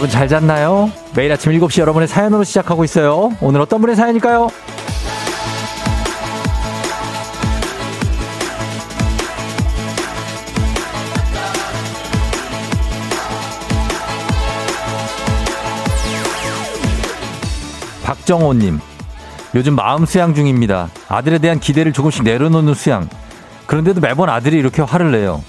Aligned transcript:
여러분 0.00 0.08
잘 0.10 0.28
잤나요? 0.28 0.90
매일 1.14 1.30
아침 1.30 1.52
7시 1.52 1.80
여러분의 1.80 2.08
사연으로 2.08 2.42
시작하고 2.42 2.84
있어요. 2.84 3.36
오늘 3.42 3.60
어떤 3.60 3.82
분의 3.82 3.96
사연일까요? 3.96 4.48
박정호님, 18.02 18.80
요즘 19.54 19.74
마음 19.76 20.06
수양 20.06 20.34
중입니다. 20.34 20.88
아들에 21.08 21.36
대한 21.36 21.60
기대를 21.60 21.92
조금씩 21.92 22.22
내려놓는 22.22 22.72
수양. 22.72 23.06
그런데도 23.66 24.00
매번 24.00 24.30
아들이 24.30 24.56
이렇게 24.56 24.80
화를 24.80 25.12
내요. 25.12 25.44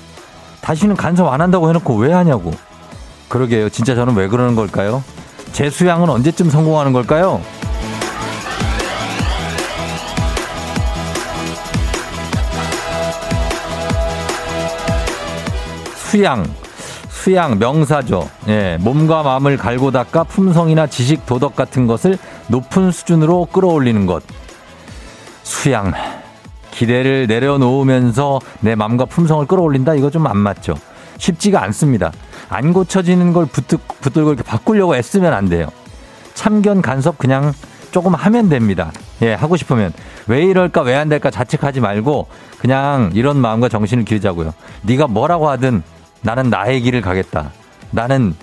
다시는 0.59 0.97
간섭 0.97 1.31
안 1.31 1.39
한다고 1.39 1.69
해놓고 1.69 1.95
왜 1.95 2.11
하냐고. 2.11 2.51
그러게요. 3.31 3.69
진짜 3.69 3.95
저는 3.95 4.15
왜 4.15 4.27
그러는 4.27 4.55
걸까요? 4.55 5.01
제 5.53 5.69
수양은 5.69 6.09
언제쯤 6.09 6.49
성공하는 6.49 6.91
걸까요? 6.91 7.41
수양. 15.95 16.45
수양 17.09 17.59
명사죠. 17.59 18.29
예, 18.47 18.77
몸과 18.81 19.21
마음을 19.23 19.55
갈고 19.55 19.91
닦아 19.91 20.23
품성이나 20.23 20.87
지식, 20.87 21.25
도덕 21.25 21.55
같은 21.55 21.85
것을 21.87 22.17
높은 22.47 22.91
수준으로 22.91 23.45
끌어올리는 23.45 24.05
것. 24.07 24.23
수양. 25.43 25.93
기대를 26.71 27.27
내려놓으면서 27.27 28.39
내 28.61 28.75
마음과 28.75 29.05
품성을 29.05 29.45
끌어올린다? 29.45 29.93
이거 29.95 30.09
좀 30.09 30.25
안 30.25 30.37
맞죠. 30.37 30.75
쉽지가 31.17 31.61
않습니다. 31.63 32.11
안 32.51 32.73
고쳐지는 32.73 33.31
걸 33.33 33.45
붙들, 33.45 33.77
붙들고 34.01 34.33
이렇게 34.33 34.43
바꾸려고 34.43 34.95
애쓰면 34.95 35.33
안 35.33 35.47
돼요. 35.47 35.67
참견 36.33 36.81
간섭 36.81 37.17
그냥 37.17 37.53
조금 37.91 38.13
하면 38.13 38.49
됩니다. 38.49 38.91
예, 39.21 39.33
하고 39.33 39.55
싶으면. 39.57 39.93
왜 40.27 40.43
이럴까, 40.43 40.81
왜 40.81 40.95
안 40.95 41.09
될까 41.09 41.31
자책하지 41.31 41.79
말고 41.79 42.27
그냥 42.59 43.09
이런 43.13 43.37
마음과 43.37 43.69
정신을 43.69 44.05
기르자고요. 44.05 44.53
네가 44.83 45.07
뭐라고 45.07 45.49
하든 45.49 45.81
나는 46.21 46.49
나의 46.49 46.81
길을 46.81 47.01
가겠다. 47.01 47.51
나는 47.89 48.35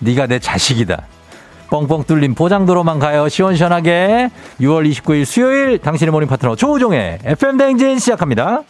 네가 0.00 0.26
내 0.26 0.38
자식이다. 0.38 1.06
뻥뻥 1.70 2.04
뚫린 2.04 2.34
포장도로만 2.34 2.98
가요. 2.98 3.28
시원시원하게 3.28 4.30
6월 4.60 4.88
29일 4.90 5.24
수요일 5.24 5.78
당신의 5.78 6.12
morning 6.12 6.28
파트너 6.28 6.54
조우종의 6.56 7.20
FM 7.24 7.56
댕진 7.56 7.98
시작합니다. 7.98 8.62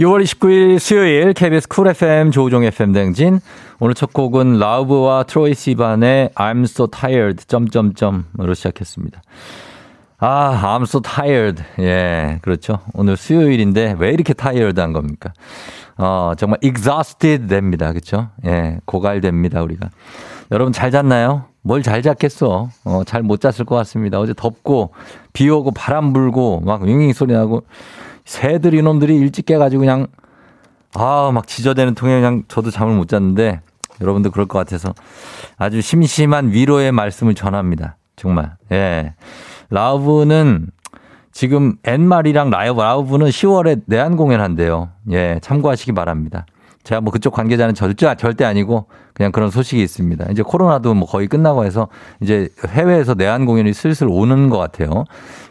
6월 0.00 0.22
29일 0.24 0.78
수요일 0.78 1.32
KBS 1.34 1.68
쿨 1.68 1.88
FM 1.88 2.30
조우종 2.30 2.64
FM 2.64 2.92
댕진 2.92 3.40
오늘 3.78 3.94
첫 3.94 4.12
곡은 4.12 4.58
라우브와 4.58 5.24
트로이 5.24 5.54
시반의 5.54 6.30
I'm 6.34 6.64
so 6.64 6.86
tired 6.86 7.44
점점점으로 7.46 8.54
시작했습니다. 8.54 9.20
아, 10.18 10.78
I'm 10.78 10.82
so 10.84 11.00
tired. 11.00 11.62
예, 11.80 12.38
그렇죠. 12.42 12.78
오늘 12.94 13.16
수요일인데 13.16 13.96
왜 13.98 14.10
이렇게 14.10 14.32
tired한 14.34 14.92
겁니까? 14.92 15.32
어, 15.98 16.32
정말 16.38 16.58
exhausted 16.62 17.48
됩니다. 17.48 17.90
그렇죠? 17.92 18.28
예, 18.46 18.78
고갈됩니다, 18.84 19.62
우리가. 19.62 19.90
여러분 20.52 20.72
잘 20.72 20.90
잤나요? 20.90 21.44
뭘 21.62 21.82
잘 21.82 22.02
잤겠어. 22.02 22.68
어, 22.84 23.02
잘 23.04 23.22
못 23.22 23.40
잤을 23.40 23.66
것 23.66 23.74
같습니다. 23.76 24.18
어제 24.20 24.32
덥고 24.34 24.92
비 25.32 25.48
오고 25.50 25.72
바람 25.72 26.12
불고 26.12 26.60
막 26.60 26.82
윙윙 26.82 27.12
소리 27.12 27.34
나고 27.34 27.64
새들 28.24 28.74
이놈들이 28.74 29.16
일찍 29.16 29.46
깨가지고 29.46 29.80
그냥 29.80 30.06
아, 30.94 31.30
막 31.32 31.46
지저대는 31.46 31.94
통에 31.94 32.14
그냥 32.14 32.42
저도 32.48 32.70
잠을 32.70 32.94
못 32.94 33.08
잤는데 33.08 33.60
여러분도 34.00 34.30
그럴 34.30 34.46
것 34.46 34.58
같아서 34.58 34.94
아주 35.56 35.80
심심한 35.80 36.52
위로의 36.52 36.92
말씀을 36.92 37.34
전합니다. 37.34 37.96
정말. 38.16 38.56
예. 38.70 39.14
라우브는 39.70 40.68
지금 41.32 41.76
엔말이랑 41.84 42.50
라이브 42.50 42.80
라우브는 42.80 43.28
10월에 43.28 43.82
내한 43.86 44.16
공연한대요. 44.16 44.90
예, 45.12 45.38
참고하시기 45.42 45.92
바랍니다. 45.92 46.44
제가 46.84 47.00
뭐 47.00 47.12
그쪽 47.12 47.32
관계자는 47.34 47.74
절대, 47.74 48.14
절대 48.16 48.44
아니고 48.44 48.86
그냥 49.14 49.30
그런 49.30 49.50
소식이 49.50 49.82
있습니다. 49.82 50.26
이제 50.32 50.42
코로나도 50.42 50.94
뭐 50.94 51.06
거의 51.06 51.28
끝나고 51.28 51.64
해서 51.64 51.88
이제 52.20 52.48
해외에서 52.66 53.14
내한 53.14 53.46
공연이 53.46 53.72
슬슬 53.72 54.08
오는 54.10 54.48
것 54.48 54.58
같아요. 54.58 55.04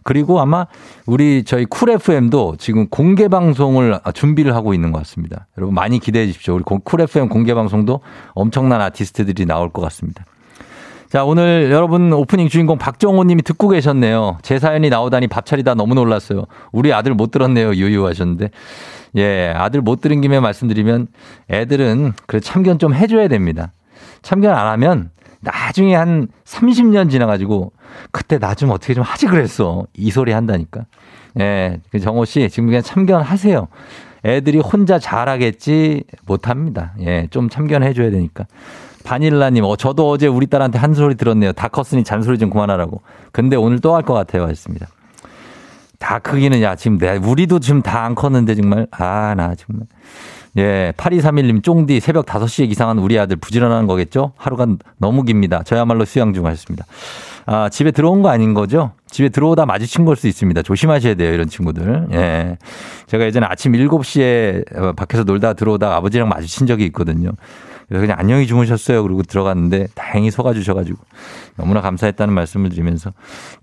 그리고 0.04 0.42
아마 0.42 0.68
우리 1.06 1.44
저희 1.44 1.66
쿨 1.66 1.92
FM도 1.92 2.56
지금 2.58 2.88
공개 2.90 3.28
방송을 3.28 4.00
준비를 4.14 4.56
하고 4.56 4.74
있는 4.74 4.92
것 4.92 5.00
같습니다. 5.00 5.48
여러분 5.58 5.74
많이 5.76 6.00
기대해 6.00 6.28
주십시오. 6.28 6.56
우리 6.56 6.64
쿨 6.64 7.02
FM 7.02 7.30
공개 7.30 7.54
방송도 7.54 8.02
엄청난 8.34 8.82
아티스트들이 8.82 9.46
나올 9.46 9.70
것 9.70 9.82
같습니다. 9.84 10.26
자, 11.12 11.26
오늘 11.26 11.70
여러분 11.72 12.14
오프닝 12.14 12.48
주인공 12.48 12.78
박정호 12.78 13.26
님이 13.26 13.42
듣고 13.42 13.68
계셨네요. 13.68 14.38
제 14.44 14.60
사연이 14.60 14.90
나오다니 14.90 15.28
밥 15.28 15.46
차리다 15.46 15.74
너무 15.74 15.94
놀랐어요. 15.94 16.46
우리 16.72 16.94
아들 16.94 17.14
못 17.14 17.32
들었네요. 17.32 17.74
유유 17.74 18.06
하셨는데. 18.08 18.50
예, 19.18 19.54
아들 19.56 19.82
못 19.82 20.02
들은 20.02 20.22
김에 20.22 20.40
말씀드리면 20.40 21.08
애들은 21.50 22.14
그래 22.28 22.40
참견 22.40 22.80
좀 22.80 22.94
해줘야 22.94 23.28
됩니다. 23.28 23.72
참견 24.22 24.56
안 24.56 24.68
하면 24.68 25.10
나중에 25.42 25.96
한 25.96 26.28
30년 26.46 27.10
지나가지고 27.10 27.72
그때 28.12 28.38
나 28.40 28.54
좀 28.54 28.70
어떻게 28.70 28.94
좀 28.94 29.04
하지 29.04 29.26
그랬어. 29.26 29.86
이 29.96 30.12
소리 30.12 30.32
한다니까. 30.32 30.86
예, 31.40 31.80
그 31.92 32.00
정호 32.00 32.26
씨 32.26 32.50
지금 32.50 32.68
그냥 32.68 32.82
참견하세요. 32.82 33.68
애들이 34.24 34.60
혼자 34.60 35.00
잘하겠지 35.00 36.04
못합니다. 36.26 36.94
예, 37.00 37.28
좀 37.32 37.50
참견해 37.50 37.94
줘야 37.94 38.12
되니까. 38.12 38.46
바닐라님, 39.04 39.64
어, 39.64 39.76
저도 39.78 40.10
어제 40.12 40.28
우리 40.28 40.46
딸한테 40.46 40.78
한 40.78 40.94
소리 40.94 41.16
들었네요. 41.16 41.54
다 41.54 41.68
컸으니 41.70 42.04
잔소리 42.04 42.38
좀 42.38 42.52
그만하라고. 42.52 43.02
근데 43.32 43.56
오늘 43.56 43.80
또 43.80 43.96
할 43.96 44.04
것 44.04 44.14
같아요. 44.14 44.48
했습니다. 44.48 44.88
다 46.02 46.20
크기는, 46.20 46.62
야, 46.62 46.76
지금 46.76 46.98
내, 46.98 47.16
우리도 47.18 47.60
지금 47.60 47.82
다 47.82 48.02
안 48.02 48.16
컸는데 48.16 48.56
정말. 48.56 48.88
아, 48.92 49.34
나 49.38 49.54
정말. 49.56 49.86
예, 50.58 50.92
8231님, 50.98 51.64
쫑디 51.64 52.00
새벽 52.02 52.26
5시에 52.26 52.68
기상한 52.68 52.98
우리 53.00 53.18
아들 53.18 53.38
부지런한 53.38 53.88
거겠죠? 53.88 54.34
하루가 54.36 54.66
너무 54.98 55.24
깁니다. 55.24 55.62
저야말로 55.64 56.04
수양 56.04 56.34
중 56.34 56.46
하셨습니다. 56.48 56.86
아, 57.46 57.70
집에 57.70 57.92
들어온 57.92 58.22
거 58.22 58.30
아닌 58.30 58.54
거죠? 58.54 58.92
집에 59.10 59.30
들어오다 59.30 59.66
마주친 59.66 60.04
걸 60.04 60.16
수 60.18 60.28
있습니다. 60.28 60.62
조심하셔야 60.64 61.14
돼요, 61.16 61.34
이런 61.34 61.48
친구들. 61.48 62.08
예. 62.14 62.58
제가 63.08 63.24
예전에 63.26 63.46
아침 63.50 63.72
7시에 63.74 64.96
밖에서 64.96 65.24
놀다 65.24 65.54
들어오다 65.54 65.96
아버지랑 65.96 66.28
마주친 66.28 66.68
적이 66.68 66.86
있거든요. 66.88 67.32
그래서 67.92 68.06
그냥 68.06 68.18
안녕히 68.20 68.48
주무셨어요. 68.48 69.04
그리고 69.04 69.22
들어갔는데 69.22 69.88
다행히 69.96 70.32
속아주셔가지고 70.32 70.98
너무나 71.58 71.82
감사했다는 71.82 72.34
말씀을 72.34 72.70
드리면서 72.70 73.12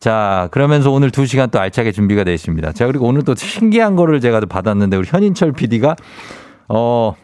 자, 0.00 0.48
그러면서 0.50 0.90
오늘 0.90 1.10
두 1.10 1.24
시간 1.24 1.48
또 1.48 1.58
알차게 1.58 1.92
준비가 1.92 2.24
되어 2.24 2.34
있습니다. 2.34 2.72
자, 2.72 2.86
그리고 2.86 3.06
오늘 3.06 3.22
또 3.22 3.34
신기한 3.34 3.96
거를 3.96 4.20
제가 4.20 4.40
받았는데 4.40 4.98
우리 4.98 5.08
현인철 5.08 5.52
PD가 5.52 5.96
어, 6.68 7.14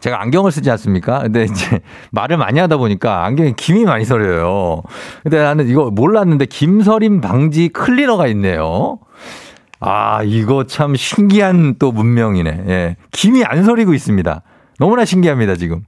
제가 0.00 0.20
안경을 0.20 0.52
쓰지 0.52 0.70
않습니까? 0.72 1.22
근데 1.22 1.44
이제 1.44 1.80
말을 2.10 2.36
많이 2.36 2.60
하다 2.60 2.76
보니까 2.76 3.24
안경에 3.24 3.54
김이 3.56 3.86
많이 3.86 4.04
서려요. 4.04 4.82
근데 5.22 5.42
나는 5.42 5.70
이거 5.70 5.90
몰랐는데 5.90 6.44
김서림 6.44 7.22
방지 7.22 7.70
클리너가 7.70 8.26
있네요. 8.26 8.98
아, 9.80 10.22
이거 10.22 10.64
참 10.64 10.96
신기한 10.96 11.76
또 11.78 11.92
문명이네. 11.92 12.64
예. 12.68 12.96
김이 13.12 13.42
안 13.44 13.64
서리고 13.64 13.94
있습니다. 13.94 14.42
너무나 14.78 15.06
신기합니다, 15.06 15.56
지금. 15.56 15.84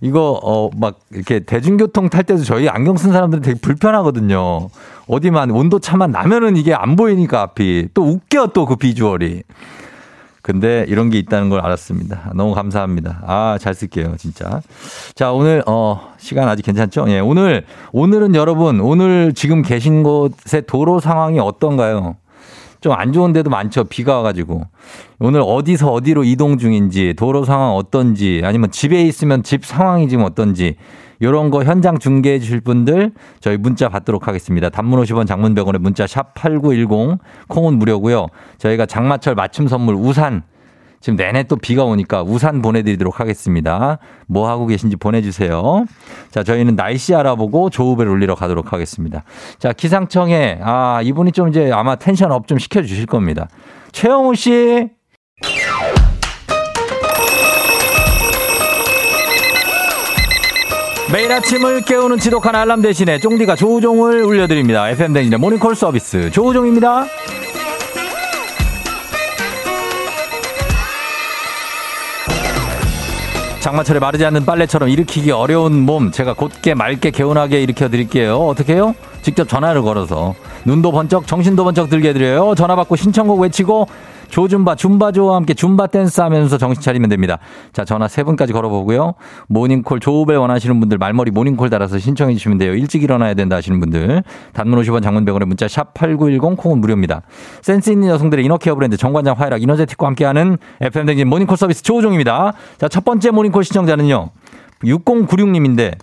이거 0.00 0.38
어 0.42 0.70
막 0.78 1.00
이렇게 1.12 1.40
대중교통 1.40 2.08
탈 2.08 2.22
때도 2.24 2.44
저희 2.44 2.68
안경 2.68 2.96
쓴 2.96 3.12
사람들은 3.12 3.42
되게 3.42 3.58
불편하거든요. 3.60 4.68
어디만 5.08 5.50
온도 5.50 5.78
차만 5.78 6.10
나면은 6.12 6.56
이게 6.56 6.74
안 6.74 6.94
보이니까 6.96 7.40
앞이 7.42 7.88
또 7.94 8.02
웃겨 8.04 8.48
또 8.48 8.66
그 8.66 8.76
비주얼이. 8.76 9.42
근데 10.42 10.84
이런 10.88 11.10
게 11.10 11.18
있다는 11.18 11.50
걸 11.50 11.60
알았습니다. 11.60 12.30
너무 12.34 12.54
감사합니다. 12.54 13.22
아, 13.26 13.58
잘 13.60 13.74
쓸게요, 13.74 14.14
진짜. 14.16 14.62
자, 15.14 15.30
오늘, 15.32 15.62
어, 15.66 16.14
시간 16.16 16.48
아직 16.48 16.62
괜찮죠? 16.62 17.04
예, 17.08 17.20
오늘, 17.20 17.66
오늘은 17.92 18.34
여러분, 18.34 18.80
오늘 18.80 19.34
지금 19.34 19.60
계신 19.60 20.02
곳의 20.02 20.62
도로 20.66 21.00
상황이 21.00 21.38
어떤가요? 21.38 22.16
좀 22.80 22.92
안 22.92 23.12
좋은 23.12 23.32
데도 23.32 23.50
많죠. 23.50 23.84
비가 23.84 24.16
와가지고. 24.16 24.62
오늘 25.18 25.42
어디서 25.44 25.90
어디로 25.90 26.24
이동 26.24 26.58
중인지, 26.58 27.14
도로 27.16 27.44
상황 27.44 27.74
어떤지, 27.74 28.42
아니면 28.44 28.70
집에 28.70 29.02
있으면 29.02 29.42
집 29.42 29.64
상황이 29.64 30.08
지금 30.08 30.24
어떤지, 30.24 30.76
요런 31.20 31.50
거 31.50 31.64
현장 31.64 31.98
중계해 31.98 32.38
주실 32.38 32.60
분들 32.60 33.12
저희 33.40 33.56
문자 33.56 33.88
받도록 33.88 34.28
하겠습니다. 34.28 34.68
단문 34.68 35.02
50원 35.02 35.26
장문 35.26 35.54
100원에 35.54 35.78
문자 35.78 36.06
샵 36.06 36.34
8910 36.34 37.18
콩은 37.48 37.78
무료고요. 37.78 38.28
저희가 38.58 38.86
장마철 38.86 39.34
맞춤 39.34 39.66
선물 39.66 39.96
우산 39.96 40.44
지금 41.00 41.16
내내 41.16 41.44
또 41.44 41.56
비가 41.56 41.84
오니까 41.84 42.22
우산 42.22 42.60
보내드리도록 42.60 43.20
하겠습니다. 43.20 43.98
뭐 44.26 44.48
하고 44.48 44.66
계신지 44.66 44.96
보내주세요. 44.96 45.84
자, 46.30 46.42
저희는 46.42 46.74
날씨 46.76 47.14
알아보고 47.14 47.70
조우벨을 47.70 48.10
울리러 48.10 48.34
가도록 48.34 48.72
하겠습니다. 48.72 49.22
자, 49.58 49.72
기상청에, 49.72 50.58
아, 50.62 51.00
이분이 51.02 51.32
좀 51.32 51.48
이제 51.48 51.70
아마 51.72 51.96
tension 51.96 52.32
up 52.32 52.46
좀 52.48 52.58
시켜주실 52.58 53.06
겁니다. 53.06 53.48
최영우 53.92 54.34
씨. 54.34 54.88
매일 61.12 61.32
아침을 61.32 61.82
깨우는 61.82 62.18
지독한 62.18 62.54
알람 62.54 62.82
대신에 62.82 63.18
쫑디가 63.18 63.56
조우종을 63.56 64.22
울려드립니다. 64.24 64.90
FM 64.90 65.14
댕진의 65.14 65.38
모닝콜 65.38 65.74
서비스 65.74 66.30
조우종입니다. 66.30 67.06
장마철에 73.60 73.98
마르지 73.98 74.24
않는 74.24 74.44
빨래처럼 74.44 74.88
일으키기 74.88 75.30
어려운 75.32 75.80
몸 75.80 76.12
제가 76.12 76.34
곧게 76.34 76.74
맑게 76.74 77.10
개운하게 77.10 77.62
일으켜 77.62 77.88
드릴게요. 77.88 78.36
어떻게 78.36 78.74
해요? 78.74 78.94
직접 79.22 79.48
전화를 79.48 79.82
걸어서 79.82 80.34
눈도 80.64 80.92
번쩍 80.92 81.26
정신도 81.26 81.64
번쩍 81.64 81.90
들게 81.90 82.10
해드려요. 82.10 82.54
전화 82.54 82.76
받고 82.76 82.96
신청곡 82.96 83.40
외치고 83.40 83.88
조준바, 84.28 84.74
줌바조와 84.76 85.36
함께 85.36 85.54
줌바 85.54 85.88
댄스 85.88 86.20
하면서 86.20 86.58
정신 86.58 86.82
차리면 86.82 87.08
됩니다. 87.08 87.38
자, 87.72 87.84
전화 87.84 88.08
세 88.08 88.22
분까지 88.22 88.52
걸어보고요. 88.52 89.14
모닝콜 89.48 90.00
조우벨 90.00 90.36
원하시는 90.36 90.78
분들 90.80 90.98
말머리 90.98 91.30
모닝콜 91.30 91.70
달아서 91.70 91.98
신청해 91.98 92.34
주시면 92.34 92.58
돼요. 92.58 92.74
일찍 92.74 93.02
일어나야 93.02 93.34
된다 93.34 93.56
하시는 93.56 93.78
분들. 93.80 94.22
단문 94.52 94.80
50원 94.80 95.02
장문 95.02 95.24
100원의 95.24 95.46
문자 95.46 95.66
샵 95.68 95.94
8910 95.94 96.56
콩은 96.56 96.80
무료입니다. 96.80 97.22
센스 97.62 97.90
있는 97.90 98.08
여성들의 98.08 98.44
inner 98.44 98.61
care 98.61 98.74
브랜드 98.74 98.96
정관장 98.96 99.34
화이락 99.38 99.62
이너제틱과 99.62 100.06
함께하는 100.06 100.58
FM댕진 100.80 101.28
모닝콜 101.28 101.56
서비스 101.56 101.82
조우종입니다. 101.82 102.52
자, 102.78 102.88
첫 102.88 103.04
번째 103.04 103.30
모닝콜 103.30 103.64
신청자는요. 103.64 104.30
6096님인데 104.82 105.96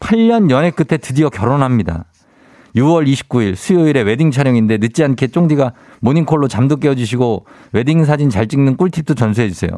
8년 0.00 0.50
연애 0.50 0.70
끝에 0.70 0.98
드디어 0.98 1.28
결혼합니다. 1.28 2.04
6월 2.78 3.06
29일 3.12 3.56
수요일에 3.56 4.02
웨딩 4.02 4.30
촬영인데 4.30 4.78
늦지 4.78 5.04
않게 5.04 5.28
쫑디가 5.28 5.72
모닝콜로 6.00 6.48
잠도 6.48 6.76
깨워주시고 6.76 7.46
웨딩 7.72 8.04
사진 8.04 8.30
잘 8.30 8.46
찍는 8.46 8.76
꿀팁도 8.76 9.14
전수해 9.14 9.48
주세요. 9.48 9.70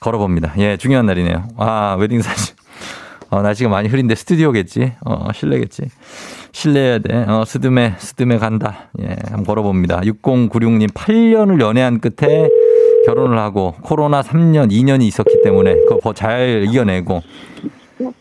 걸어봅니다. 0.00 0.54
예, 0.58 0.76
중요한 0.76 1.06
날이네요. 1.06 1.44
아, 1.56 1.96
웨딩 1.98 2.22
사진. 2.22 2.56
어, 3.30 3.40
날씨가 3.40 3.70
많이 3.70 3.88
흐린데 3.88 4.14
스튜디오겠지. 4.14 4.92
어, 5.06 5.28
실내겠지. 5.32 5.84
실내여야 6.52 6.98
돼. 6.98 7.24
어, 7.28 7.44
스드메, 7.46 7.94
스드메 7.98 8.38
간다. 8.38 8.90
예, 9.00 9.16
한번 9.28 9.44
걸어봅니다. 9.44 10.00
6096님 10.00 10.92
8년을 10.92 11.60
연애한 11.60 12.00
끝에 12.00 12.48
결혼을 13.06 13.38
하고 13.38 13.74
코로나 13.82 14.22
3년, 14.22 14.70
2년이 14.70 15.02
있었기 15.04 15.42
때문에 15.42 15.74
그거 15.88 16.12
잘 16.12 16.64
이겨내고. 16.68 17.22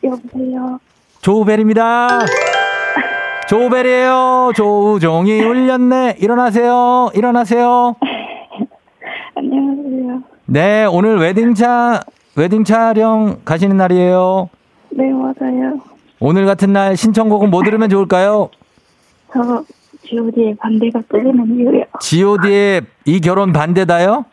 여보세요. 0.04 0.80
조우벨입니다. 1.21 2.19
조우벨이에요. 3.51 4.53
조우종이 4.56 5.42
울렸네. 5.42 6.15
일어나세요. 6.19 7.09
일어나세요. 7.13 7.98
안녕하세요. 9.36 10.24
네, 10.45 10.86
오늘 10.86 11.18
웨딩차, 11.19 12.00
웨딩 12.38 12.63
촬영 12.63 13.42
가시는 13.44 13.75
날이에요. 13.75 14.50
네, 14.92 15.12
맞아요. 15.12 15.81
오늘 16.21 16.45
같은 16.45 16.71
날 16.71 16.95
신청곡은 16.95 17.50
뭐 17.51 17.62
들으면 17.62 17.89
좋을까요? 17.89 18.51
저 19.33 19.65
G.O.D의 20.04 20.56
반대가 20.56 21.01
끌리는 21.09 21.45
이유요. 21.54 21.83
G.O.D의 22.00 22.83
이 23.04 23.19
결혼 23.19 23.51
반대다요? 23.51 24.24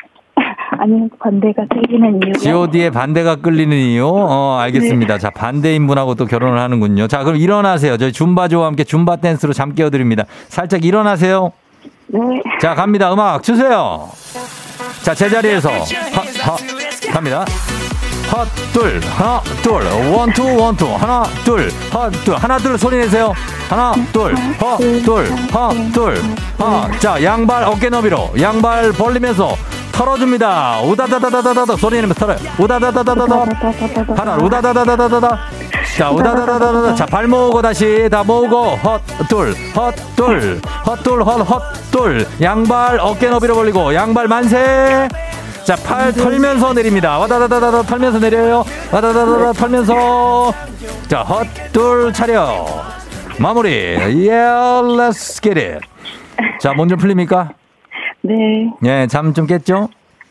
아니요, 0.80 1.08
반대가 1.18 1.66
끌리는 1.68 2.20
이유요. 2.22 2.32
G.O.D의 2.34 2.90
반대가 2.90 3.36
끌리는 3.36 3.76
이유? 3.76 4.06
어, 4.06 4.58
알겠습니다. 4.60 5.18
자, 5.18 5.30
반대인 5.30 5.86
분하고 5.86 6.14
또 6.14 6.24
결혼을 6.26 6.58
하는군요. 6.58 7.08
자, 7.08 7.24
그럼 7.24 7.36
일어나세요. 7.36 7.96
저희 7.96 8.12
줌바조와 8.12 8.66
함께 8.66 8.84
줌바 8.84 9.16
댄스로 9.16 9.52
잠 9.52 9.74
깨워드립니다. 9.74 10.24
살짝 10.48 10.84
일어나세요. 10.84 11.52
네. 12.08 12.20
자, 12.60 12.74
갑니다. 12.74 13.12
음악 13.12 13.42
주세요. 13.42 14.08
자, 15.02 15.14
제자리에서. 15.14 15.70
하, 15.70 16.52
하, 16.52 17.12
갑니다. 17.12 17.44
헛, 18.32 18.46
둘, 18.72 19.00
하나, 19.16 19.40
둘, 19.62 19.82
one, 20.12 20.32
two, 20.32 20.56
one, 20.56 20.76
two, 20.76 20.86
하나, 20.94 21.22
둘, 21.44 21.70
헛, 21.92 22.10
둘, 22.24 22.36
하나, 22.36 22.58
둘, 22.58 22.76
소리 22.78 22.98
내세요. 22.98 23.32
하나, 23.68 23.92
둘, 24.12 24.34
헛, 24.60 24.76
둘, 25.04 25.26
헛, 25.52 25.92
둘, 25.92 26.22
하나. 26.58 26.90
자, 26.98 27.22
양발 27.22 27.64
어깨 27.64 27.88
너비로, 27.88 28.32
양발 28.40 28.92
벌리면서 28.92 29.56
털어줍니다. 29.92 30.80
우다다다다다다 30.82 31.76
소리 31.76 31.96
내면서 31.96 32.14
털어요. 32.14 32.38
우다다다다다다. 32.58 33.34
하나, 34.16 34.36
우다다다다다다. 34.36 35.38
자, 35.96 36.10
우다다다다다. 36.10 36.94
자, 36.94 37.06
발 37.06 37.26
모으고 37.26 37.60
다시 37.62 38.08
다 38.10 38.22
모으고 38.22 38.76
헛, 38.76 39.00
둘, 39.28 39.54
헛, 39.74 39.94
둘, 40.14 40.60
헛, 40.86 41.02
둘, 41.02 41.22
헛, 41.24 41.40
헛, 41.40 41.62
둘. 41.90 42.26
양발 42.40 42.98
어깨 43.00 43.28
너비로 43.28 43.54
벌리고 43.54 43.92
양발 43.94 44.28
만세. 44.28 45.08
자, 45.68 45.76
팔 45.76 46.10
털면서 46.14 46.72
내립니다. 46.72 47.18
와다다다다다 47.18 47.82
털면서 47.82 48.18
내려요. 48.18 48.64
와다다다다 48.90 49.52
털면서. 49.52 50.50
자, 51.08 51.20
헛둘 51.20 52.10
차려. 52.14 52.64
마무리. 53.38 53.68
Yeah, 53.98 54.80
let's 54.96 55.42
get 55.42 55.60
it. 55.60 55.80
자, 56.58 56.72
뭔좀 56.72 56.96
풀립니까? 56.96 57.50
네. 58.22 58.34
예, 58.86 59.06
잠 59.08 59.34
좀 59.34 59.46
깼죠? 59.46 59.90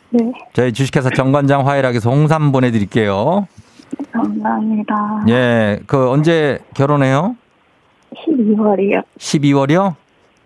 네. 0.10 0.31
저희 0.54 0.74
주식회사 0.74 1.12
정관장 1.12 1.68
화이락에서 1.68 2.10
홍삼 2.10 2.51
보내드릴게요. 2.51 3.48
감사합니다. 4.12 4.95
예, 5.30 5.80
그 5.86 6.10
언제 6.10 6.57
결혼해요? 6.74 7.36
12월이요. 8.25 9.04
12월이요? 9.19 9.94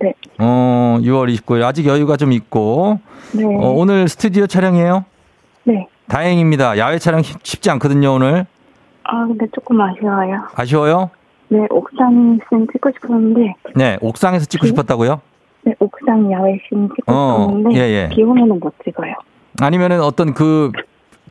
네. 0.01 0.13
어, 0.39 0.98
6월 1.01 1.33
29일. 1.36 1.63
아직 1.63 1.86
여유가 1.86 2.18
좀 2.18 2.31
있고. 2.31 3.00
네. 3.33 3.44
어, 3.45 3.69
오늘 3.71 4.07
스튜디오 4.07 4.48
촬영이에요? 4.48 5.06
네. 5.65 5.88
다행입니다. 6.07 6.77
야외 6.77 6.98
촬영 7.00 7.21
쉽- 7.21 7.44
쉽지 7.44 7.69
않거든요, 7.71 8.13
오늘. 8.13 8.45
아, 9.03 9.25
근데 9.27 9.45
조금 9.53 9.80
아쉬워요. 9.81 10.42
아쉬워요? 10.56 11.09
네, 11.50 11.59
옥상 11.69 12.39
씬 12.50 12.68
찍고 12.71 12.92
싶었는데, 12.92 13.53
네, 13.75 13.98
옥상에서 14.01 14.45
찍고 14.45 14.65
네? 14.65 14.70
싶었다고요? 14.70 15.22
네, 15.63 15.74
옥상 15.79 16.31
야외 16.31 16.58
씬 16.67 16.88
찍고 16.96 17.12
어, 17.12 17.48
싶었는데, 17.50 17.75
예, 17.77 17.81
예. 17.81 18.10
비 18.10 18.24
오면은 18.24 18.60
못 18.60 18.74
찍어요. 18.84 19.13
아니면은 19.62 20.01
어떤 20.01 20.34
그, 20.34 20.72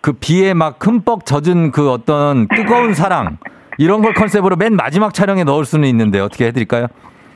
그 0.02 0.12
비에 0.12 0.52
막 0.54 0.76
흠뻑 0.84 1.24
젖은 1.26 1.72
그 1.72 1.90
어떤 1.90 2.48
뜨거운 2.48 2.94
사랑. 2.94 3.38
이런 3.78 4.02
걸 4.02 4.12
컨셉으로 4.12 4.56
맨 4.56 4.76
마지막 4.76 5.14
촬영에 5.14 5.44
넣을 5.44 5.64
수는 5.64 5.88
있는데 5.88 6.20
어떻게 6.20 6.46
해드릴까요? 6.46 6.86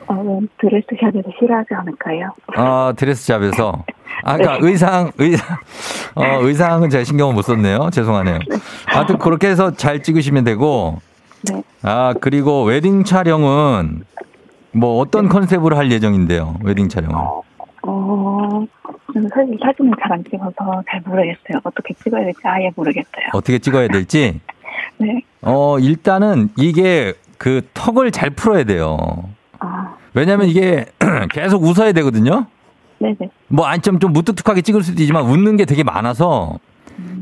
어, 0.07 0.39
드레스 0.59 0.87
샵에서 0.99 1.29
싫어하지 1.39 1.73
않을까요? 1.73 2.31
어, 2.57 2.91
드레스 2.95 3.25
잡에서. 3.27 3.83
아, 4.23 4.37
그니까 4.37 4.57
의상, 4.61 5.11
의상, 5.17 5.57
어, 6.15 6.23
의상은 6.41 6.89
제가 6.89 7.03
신경을 7.03 7.33
못 7.33 7.41
썼네요. 7.41 7.89
죄송하네요. 7.91 8.39
하여튼 8.85 9.17
그렇게 9.17 9.47
해서 9.47 9.71
잘 9.71 10.01
찍으시면 10.03 10.43
되고, 10.43 10.99
네. 11.51 11.61
아, 11.83 12.13
그리고 12.21 12.63
웨딩 12.63 13.03
촬영은 13.03 14.03
뭐 14.71 14.99
어떤 14.99 15.27
컨셉으로 15.29 15.75
할 15.75 15.91
예정인데요? 15.91 16.55
웨딩 16.63 16.89
촬영은. 16.89 17.15
어, 17.87 18.65
사실 19.33 19.57
사진을 19.61 19.93
잘 20.01 20.11
안 20.11 20.23
찍어서 20.23 20.83
잘 20.89 21.01
모르겠어요. 21.05 21.59
어떻게 21.63 21.93
찍어야 21.95 22.23
될지 22.23 22.39
아예 22.43 22.71
모르겠어요. 22.75 23.27
어떻게 23.33 23.59
찍어야 23.59 23.87
될지. 23.87 24.39
네. 24.97 25.21
어, 25.41 25.77
일단은 25.79 26.49
이게 26.57 27.13
그 27.37 27.61
턱을 27.73 28.11
잘 28.11 28.29
풀어야 28.31 28.63
돼요. 28.63 29.29
아, 29.59 29.95
왜냐면 30.13 30.47
이게 30.47 30.85
계속 31.31 31.63
웃어야 31.63 31.91
되거든요? 31.93 32.45
네네. 32.99 33.15
뭐, 33.49 33.65
아니, 33.65 33.81
좀, 33.81 33.99
좀 33.99 34.13
무뚝뚝하게 34.13 34.61
찍을 34.61 34.83
수도 34.83 35.01
있지만 35.01 35.25
웃는 35.25 35.57
게 35.57 35.65
되게 35.65 35.83
많아서 35.83 36.57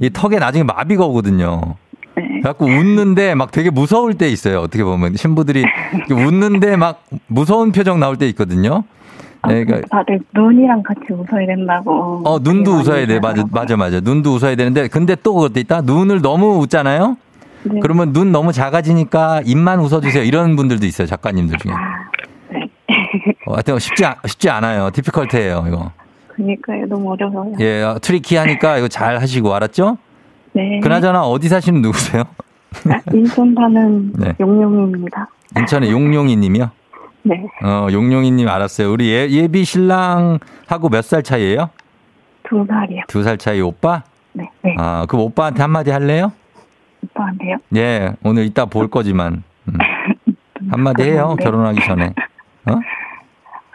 이 0.02 0.10
턱에 0.10 0.40
나중에 0.40 0.64
마비가 0.64 1.06
오거든요. 1.06 1.76
네. 2.16 2.28
그래갖고 2.42 2.66
웃는데 2.66 3.34
막 3.36 3.52
되게 3.52 3.70
무서울 3.70 4.14
때 4.14 4.30
있어요. 4.30 4.60
어떻게 4.60 4.84
보면. 4.84 5.16
신부들이 5.16 5.64
웃는데 6.12 6.76
막 6.76 7.04
무서운 7.28 7.72
표정 7.72 8.00
나올 8.00 8.18
때 8.18 8.28
있거든요. 8.30 8.84
아, 9.42 9.50
네, 9.50 9.66
그러니까 9.66 9.88
다들 9.90 10.22
눈이랑 10.34 10.84
같이 10.84 11.02
웃어야 11.12 11.46
된다고. 11.46 12.22
어, 12.24 12.40
눈도 12.40 12.72
웃어야 12.76 13.06
돼. 13.08 13.20
맞아. 13.20 13.44
맞아, 13.52 13.76
맞아. 13.76 14.00
눈도 14.00 14.36
웃어야 14.36 14.56
되는데, 14.56 14.88
근데 14.88 15.16
또 15.16 15.34
그것도 15.34 15.60
있다. 15.60 15.82
눈을 15.82 16.22
너무 16.22 16.60
웃잖아요? 16.60 17.18
네. 17.64 17.80
그러면 17.82 18.14
눈 18.14 18.32
너무 18.32 18.54
작아지니까 18.54 19.42
입만 19.46 19.80
웃어주세요. 19.80 20.24
이런 20.24 20.56
분들도 20.56 20.86
있어요. 20.86 21.08
작가님들 21.08 21.58
중에. 21.58 21.72
아, 21.74 21.76
네. 21.78 21.84
어, 23.48 23.54
하여튼 23.54 23.80
쉽지, 23.80 24.06
않- 24.06 24.16
쉽지 24.26 24.50
않아요. 24.50 24.90
difficult예요 24.92 25.66
이거. 25.68 25.92
그니까요. 26.30 26.86
너무 26.88 27.12
어려워요. 27.12 27.54
예, 27.60 27.84
어, 27.84 28.00
tricky 28.02 28.36
하니까 28.36 28.78
이거 28.78 28.88
잘 28.88 29.18
하시고, 29.20 29.54
알았죠? 29.54 29.98
네. 30.54 30.80
그나저나 30.82 31.24
어디 31.24 31.48
사시는 31.48 31.82
누구세요? 31.82 32.24
아, 32.90 33.00
인천 33.14 33.54
사는 33.54 34.14
네. 34.18 34.34
용용입니다. 34.40 35.28
인천의 35.58 35.92
용용이 35.92 36.36
님이요? 36.36 36.72
네. 37.24 37.44
어, 37.64 37.88
용용이 37.92 38.32
님 38.32 38.50
알았어요. 38.50 38.92
우리 38.92 39.10
예, 39.12 39.30
예비 39.30 39.64
신랑하고 39.64 40.90
몇 40.90 41.04
살 41.04 41.22
차이예요? 41.24 41.70
두 42.44 42.66
살이요. 42.68 43.02
두 43.08 43.24
살 43.24 43.38
차이 43.38 43.62
오빠? 43.62 44.04
네. 44.34 44.50
네. 44.64 44.76
아, 44.80 45.06
그럼 45.08 45.26
오빠한테 45.26 45.62
한마디 45.62 45.92
할래요? 45.92 46.32
오빠한테요. 47.04 47.58
예, 47.76 48.14
오늘 48.24 48.46
이따 48.46 48.66
볼 48.66 48.90
거지만. 48.90 49.44
음. 49.70 49.78
한마디 50.72 51.04
해요. 51.04 51.36
네. 51.38 51.44
결혼하기 51.44 51.80
전에. 51.86 52.14
어? 52.66 52.76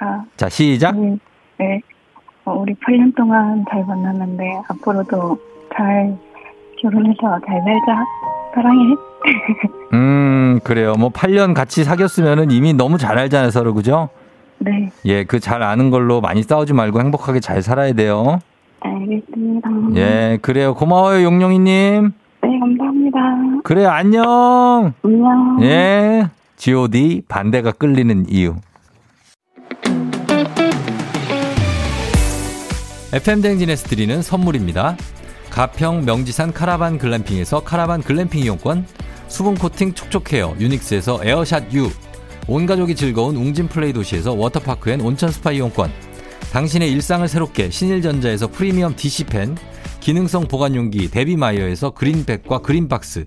아, 0.00 0.24
자, 0.36 0.48
시작. 0.48 0.96
우리, 0.96 1.18
네. 1.58 1.80
어, 2.44 2.52
우리 2.52 2.74
8년 2.74 3.14
동안 3.16 3.64
잘 3.70 3.84
만났는데 3.84 4.60
앞으로도 4.68 5.38
잘 5.76 6.16
결혼해서 6.80 7.18
잘 7.46 7.60
살자. 7.62 8.04
사랑해. 8.54 8.84
음, 8.84 8.96
음, 9.94 10.60
그래요. 10.64 10.94
뭐 10.98 11.10
8년 11.10 11.52
같이 11.54 11.84
사귀었으면은 11.84 12.50
이미 12.50 12.72
너무 12.72 12.96
잘 12.98 13.18
알잖아요, 13.18 13.50
서로. 13.50 13.74
그죠? 13.74 14.08
네. 14.60 14.90
예, 15.04 15.24
그 15.24 15.38
잘 15.40 15.62
아는 15.62 15.90
걸로 15.90 16.20
많이 16.20 16.42
싸우지 16.42 16.72
말고 16.74 17.00
행복하게 17.00 17.40
잘 17.40 17.62
살아야 17.62 17.92
돼요. 17.92 18.38
알겠습니다. 18.80 19.68
예, 19.96 20.38
그래요. 20.40 20.74
고마워요, 20.74 21.24
용용이 21.24 21.58
님. 21.58 22.12
네, 22.42 22.58
감사합니다. 22.60 23.18
그래, 23.64 23.84
안녕. 23.84 24.94
안녕. 25.02 25.58
예. 25.62 26.28
GOD 26.56 27.22
반대가 27.28 27.70
끌리는 27.72 28.24
이유. 28.28 28.54
FM댕진에서 33.10 33.88
드리는 33.88 34.20
선물입니다. 34.20 34.94
가평 35.48 36.04
명지산 36.04 36.52
카라반 36.52 36.98
글램핑에서 36.98 37.64
카라반 37.64 38.02
글램핑 38.02 38.42
이용권, 38.42 38.86
수분 39.28 39.54
코팅 39.54 39.94
촉촉 39.94 40.30
헤어 40.34 40.54
유닉스에서 40.60 41.20
에어샷 41.24 41.72
U, 41.72 41.90
온 42.46 42.66
가족이 42.66 42.94
즐거운 42.94 43.36
웅진 43.36 43.68
플레이 43.68 43.94
도시에서 43.94 44.34
워터파크 44.34 44.90
and 44.90 45.00
온천 45.00 45.32
스파 45.32 45.52
이용권, 45.52 45.90
당신의 46.52 46.92
일상을 46.92 47.26
새롭게 47.26 47.70
신일전자에서 47.70 48.48
프리미엄 48.48 48.94
DC팬, 48.94 49.56
기능성 50.00 50.46
보관용기 50.46 51.10
데비마이어에서 51.10 51.92
그린백과 51.92 52.58
그린박스, 52.58 53.24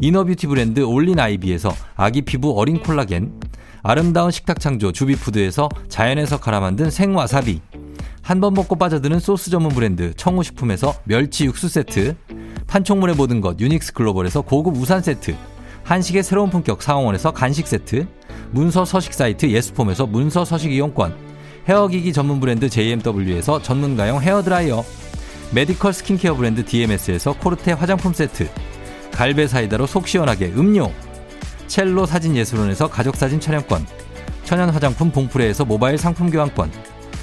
이너뷰티 0.00 0.48
브랜드 0.48 0.80
올린 0.80 1.20
아이비에서 1.20 1.72
아기 1.94 2.22
피부 2.22 2.58
어린 2.58 2.80
콜라겐, 2.80 3.40
아름다운 3.84 4.32
식탁 4.32 4.58
창조 4.58 4.90
주비푸드에서 4.90 5.68
자연에서 5.88 6.40
갈아 6.40 6.58
만든 6.58 6.90
생와사비, 6.90 7.60
한 8.22 8.40
번 8.40 8.54
먹고 8.54 8.76
빠져드는 8.76 9.18
소스 9.20 9.50
전문 9.50 9.72
브랜드 9.72 10.14
청우식품에서 10.14 10.94
멸치 11.04 11.44
육수 11.44 11.68
세트, 11.68 12.16
판촉물의 12.66 13.16
모든 13.16 13.40
것 13.40 13.60
유닉스 13.60 13.92
글로벌에서 13.92 14.42
고급 14.42 14.76
우산 14.76 15.02
세트, 15.02 15.34
한식의 15.84 16.22
새로운 16.22 16.48
품격 16.48 16.82
상황원에서 16.82 17.32
간식 17.32 17.66
세트, 17.66 18.06
문서 18.52 18.84
서식 18.84 19.12
사이트 19.14 19.46
예스폼에서 19.46 20.06
문서 20.06 20.44
서식 20.44 20.72
이용권, 20.72 21.14
헤어기기 21.68 22.12
전문 22.12 22.40
브랜드 22.40 22.68
JMW에서 22.68 23.60
전문가용 23.62 24.20
헤어드라이어, 24.22 24.84
메디컬 25.52 25.92
스킨케어 25.92 26.34
브랜드 26.34 26.64
DMS에서 26.64 27.34
코르테 27.34 27.72
화장품 27.72 28.12
세트, 28.12 28.48
갈베 29.10 29.46
사이다로 29.46 29.86
속 29.86 30.08
시원하게 30.08 30.52
음료, 30.56 30.90
첼로 31.66 32.06
사진 32.06 32.36
예술원에서 32.36 32.88
가족사진 32.88 33.40
촬영권, 33.40 33.86
천연 34.44 34.70
화장품 34.70 35.10
봉프레에서 35.10 35.64
모바일 35.64 35.98
상품 35.98 36.30
교환권, 36.30 36.70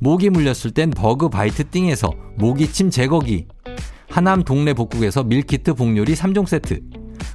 모기 0.00 0.30
물렸을 0.30 0.70
땐 0.70 0.90
버그 0.90 1.28
바이트 1.28 1.68
띵에서 1.70 2.12
모기침 2.36 2.90
제거기, 2.90 3.46
하남 4.08 4.44
동네 4.44 4.72
복국에서 4.72 5.24
밀키트 5.24 5.74
복요리 5.74 6.14
3종 6.14 6.46
세트, 6.46 6.80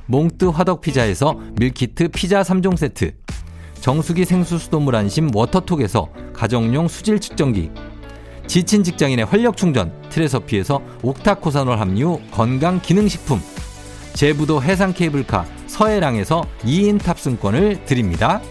몽뜨 0.05 0.45
화덕 0.45 0.81
피자에서 0.81 1.37
밀키트 1.59 2.09
피자 2.09 2.41
3종 2.41 2.77
세트, 2.77 3.15
정수기 3.81 4.23
생수 4.23 4.57
수돗물 4.57 4.95
안심 4.95 5.29
워터톡에서 5.35 6.07
가정용 6.33 6.87
수질 6.87 7.19
측정기, 7.19 7.69
지친 8.47 8.83
직장인의 8.83 9.25
활력 9.25 9.57
충전 9.57 9.93
트레서피에서 10.09 10.81
옥타코사놀 11.01 11.79
함유 11.79 12.19
건강 12.31 12.81
기능식품, 12.81 13.41
제부도 14.13 14.63
해상 14.63 14.93
케이블카 14.93 15.45
서해랑에서 15.67 16.45
2인 16.63 17.01
탑승권을 17.01 17.83
드립니다. 17.85 18.41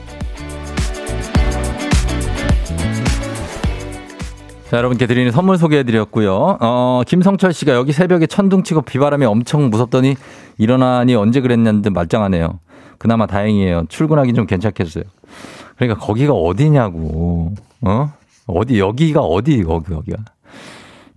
자, 4.72 4.78
여러분께 4.78 5.06
드리는 5.06 5.30
선물 5.30 5.58
소개해드렸고요. 5.58 6.56
어, 6.58 7.02
김성철 7.06 7.52
씨가 7.52 7.74
여기 7.74 7.92
새벽에 7.92 8.26
천둥 8.26 8.62
치고 8.62 8.80
비바람이 8.80 9.26
엄청 9.26 9.68
무섭더니 9.68 10.16
일어나니 10.56 11.14
언제 11.14 11.42
그랬냐는데 11.42 11.90
말짱하네요. 11.90 12.58
그나마 12.96 13.26
다행이에요. 13.26 13.84
출근하기 13.90 14.32
좀 14.32 14.46
괜찮겠어요. 14.46 15.04
그러니까 15.76 16.00
거기가 16.00 16.32
어디냐고. 16.32 17.52
어? 17.82 18.14
어디, 18.46 18.78
여기가 18.80 19.20
어디, 19.20 19.62
거기, 19.62 19.92
여기가. 19.92 20.16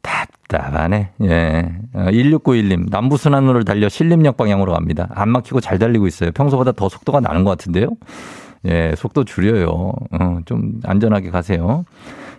답답하네. 0.02 1.12
예. 1.22 1.72
1691님, 1.94 2.82
어, 2.82 2.86
남부순환로를 2.90 3.64
달려 3.64 3.88
신림역 3.88 4.36
방향으로 4.36 4.74
갑니다. 4.74 5.08
안 5.12 5.30
막히고 5.30 5.62
잘 5.62 5.80
달리고 5.80 6.08
있어요. 6.08 6.34
평소보다 6.34 6.74
더 6.74 6.90
속도가 6.90 7.22
나는 7.22 7.46
것 7.46 7.52
같은데요? 7.52 7.88
예, 8.66 8.96
속도 8.98 9.24
줄여요. 9.24 9.94
어, 10.12 10.40
좀 10.44 10.82
안전하게 10.84 11.30
가세요. 11.30 11.86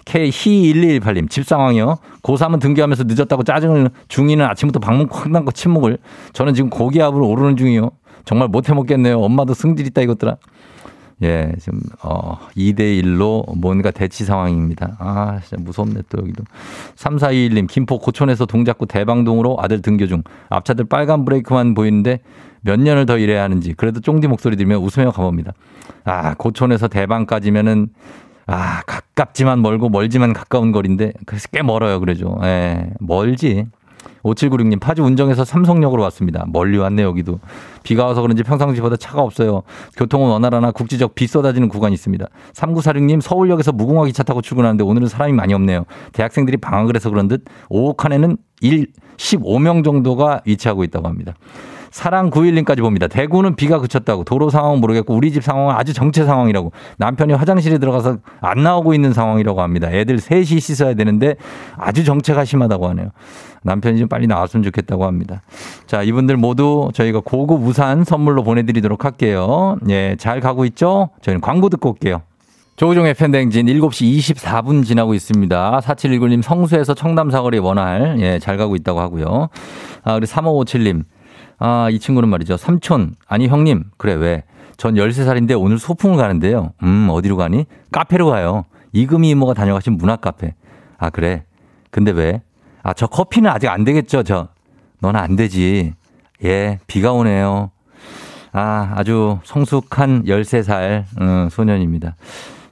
K1218님, 0.06 1.28
집 1.28 1.44
상황이요. 1.44 1.98
고3은 2.22 2.60
등교하면서 2.60 3.04
늦었다고 3.06 3.42
짜증을 3.42 3.90
중이는 4.08 4.44
아침부터 4.46 4.78
방문 4.80 5.08
콱 5.08 5.30
난거 5.30 5.50
침묵을. 5.50 5.98
저는 6.32 6.54
지금 6.54 6.70
고기압으로 6.70 7.28
오르는 7.28 7.56
중이요. 7.56 7.90
정말 8.24 8.48
못해 8.48 8.72
먹겠네요. 8.72 9.20
엄마도 9.20 9.52
승질 9.52 9.86
있다 9.88 10.02
이것들아. 10.02 10.36
예, 11.22 11.50
지금, 11.58 11.80
어, 12.02 12.38
2대1로 12.56 13.56
뭔가 13.56 13.90
대치 13.90 14.24
상황입니다. 14.24 14.96
아, 14.98 15.40
진짜 15.42 15.56
무섭네, 15.62 16.02
또 16.10 16.18
여기도. 16.18 16.44
3421님, 16.96 17.66
김포 17.68 17.98
고촌에서 17.98 18.44
동작구 18.44 18.86
대방동으로 18.86 19.56
아들 19.58 19.80
등교 19.80 20.08
중. 20.08 20.22
앞차들 20.50 20.84
빨간 20.84 21.24
브레이크만 21.24 21.74
보이는데 21.74 22.20
몇 22.60 22.78
년을 22.78 23.06
더 23.06 23.16
일해야 23.16 23.42
하는지. 23.42 23.72
그래도 23.72 24.00
쫑디 24.00 24.28
목소리 24.28 24.56
들으면 24.56 24.78
웃으며 24.82 25.10
가봅니다. 25.10 25.52
아, 26.04 26.34
고촌에서 26.34 26.88
대방까지면은 26.88 27.88
아, 28.46 28.82
가깝지만 28.86 29.60
멀고 29.60 29.88
멀지만 29.88 30.32
가까운 30.32 30.72
거리인데 30.72 31.12
그래서 31.26 31.48
꽤 31.52 31.62
멀어요. 31.62 32.00
그러죠. 32.00 32.38
예, 32.44 32.90
멀지. 33.00 33.66
5796님, 34.22 34.80
파주 34.80 35.02
운정에서 35.02 35.44
삼성역으로 35.44 36.02
왔습니다. 36.04 36.44
멀리 36.48 36.78
왔네, 36.78 37.02
여기도. 37.02 37.38
비가 37.84 38.06
와서 38.06 38.22
그런지 38.22 38.42
평상시보다 38.42 38.96
차가 38.96 39.22
없어요. 39.22 39.62
교통은 39.96 40.30
원활하나 40.30 40.72
국지적 40.72 41.14
비 41.14 41.26
쏟아지는 41.26 41.68
구간이 41.68 41.94
있습니다. 41.94 42.26
3946님, 42.52 43.20
서울역에서 43.20 43.72
무궁화 43.72 44.06
기차 44.06 44.22
타고 44.22 44.42
출근하는데 44.42 44.82
오늘은 44.82 45.08
사람이 45.08 45.32
많이 45.32 45.54
없네요. 45.54 45.84
대학생들이 46.12 46.56
방학을 46.56 46.96
해서 46.96 47.10
그런 47.10 47.28
듯 47.28 47.44
오후 47.68 47.94
칸에는 47.94 48.36
1, 48.60 48.86
15명 49.16 49.84
정도가 49.84 50.42
위치하고 50.44 50.82
있다고 50.84 51.06
합니다. 51.08 51.34
사랑 51.96 52.28
9일님까지 52.28 52.80
봅니다. 52.80 53.06
대구는 53.06 53.56
비가 53.56 53.78
그쳤다고 53.78 54.24
도로 54.24 54.50
상황은 54.50 54.82
모르겠고 54.82 55.14
우리 55.14 55.32
집 55.32 55.42
상황은 55.42 55.74
아주 55.74 55.94
정체 55.94 56.26
상황이라고 56.26 56.70
남편이 56.98 57.32
화장실에 57.32 57.78
들어가서 57.78 58.18
안 58.42 58.62
나오고 58.62 58.92
있는 58.92 59.14
상황이라고 59.14 59.62
합니다. 59.62 59.90
애들 59.90 60.18
셋이 60.18 60.44
씻어야 60.44 60.92
되는데 60.92 61.36
아주 61.78 62.04
정체가 62.04 62.44
심하다고 62.44 62.88
하네요. 62.90 63.12
남편이 63.62 63.98
좀 63.98 64.08
빨리 64.08 64.26
나왔으면 64.26 64.62
좋겠다고 64.64 65.06
합니다. 65.06 65.40
자, 65.86 66.02
이분들 66.02 66.36
모두 66.36 66.90
저희가 66.92 67.22
고급 67.24 67.62
우산 67.62 68.04
선물로 68.04 68.42
보내드리도록 68.42 69.06
할게요. 69.06 69.78
예, 69.88 70.16
잘 70.18 70.40
가고 70.40 70.66
있죠? 70.66 71.08
저희는 71.22 71.40
광고 71.40 71.70
듣고 71.70 71.88
올게요. 71.88 72.20
조우종의 72.76 73.14
팬댕진 73.14 73.64
7시 73.64 74.18
24분 74.18 74.84
지나고 74.84 75.14
있습니다. 75.14 75.80
4719님 75.82 76.42
성수에서 76.42 76.92
청담 76.92 77.30
사거리 77.30 77.58
원활, 77.58 78.16
예, 78.20 78.38
잘 78.38 78.58
가고 78.58 78.76
있다고 78.76 79.00
하고요. 79.00 79.48
아, 80.04 80.14
우리 80.14 80.26
3557님, 80.26 81.04
아, 81.58 81.88
이 81.90 81.98
친구는 81.98 82.28
말이죠. 82.28 82.56
삼촌. 82.56 83.14
아니, 83.26 83.48
형님. 83.48 83.84
그래, 83.96 84.14
왜? 84.14 84.44
전 84.76 84.94
13살인데 84.94 85.60
오늘 85.60 85.78
소풍을 85.78 86.16
가는데요. 86.16 86.72
음, 86.82 87.08
어디로 87.10 87.36
가니? 87.36 87.64
카페로 87.92 88.26
가요. 88.26 88.64
이금희 88.92 89.30
이모가 89.30 89.54
다녀가신 89.54 89.96
문화 89.96 90.16
카페. 90.16 90.54
아, 90.98 91.10
그래. 91.10 91.44
근데 91.90 92.10
왜? 92.10 92.42
아, 92.82 92.92
저 92.92 93.06
커피는 93.06 93.50
아직 93.50 93.68
안 93.68 93.84
되겠죠, 93.84 94.22
저. 94.22 94.48
너는 95.00 95.18
안 95.18 95.36
되지. 95.36 95.94
예, 96.44 96.78
비가 96.86 97.12
오네요. 97.12 97.70
아, 98.52 98.92
아주 98.94 99.38
성숙한 99.44 100.24
13살, 100.24 101.04
음, 101.20 101.48
소년입니다. 101.50 102.16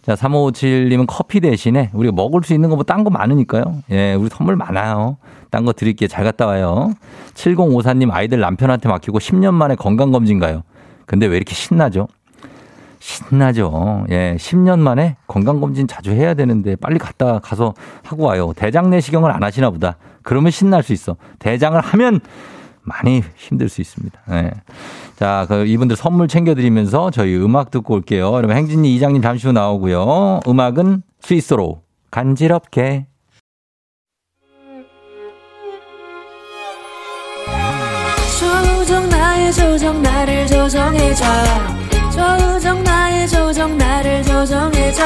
자, 0.05 0.15
3557님은 0.15 1.07
커피 1.09 1.41
대신에 1.41 1.91
우리가 1.95 2.15
먹을 2.15 2.43
수 2.43 2.53
있는 2.53 2.69
거 2.69 2.77
뭐 2.77 2.85
딴 2.85 3.05
거 3.05 3.11
많으니까요. 3.11 3.83
예, 3.91 4.15
우리 4.15 4.29
선물 4.29 4.55
많아요. 4.57 5.17
딴 5.51 5.65
거 5.65 5.73
드릴게요. 5.73 6.09
잘 6.09 6.25
갔다 6.25 6.47
와요. 6.47 6.93
7054님 7.35 8.11
아이들 8.11 8.39
남편한테 8.41 8.89
맡기고 8.89 9.19
10년 9.19 9.55
만에 9.55 9.77
건강검진 9.77 10.39
가요. 10.39 10.63
근데 11.07 11.27
왜 11.27 11.37
이렇게 11.37 11.55
신나죠? 11.55 12.09
신나죠. 13.01 14.07
예, 14.11 14.37
10년 14.39 14.79
만에 14.79 15.17
건강검진 15.27 15.87
자주 15.87 16.11
해야 16.11 16.35
되는데 16.35 16.77
빨리 16.77 16.99
갔다 16.99 17.39
가서 17.39 17.75
하고 18.03 18.25
와요. 18.25 18.53
대장 18.57 18.91
내시경을 18.91 19.31
안 19.31 19.43
하시나 19.43 19.71
보다. 19.71 19.97
그러면 20.23 20.51
신날 20.51 20.83
수 20.83 20.93
있어. 20.93 21.17
대장을 21.39 21.79
하면 21.81 22.21
많이 22.85 23.23
힘들 23.37 23.69
수 23.69 23.81
있습니다. 23.81 24.21
네. 24.29 24.51
자, 25.17 25.47
그 25.49 25.67
이분들 25.67 25.97
선물 25.97 26.29
챙겨드리면서 26.29 27.11
저희 27.11 27.37
음악 27.37 27.71
듣고 27.71 27.95
올게요. 27.95 28.33
여러분 28.35 28.57
행진이 28.57 28.95
이장님 28.95 29.23
잠시 29.23 29.47
후 29.47 29.53
나오고요. 29.53 30.41
음악은 30.47 31.03
스위스로 31.21 31.83
간지럽게. 32.11 33.07
조정 38.39 39.09
나의 39.09 39.53
조정 39.53 40.03
나를 40.03 40.47
조정해줘 40.47 41.25
조정 42.13 42.83
나의 42.83 43.29
조정 43.29 43.79
나를 43.79 44.23
조정해줘 44.23 45.03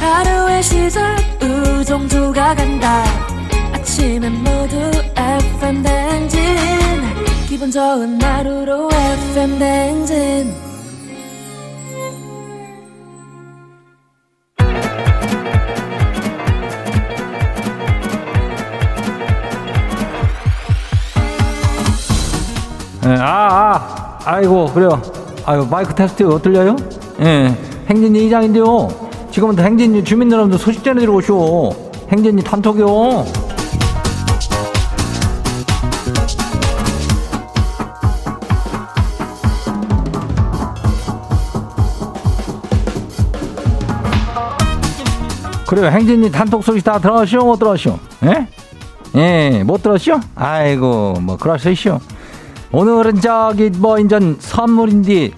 하루의 0.00 0.62
시절 0.62 1.16
우정조가 1.42 2.54
간다 2.54 3.04
아침엔 3.94 4.32
모두 4.42 4.76
FM 5.16 5.84
댕진 5.84 6.40
기분 7.48 7.70
좋은 7.70 8.20
하루로 8.20 8.88
FM 8.90 9.56
댕진 9.56 10.52
예, 23.06 23.08
아, 23.20 23.22
아, 23.22 24.18
아이고, 24.24 24.66
그래요. 24.72 25.00
아유, 25.46 25.64
마이크 25.70 25.94
테스트 25.94 26.24
어 26.24 26.42
들려요? 26.42 26.74
예, 27.20 27.56
행진이 27.88 28.26
이장인데요. 28.26 28.88
지금부터 29.30 29.62
행진이 29.62 30.02
주민 30.02 30.32
여러분들 30.32 30.58
소식 30.58 30.82
전해드리고 30.82 31.18
오쇼. 31.18 31.92
행진이 32.10 32.42
단톡이요. 32.42 33.43
그래요. 45.74 45.90
행진이 45.90 46.30
단톡 46.30 46.62
소식 46.62 46.84
다 46.84 47.00
들었쇼? 47.00 47.38
못 47.38 47.58
들었쇼? 47.58 47.98
예? 48.26 48.46
예, 49.16 49.62
못 49.64 49.82
들었쇼? 49.82 50.20
아이고, 50.36 51.14
뭐, 51.20 51.36
그러시쇼. 51.36 51.98
오늘은 52.70 53.20
저기 53.20 53.70
뭐 53.70 53.98
인전 53.98 54.36
선물인데 54.38 55.30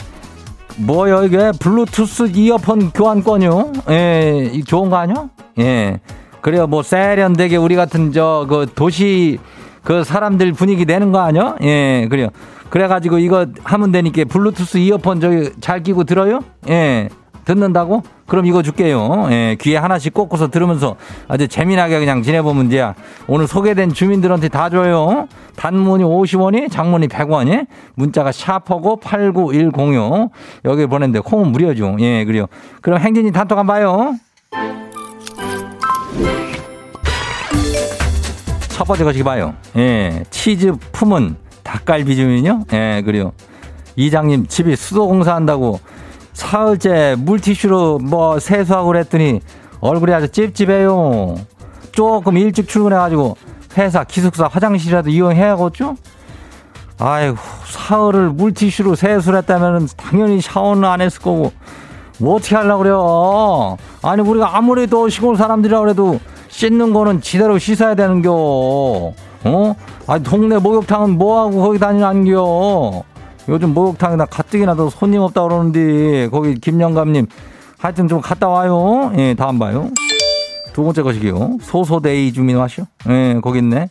뭐요 0.78 1.24
이게 1.24 1.52
블루투스 1.58 2.32
이어폰 2.34 2.90
교환권요? 2.90 3.72
예, 3.90 4.50
이 4.52 4.62
좋은 4.64 4.88
거 4.90 4.96
아니요? 4.96 5.28
예. 5.58 6.00
그래요 6.40 6.66
뭐 6.66 6.82
세련되게 6.82 7.56
우리 7.56 7.76
같은 7.76 8.12
저 8.12 8.46
그 8.48 8.66
도시 8.74 9.38
그 9.84 10.02
사람들 10.04 10.52
분위기 10.54 10.84
내는 10.86 11.12
거 11.12 11.18
아니요? 11.20 11.56
예, 11.62 12.08
그래요. 12.10 12.28
그래가지고 12.70 13.18
이거 13.18 13.46
하면 13.64 13.92
되니까 13.92 14.24
블루투스 14.24 14.78
이어폰 14.78 15.20
저기 15.20 15.50
잘 15.60 15.82
끼고 15.82 16.04
들어요? 16.04 16.40
예. 16.70 17.08
듣는다고? 17.46 18.02
그럼 18.26 18.44
이거 18.44 18.62
줄게요. 18.62 19.28
예, 19.30 19.56
귀에 19.60 19.76
하나씩 19.76 20.12
꽂고서 20.12 20.48
들으면서 20.48 20.96
아주 21.28 21.48
재미나게 21.48 21.98
그냥 22.00 22.22
지내보면 22.22 22.68
돼야. 22.68 22.94
오늘 23.28 23.46
소개된 23.46 23.92
주민들한테 23.92 24.48
다 24.48 24.68
줘요. 24.68 25.28
단문이 25.54 26.04
50원이, 26.04 26.70
장문이 26.70 27.06
100원이, 27.06 27.66
문자가 27.94 28.32
샤퍼고 28.32 28.96
89106. 28.96 30.30
여기 30.64 30.86
보냈는데 30.86 31.20
콩은 31.20 31.52
무료죠. 31.52 31.96
예, 32.00 32.24
그래요. 32.24 32.46
그럼 32.82 32.98
행진이 32.98 33.32
단톡 33.32 33.56
한번 33.56 33.76
봐요. 33.76 34.14
첫 38.68 38.84
번째 38.84 39.04
것이 39.04 39.22
봐요. 39.22 39.54
예, 39.76 40.24
치즈 40.30 40.72
품은 40.92 41.36
닭갈비 41.62 42.16
주민요? 42.16 42.64
예, 42.72 43.02
그래요. 43.04 43.32
이장님 43.94 44.48
집이 44.48 44.76
수도 44.76 45.06
공사한다고 45.08 45.80
사흘째 46.36 47.16
물티슈로 47.18 47.98
뭐 48.00 48.38
세수하고 48.38 48.88
그랬더니 48.88 49.40
얼굴이 49.80 50.12
아주 50.12 50.28
찝찝해요. 50.28 51.36
조금 51.92 52.36
일찍 52.36 52.68
출근해가지고 52.68 53.38
회사 53.78 54.04
기숙사 54.04 54.46
화장실이라도 54.46 55.08
이용해야겠죠? 55.08 55.96
아이고 56.98 57.38
사흘을 57.64 58.28
물티슈로 58.30 58.96
세수를 58.96 59.38
했다면 59.38 59.88
당연히 59.96 60.42
샤워는 60.42 60.84
안 60.84 61.00
했을 61.00 61.22
거고 61.22 61.52
뭐 62.18 62.36
어떻게 62.36 62.54
하려고 62.54 62.82
그래요? 62.82 63.76
아니 64.02 64.20
우리가 64.20 64.58
아무리 64.58 64.86
도 64.86 65.08
시골 65.08 65.36
사람들이라 65.36 65.80
그래도 65.80 66.20
씻는 66.48 66.92
거는 66.92 67.22
지대로 67.22 67.58
씻어야 67.58 67.94
되는겨. 67.94 68.30
어? 68.30 69.74
아니 70.06 70.22
동네 70.22 70.58
목욕탕은 70.58 71.16
뭐하고 71.16 71.62
거기 71.62 71.78
다니는겨. 71.78 73.04
요즘 73.48 73.74
목욕탕이나 73.74 74.26
가뜩이나 74.26 74.74
도 74.74 74.90
손님 74.90 75.20
없다 75.20 75.42
그러는데 75.42 76.28
거기 76.28 76.54
김영감님 76.54 77.26
하여튼 77.78 78.08
좀 78.08 78.20
갔다 78.20 78.48
와요. 78.48 79.12
예, 79.16 79.34
다음 79.34 79.58
봐요. 79.58 79.90
두 80.72 80.82
번째 80.82 81.02
것이기요. 81.02 81.58
소소데이 81.60 82.32
주민 82.32 82.56
와시오. 82.56 82.84
예, 83.08 83.38
거기 83.42 83.60
있네. 83.60 83.88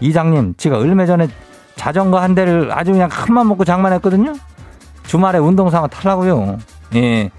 이장님, 0.00 0.54
제가 0.56 0.78
얼마 0.78 1.06
전에 1.06 1.28
자전거 1.76 2.18
한 2.18 2.34
대를 2.34 2.70
아주 2.72 2.92
그냥 2.92 3.08
큰맘 3.08 3.48
먹고 3.48 3.64
장만했거든요. 3.64 4.34
주말에 5.06 5.38
운동 5.38 5.70
삼아 5.70 5.88
타려고요. 5.88 6.58
예. 6.94 7.30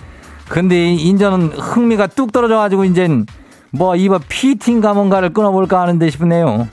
근데 0.50 0.94
인전은 0.94 1.54
흥미가 1.54 2.08
뚝 2.08 2.32
떨어져가지고 2.32 2.86
이젠 2.86 3.26
뭐 3.72 3.96
이번 3.96 4.20
피팅가 4.28 4.94
뭔가를 4.94 5.34
끊어볼까 5.34 5.82
하는데 5.82 6.10
싶네요. 6.10 6.68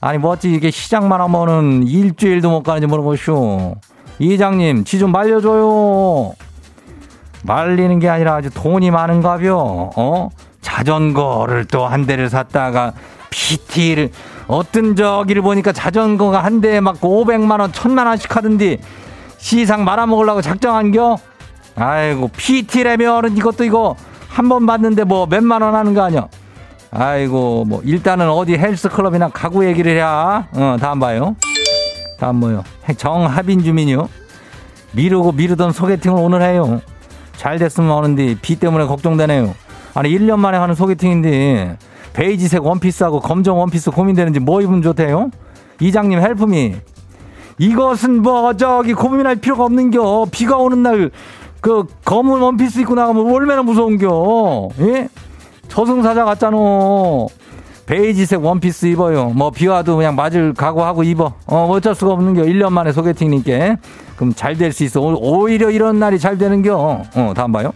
아니 0.00 0.18
뭐 0.18 0.32
어찌 0.32 0.52
이게 0.52 0.70
시장만 0.70 1.20
하면은 1.20 1.82
일주일도 1.84 2.50
못 2.50 2.62
가는지 2.62 2.86
물어보시오. 2.86 3.74
이장님, 4.18 4.84
지 4.84 4.98
좀 4.98 5.12
말려줘요. 5.12 6.32
말리는 7.42 7.98
게 7.98 8.08
아니라 8.08 8.34
아주 8.36 8.50
돈이 8.50 8.90
많은가벼. 8.90 9.92
어? 9.96 10.28
자전거를 10.62 11.66
또 11.66 11.86
한 11.86 12.06
대를 12.06 12.28
샀다가 12.28 12.92
PT를 13.30 14.10
어떤 14.48 14.96
저기를 14.96 15.42
보니까 15.42 15.72
자전거가 15.72 16.42
한 16.42 16.60
대에 16.60 16.80
막 16.80 17.00
500만 17.00 17.60
원, 17.60 17.70
1000만 17.72 18.06
원씩 18.06 18.34
하던데 18.34 18.78
시상 19.38 19.84
말아먹으려고 19.84 20.40
작정한겨? 20.42 21.18
아이고 21.76 22.28
PT라면은 22.36 23.36
이것도 23.36 23.64
이거 23.64 23.94
한번 24.28 24.66
받는데 24.66 25.04
뭐 25.04 25.26
몇만 25.26 25.62
원 25.62 25.74
하는 25.74 25.94
거 25.94 26.02
아니야? 26.02 26.26
아이고 26.90 27.64
뭐 27.66 27.80
일단은 27.84 28.28
어디 28.30 28.54
헬스클럽이나 28.56 29.28
가구 29.28 29.64
얘기를 29.66 29.92
해야 29.92 30.46
어 30.52 30.76
다음 30.80 30.98
봐요. 30.98 31.36
다음 32.18 32.36
뭐요? 32.36 32.64
정하빈 32.96 33.62
주민이요. 33.62 34.08
미루고 34.92 35.32
미루던 35.32 35.72
소개팅을 35.72 36.20
오늘 36.20 36.42
해요. 36.42 36.80
잘 37.36 37.58
됐으면 37.58 37.90
하는데 37.96 38.36
비 38.40 38.56
때문에 38.56 38.86
걱정되네요. 38.86 39.54
아니 39.94 40.10
1년 40.10 40.38
만에 40.38 40.58
하는 40.58 40.74
소개팅인데 40.74 41.76
베이지색 42.14 42.64
원피스하고 42.64 43.20
검정 43.20 43.58
원피스 43.58 43.90
고민되는지 43.90 44.40
뭐 44.40 44.62
입으면 44.62 44.82
좋대요? 44.82 45.30
이장님 45.80 46.20
help 46.20 46.52
me. 46.52 46.76
이것은 47.58 48.22
뭐 48.22 48.54
저기 48.54 48.94
고민할 48.94 49.36
필요가 49.36 49.64
없는겨. 49.64 50.26
비가 50.30 50.56
오는 50.56 50.82
날 50.82 51.10
그 51.66 51.84
검은 52.04 52.40
원피스 52.40 52.80
입고 52.82 52.94
나가면 52.94 53.34
얼마나 53.34 53.60
무서운겨. 53.62 54.68
예? 54.82 55.08
저승사자 55.66 56.24
같잖아. 56.24 56.56
베이지색 57.86 58.44
원피스 58.44 58.86
입어요. 58.86 59.30
뭐 59.30 59.50
비와도 59.50 59.96
그냥 59.96 60.16
맞을 60.16 60.52
각오하고 60.54 61.04
입어. 61.04 61.34
어 61.46 61.68
어쩔 61.70 61.94
수가 61.94 62.12
없는 62.14 62.34
겨. 62.34 62.42
1년 62.42 62.70
만에 62.72 62.92
소개팅이니께. 62.92 63.76
그럼 64.16 64.32
잘 64.34 64.56
될 64.56 64.72
수 64.72 64.82
있어. 64.84 65.00
오히려 65.00 65.70
이런 65.70 65.98
날이 65.98 66.18
잘 66.18 66.36
되는 66.36 66.62
겨. 66.62 67.02
어 67.14 67.32
다음 67.34 67.52
봐요. 67.52 67.72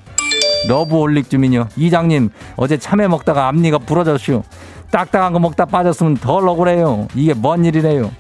러브올릭 0.69 1.31
주민요. 1.31 1.69
이장님 1.77 2.31
어제 2.57 2.77
참외 2.77 3.07
먹다가 3.09 3.47
앞니가 3.49 3.79
부러졌슈. 3.79 4.43
딱딱한 4.91 5.33
거 5.33 5.39
먹다 5.39 5.65
빠졌으면 5.65 6.15
덜 6.17 6.49
억울해요. 6.49 7.07
이게 7.15 7.33
뭔 7.33 7.65
일이래요. 7.65 8.11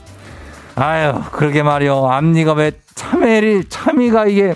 아유 0.76 1.14
그러게 1.32 1.64
말이요. 1.64 2.06
앞니가 2.06 2.52
왜 2.52 2.70
참외를 2.94 3.64
참외가 3.68 4.26
이게 4.26 4.54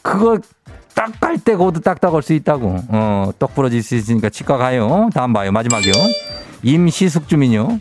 그거 0.00 0.38
딱갈 0.94 1.38
때 1.38 1.54
고도 1.56 1.80
딱딱할 1.80 2.22
수 2.22 2.32
있다고. 2.32 2.76
어, 2.88 3.30
떡 3.38 3.54
부러질 3.54 3.82
수 3.82 3.94
있으니까 3.96 4.30
치과 4.30 4.56
가요. 4.56 5.10
다음 5.12 5.32
봐요. 5.34 5.52
마지막이요. 5.52 5.92
임시숙 6.64 7.28
주민요. 7.28 7.78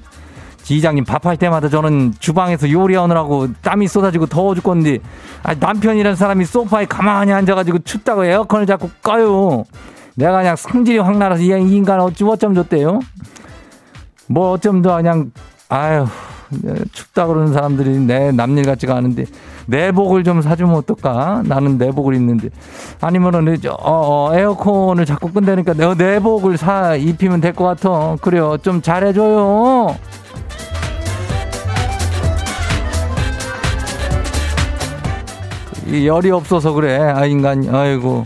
지장님 0.63 1.03
밥할 1.03 1.35
때마다 1.37 1.67
저는 1.67 2.13
주방에서 2.19 2.71
요리하느라고 2.71 3.49
땀이 3.61 3.87
쏟아지고 3.87 4.27
더워 4.27 4.55
죽겠는데 4.55 4.99
아, 5.43 5.53
남편이라는 5.55 6.15
사람이 6.15 6.45
소파에 6.45 6.85
가만히 6.85 7.33
앉아가지고 7.33 7.79
춥다고 7.79 8.25
에어컨을 8.25 8.65
자꾸 8.65 8.89
꺼요. 9.01 9.65
내가 10.15 10.37
그냥 10.37 10.55
성질이 10.55 10.99
확 10.99 11.17
나라서 11.17 11.41
이 11.41 11.47
인간 11.47 11.99
어찌 11.99 12.23
어쩜 12.23 12.53
좋대요. 12.55 12.99
뭐 14.27 14.51
어쩜 14.51 14.81
더 14.81 14.95
그냥 14.95 15.31
아유 15.67 16.05
춥다 16.91 17.27
그러는 17.27 17.51
사람들이 17.51 17.99
내 17.99 18.31
남일 18.31 18.63
같지가 18.63 18.95
않은데 18.95 19.25
내복을 19.65 20.23
좀 20.23 20.41
사주면 20.41 20.75
어떨까? 20.75 21.41
나는 21.45 21.77
내복을 21.77 22.15
입는데 22.15 22.49
아니면은 23.01 23.57
어, 23.69 23.75
어, 23.79 24.35
에어컨을 24.35 25.05
자꾸 25.05 25.31
끈다니까 25.31 25.73
내가 25.73 25.93
내복을 25.93 26.57
사 26.57 26.95
입히면 26.95 27.41
될 27.41 27.53
것 27.53 27.65
같아. 27.65 28.15
그래요. 28.21 28.57
좀 28.57 28.81
잘해줘요. 28.81 29.95
열이 36.05 36.31
없어서 36.31 36.71
그래. 36.73 36.97
아, 36.97 37.25
인간, 37.25 37.63
아이고. 37.73 38.25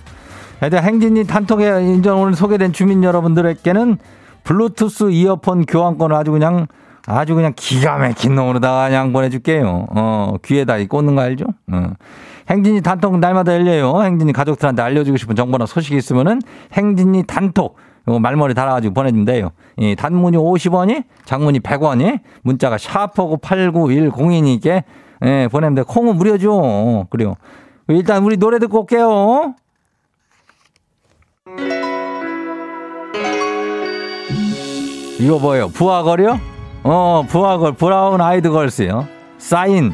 하여튼 0.59 0.81
행진이 0.83 1.25
단톡에 1.27 1.65
인전 1.83 2.17
오늘 2.17 2.33
소개된 2.33 2.73
주민 2.73 3.03
여러분들에게는 3.03 3.97
블루투스 4.43 5.11
이어폰 5.11 5.65
교환권을 5.65 6.15
아주 6.15 6.31
그냥 6.31 6.67
아주 7.07 7.35
그냥 7.35 7.53
기가 7.55 7.97
막힌 7.97 8.35
놈으로다가 8.35 8.89
그냥 8.89 9.13
보내줄게요. 9.13 9.87
어, 9.89 10.35
귀에다 10.43 10.77
꽂는 10.85 11.15
거 11.15 11.21
알죠? 11.21 11.45
어. 11.71 11.91
행진이 12.49 12.81
단톡 12.81 13.17
날마다 13.19 13.53
열려요. 13.53 14.03
행진이 14.03 14.33
가족들한테 14.33 14.81
알려주고 14.81 15.15
싶은 15.15 15.35
정보나 15.35 15.65
소식이 15.65 15.95
있으면은 15.95 16.41
행진이 16.73 17.23
단톡 17.23 17.77
요 18.09 18.19
말머리 18.19 18.53
달아가지고 18.53 18.93
보내주면 18.93 19.25
돼요. 19.25 19.51
이 19.77 19.95
단문이 19.95 20.37
50원이, 20.37 21.05
장문이 21.25 21.61
100원이, 21.61 22.19
문자가 22.41 22.77
샤프고 22.77 23.37
8910이니까 23.37 24.83
예, 25.25 25.47
보내면 25.49 25.75
돼. 25.75 25.83
콩은 25.83 26.15
무료죠. 26.17 27.07
그래요. 27.09 27.35
일단 27.87 28.23
우리 28.23 28.35
노래 28.35 28.59
듣고 28.59 28.81
올게요. 28.81 29.55
이거 35.19 35.39
뭐예요? 35.39 35.69
부하걸이요? 35.69 36.56
어, 36.89 37.21
부하걸, 37.27 37.73
브라운 37.73 38.21
아이드 38.21 38.49
걸스요. 38.49 39.09
사인. 39.39 39.93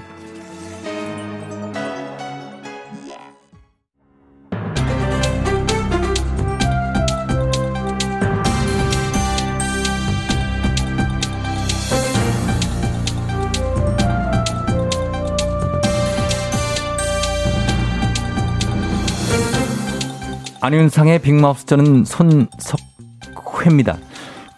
안윤상의 20.61 21.19
빅마우스 21.23 21.65
저는 21.65 22.05
손석회입니다. 22.05 23.97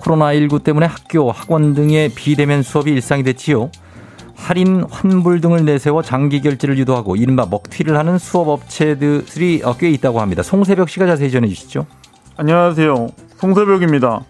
코로나19 0.06 0.64
때문에 0.64 0.86
학교, 0.86 1.32
학원 1.32 1.74
등의 1.74 2.10
비대면 2.10 2.62
수업이 2.62 2.92
일상이 2.92 3.24
됐지요. 3.24 3.72
할인, 4.36 4.86
환불 4.90 5.42
등을 5.42 5.66
내세워 5.66 6.02
장기 6.02 6.42
결제를 6.42 6.78
유도하고 6.78 7.16
이른바 7.16 7.48
먹튀를 7.50 7.98
하는 7.98 8.18
수업 8.18 8.50
업체들이 8.50 9.62
꽤 9.80 9.90
있다고 9.90 10.22
합니다. 10.22 10.44
송세벽 10.44 10.90
씨가 10.90 11.08
자세히 11.08 11.32
전해 11.32 11.48
주시죠. 11.48 11.86
안녕하세요. 12.38 13.08
송세벽입니다. 13.38 14.22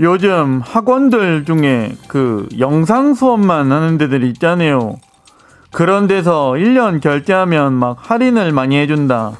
요즘 0.00 0.60
학원들 0.64 1.44
중에 1.44 1.92
그 2.06 2.48
영상 2.58 3.14
수업만 3.14 3.70
하는 3.70 3.98
데들 3.98 4.24
있잖아요. 4.24 4.96
그런 5.70 6.06
데서 6.06 6.52
1년 6.52 7.00
결제하면 7.00 7.74
막 7.74 7.98
할인을 8.00 8.52
많이 8.52 8.78
해준다. 8.78 9.32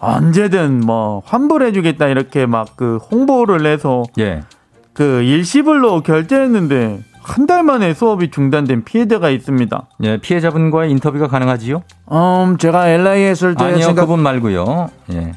언제든 0.00 0.80
뭐 0.80 1.22
환불해주겠다 1.26 2.06
이렇게 2.08 2.46
막 2.46 2.76
그 2.76 2.98
홍보를 3.10 3.66
해서 3.66 4.04
예. 4.18 4.42
그 4.98 5.22
일시불로 5.22 6.02
결제했는데 6.02 7.04
한 7.28 7.46
달 7.46 7.62
만에 7.62 7.94
수업이 7.94 8.30
중단된 8.30 8.84
피해자가 8.84 9.30
있습니다. 9.30 9.86
예, 10.04 10.16
피해자분과의 10.16 10.90
인터뷰가 10.90 11.28
가능하지요? 11.28 11.82
음, 12.10 12.56
제가 12.58 12.88
LA 12.88 13.22
했을 13.24 13.54
때 13.54 13.64
아니요, 13.64 13.84
생각... 13.84 14.02
그분 14.02 14.20
말고요. 14.20 14.88
예. 15.12 15.32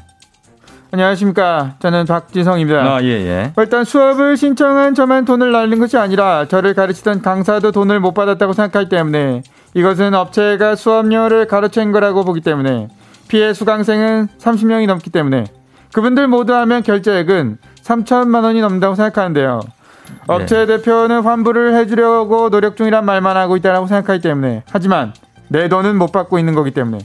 안녕하십니까. 0.90 1.76
저는 1.78 2.06
박지성입니다. 2.06 2.80
아, 2.80 3.02
예, 3.02 3.08
예. 3.08 3.52
일단 3.56 3.84
수업을 3.84 4.36
신청한 4.36 4.94
저만 4.94 5.24
돈을 5.26 5.52
날린 5.52 5.78
것이 5.78 5.96
아니라 5.96 6.46
저를 6.48 6.74
가르치던 6.74 7.22
강사도 7.22 7.72
돈을 7.72 8.00
못 8.00 8.12
받았다고 8.14 8.52
생각하기 8.54 8.88
때문에 8.88 9.42
이것은 9.74 10.14
업체가 10.14 10.76
수업료를 10.76 11.46
가로챈 11.46 11.92
거라고 11.92 12.24
보기 12.24 12.40
때문에 12.40 12.88
피해 13.28 13.54
수강생은 13.54 14.28
30명이 14.38 14.86
넘기 14.86 15.08
때문에 15.10 15.44
그분들 15.92 16.28
모두 16.28 16.54
하면 16.54 16.82
결제액은 16.82 17.58
3천만 17.82 18.44
원이 18.44 18.60
넘는다고 18.60 18.94
생각하는데요. 18.94 19.60
업체 20.26 20.66
네. 20.66 20.78
대표는 20.78 21.22
환불을 21.22 21.74
해주려고 21.76 22.50
노력 22.50 22.76
중이란 22.76 23.04
말만 23.04 23.36
하고 23.36 23.56
있다고 23.56 23.86
생각하기 23.86 24.20
때문에 24.20 24.62
하지만 24.70 25.12
내 25.48 25.68
돈은 25.68 25.96
못 25.96 26.12
받고 26.12 26.38
있는 26.38 26.54
거기 26.54 26.70
때문에 26.70 26.98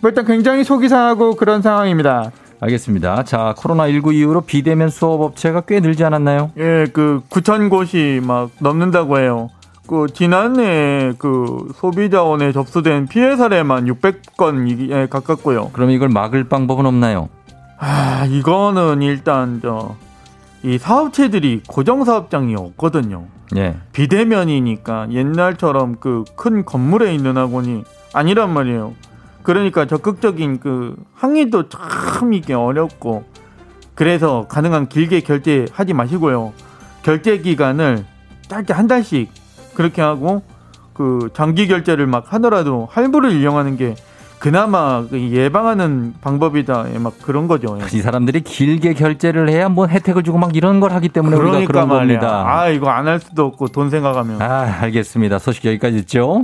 뭐 0.00 0.10
일단 0.10 0.24
굉장히 0.24 0.64
속이 0.64 0.88
상하고 0.88 1.36
그런 1.36 1.62
상황입니다. 1.62 2.30
알겠습니다. 2.60 3.24
자, 3.24 3.54
코로나19 3.56 4.14
이후로 4.14 4.42
비대면 4.42 4.90
수업 4.90 5.22
업체가 5.22 5.62
꽤 5.62 5.80
늘지 5.80 6.04
않았나요? 6.04 6.50
예, 6.58 6.86
그 6.92 7.22
9천 7.30 7.70
곳이 7.70 8.20
막 8.22 8.50
넘는다고 8.58 9.18
해요. 9.18 9.48
그 9.86 10.06
지난해 10.12 11.12
그 11.18 11.72
소비자원에 11.74 12.52
접수된 12.52 13.06
피해 13.08 13.34
사례만 13.34 13.86
600건에 13.86 15.08
가깝고요. 15.10 15.70
그럼 15.72 15.90
이걸 15.90 16.08
막을 16.10 16.44
방법은 16.44 16.86
없나요? 16.86 17.28
아, 17.80 18.26
이거는 18.26 19.02
일단 19.02 19.60
저 19.60 19.96
이 20.62 20.76
사업체들이 20.76 21.62
고정 21.66 22.04
사업장이 22.04 22.54
없거든요. 22.54 23.24
예. 23.56 23.76
비대면이니까 23.92 25.08
옛날처럼 25.10 25.96
그 25.96 26.24
큰 26.36 26.64
건물에 26.64 27.14
있는 27.14 27.36
학원이 27.38 27.84
아니란 28.12 28.52
말이에요. 28.52 28.92
그러니까 29.42 29.86
적극적인 29.86 30.60
그 30.60 30.96
항의도 31.14 31.70
참 31.70 32.34
이게 32.34 32.52
어렵고 32.52 33.24
그래서 33.94 34.46
가능한 34.48 34.88
길게 34.88 35.20
결제하지 35.20 35.94
마시고요. 35.94 36.52
결제 37.02 37.38
기간을 37.38 38.04
짧게 38.48 38.74
한 38.74 38.86
달씩 38.86 39.30
그렇게 39.74 40.02
하고 40.02 40.42
그 40.92 41.30
장기 41.32 41.66
결제를 41.68 42.06
막 42.06 42.34
하더라도 42.34 42.86
할부를 42.90 43.32
이용하는 43.32 43.78
게 43.78 43.94
그나마 44.40 45.04
그 45.06 45.20
예방하는 45.20 46.14
방법이다. 46.22 46.86
예, 46.94 46.98
막 46.98 47.12
그런 47.20 47.46
거죠. 47.46 47.78
예. 47.78 47.96
이 47.96 48.00
사람들이 48.00 48.40
길게 48.40 48.94
결제를 48.94 49.50
해야 49.50 49.68
뭐 49.68 49.86
혜택을 49.86 50.22
주고 50.22 50.38
막 50.38 50.56
이런 50.56 50.80
걸 50.80 50.92
하기 50.92 51.10
때문에 51.10 51.36
그러니까 51.36 51.58
우리가 51.58 51.72
그런 51.72 51.88
말이야. 51.88 52.18
겁니다. 52.20 52.44
아 52.48 52.68
이거 52.70 52.88
안 52.88 53.06
할 53.06 53.20
수도 53.20 53.44
없고 53.44 53.68
돈 53.68 53.90
생각하면. 53.90 54.40
아 54.40 54.78
알겠습니다. 54.80 55.38
소식 55.38 55.66
여기까지 55.66 55.98
있죠. 55.98 56.40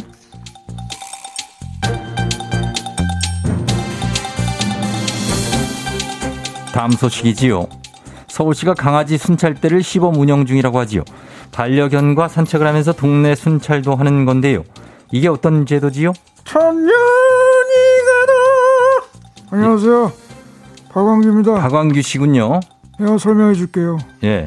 다음 6.73 6.91
소식이지요. 6.91 7.67
서울시가 8.29 8.75
강아지 8.75 9.17
순찰대를 9.17 9.83
시범 9.83 10.17
운영 10.17 10.45
중이라고 10.45 10.79
하지요. 10.79 11.03
반려견과 11.53 12.29
산책을 12.29 12.67
하면서 12.67 12.93
동네 12.93 13.35
순찰도 13.35 13.95
하는 13.97 14.25
건데요. 14.27 14.63
이게 15.11 15.29
어떤 15.29 15.65
제도지요? 15.65 16.13
천년이 16.45 16.93
가다. 18.07 19.57
안녕하세요. 19.57 20.13
박광규입니다. 20.91 21.55
박광규 21.55 22.01
씨군요. 22.03 22.61
내가 22.99 23.19
설명해 23.19 23.55
줄게요. 23.55 23.99
예. 24.25 24.45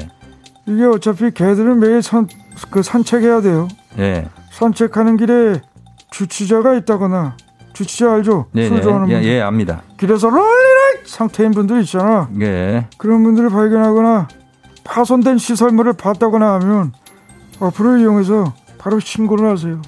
이게 0.66 0.84
어차피 0.84 1.30
개들은 1.30 1.78
매일 1.80 2.02
산, 2.02 2.28
그 2.70 2.82
산책해야 2.82 3.40
돼요. 3.40 3.68
예. 3.98 4.26
산책하는 4.52 5.16
길에 5.16 5.60
주치자가 6.10 6.74
있다거나 6.74 7.36
주치자 7.72 8.12
알죠? 8.12 8.46
네, 8.52 8.68
술 8.68 8.78
네. 8.78 8.82
좋아하는 8.82 9.08
예, 9.10 9.14
분들. 9.14 9.30
예, 9.30 9.40
압니다. 9.40 9.82
길에서 9.98 10.28
롤리라 10.28 11.04
상태인 11.06 11.52
분들 11.52 11.80
있잖아. 11.82 12.28
예. 12.40 12.86
그런 12.98 13.22
분들을 13.22 13.48
발견하거나 13.50 14.28
파손된 14.84 15.38
시설물을 15.38 15.92
봤다거나 15.94 16.54
하면 16.54 16.92
어플을 17.60 18.00
이용해서 18.00 18.52
바로 18.78 18.98
신고를 18.98 19.48
하세요. 19.48 19.80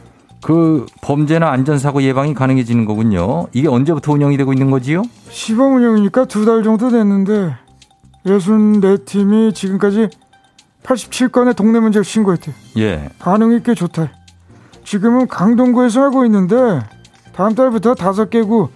그 0.42 0.87
범죄나 1.00 1.50
안전사고 1.50 2.02
예방이 2.02 2.35
가능해지는 2.35 2.85
거군요. 2.85 3.46
이게 3.52 3.68
언제부터 3.68 4.12
운영이 4.12 4.37
되고 4.37 4.52
있는 4.52 4.70
거지요? 4.70 5.02
시범 5.31 5.76
운영이니까 5.76 6.24
두 6.26 6.44
달 6.44 6.62
정도 6.62 6.90
됐는데 6.90 7.55
64팀이 8.26 9.55
지금까지 9.55 10.09
87건의 10.83 11.55
동네 11.55 11.78
문제를 11.81 12.05
신고했대. 12.05 12.52
예. 12.78 13.09
반응이 13.20 13.62
꽤 13.62 13.74
좋다. 13.74 14.11
지금은 14.85 15.28
강동구에서 15.28 16.02
하고 16.02 16.24
있는데 16.24 16.57
다음 17.35 17.55
달부터 17.55 17.94
다섯 17.94 18.28
개구 18.31 18.68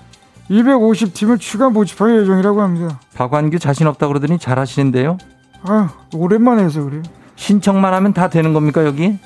250팀을 0.48 1.40
추가 1.40 1.68
모집할 1.68 2.20
예정이라고 2.22 2.62
합니다. 2.62 3.00
박완규 3.16 3.58
자신 3.58 3.88
없다 3.88 4.06
그러더니 4.06 4.38
잘하시는데요? 4.38 5.18
아 5.64 5.90
오랜만에 6.14 6.62
해서 6.62 6.84
그래요. 6.84 7.02
신청만 7.34 7.92
하면 7.94 8.12
다 8.12 8.28
되는 8.30 8.52
겁니까 8.52 8.84
여기? 8.86 9.18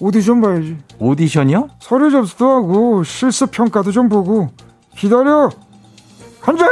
오디션 0.00 0.40
봐야지. 0.40 0.76
오디션이요? 0.98 1.68
서류 1.80 2.10
접수도 2.10 2.48
하고 2.50 3.04
실습 3.04 3.50
평가도 3.52 3.92
좀 3.92 4.08
보고 4.08 4.50
기다려. 4.96 5.48
한자. 6.40 6.66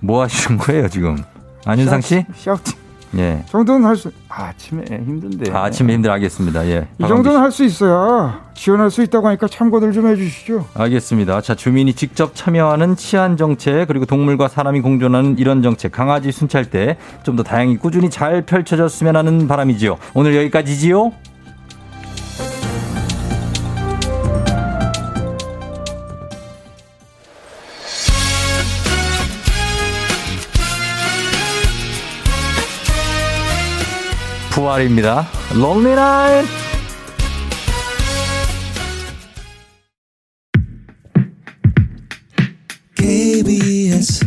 뭐 0.00 0.22
하시는 0.22 0.58
거예요 0.58 0.88
지금? 0.88 1.16
안윤상 1.64 2.00
씨? 2.00 2.26
샤우팅. 2.34 2.74
예. 3.18 3.44
정도는 3.50 3.86
할 3.86 3.94
수. 3.94 4.10
아침에 4.28 4.82
힘든데. 4.90 5.52
아, 5.52 5.68
침에 5.70 5.92
힘들 5.92 6.10
알겠습니다. 6.10 6.66
예. 6.66 6.88
이 6.98 7.06
정도는 7.06 7.38
할 7.38 7.52
수 7.52 7.62
있어야 7.62 8.40
지원할 8.54 8.90
수 8.90 9.02
있다고 9.02 9.28
하니까 9.28 9.46
참고들 9.46 9.92
좀 9.92 10.06
해주시죠. 10.08 10.64
알겠습니다. 10.74 11.42
자, 11.42 11.54
주민이 11.54 11.92
직접 11.92 12.34
참여하는 12.34 12.96
치안 12.96 13.36
정책 13.36 13.86
그리고 13.88 14.06
동물과 14.06 14.48
사람이 14.48 14.80
공존하는 14.80 15.36
이런 15.38 15.62
정책 15.62 15.92
강아지 15.92 16.32
순찰 16.32 16.64
때 16.70 16.96
좀 17.22 17.36
더 17.36 17.42
다양히 17.42 17.76
꾸준히 17.76 18.08
잘 18.10 18.42
펼쳐졌으면 18.42 19.14
하는 19.16 19.46
바람이지요. 19.46 19.98
오늘 20.14 20.34
여기까지지요. 20.34 21.12
부활입니다. 34.62 35.26
Lonely 35.54 35.92
Night. 35.92 36.48
KBS 42.96 44.24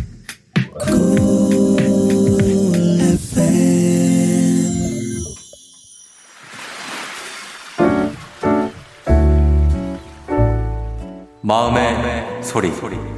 마음의 11.42 12.44
소리. 12.72 13.15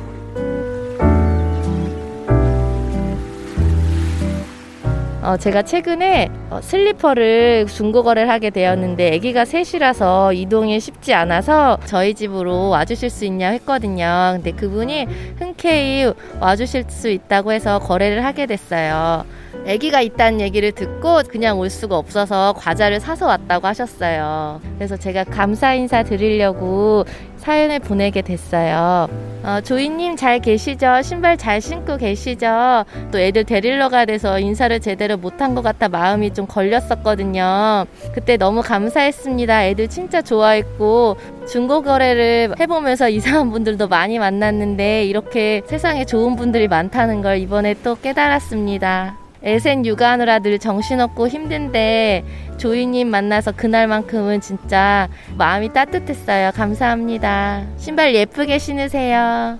어, 5.27 5.35
제가 5.35 5.63
최근에 5.63 6.29
어, 6.49 6.61
슬리퍼를 6.61 7.67
중고 7.67 8.01
거래를 8.01 8.29
하게 8.29 8.49
되었는데 8.49 9.17
아기가 9.17 9.43
셋이라서 9.43 10.31
이동이 10.31 10.79
쉽지 10.79 11.13
않아서 11.13 11.77
저희 11.83 12.13
집으로 12.13 12.69
와주실 12.69 13.09
수 13.09 13.25
있냐 13.25 13.49
했거든요. 13.49 14.35
근데 14.35 14.53
그분이 14.53 15.05
흔쾌히 15.37 16.13
와주실 16.39 16.85
수 16.87 17.09
있다고 17.09 17.51
해서 17.51 17.77
거래를 17.79 18.23
하게 18.23 18.45
됐어요. 18.45 19.25
아기가 19.67 20.01
있다는 20.01 20.41
얘기를 20.41 20.71
듣고 20.71 21.21
그냥 21.27 21.59
올 21.59 21.69
수가 21.69 21.97
없어서 21.97 22.53
과자를 22.57 22.99
사서 22.99 23.27
왔다고 23.27 23.67
하셨어요. 23.67 24.61
그래서 24.77 24.97
제가 24.97 25.23
감사 25.25 25.73
인사 25.73 26.03
드리려고 26.03 27.05
사연을 27.37 27.79
보내게 27.79 28.21
됐어요. 28.21 29.07
어, 29.43 29.61
조이님 29.61 30.17
잘 30.17 30.39
계시죠? 30.39 31.01
신발 31.01 31.37
잘 31.37 31.61
신고 31.61 31.95
계시죠? 31.95 32.83
또 33.11 33.19
애들 33.19 33.45
데리러 33.45 33.87
가야 33.89 34.05
돼서 34.05 34.39
인사를 34.39 34.77
제대로 34.79 35.15
못한 35.15 35.55
것 35.55 35.61
같아 35.61 35.87
마음이 35.87 36.33
좀 36.33 36.45
걸렸었거든요. 36.45 37.85
그때 38.13 38.35
너무 38.37 38.61
감사했습니다. 38.61 39.65
애들 39.67 39.87
진짜 39.87 40.21
좋아했고 40.21 41.15
중고 41.47 41.83
거래를 41.83 42.53
해보면서 42.59 43.07
이상한 43.09 43.51
분들도 43.51 43.87
많이 43.87 44.19
만났는데 44.19 45.05
이렇게 45.05 45.61
세상에 45.67 46.03
좋은 46.03 46.35
분들이 46.35 46.67
많다는 46.67 47.21
걸 47.21 47.37
이번에 47.37 47.75
또 47.83 47.95
깨달았습니다. 47.95 49.26
애센 49.43 49.85
육아하느라 49.85 50.39
늘 50.39 50.59
정신없고 50.59 51.27
힘든데 51.27 52.23
조이님 52.57 53.09
만나서 53.09 53.51
그날만큼은 53.53 54.41
진짜 54.41 55.07
마음이 55.37 55.73
따뜻했어요. 55.73 56.51
감사합니다. 56.55 57.65
신발 57.77 58.15
예쁘게 58.15 58.57
신으세요. 58.57 59.59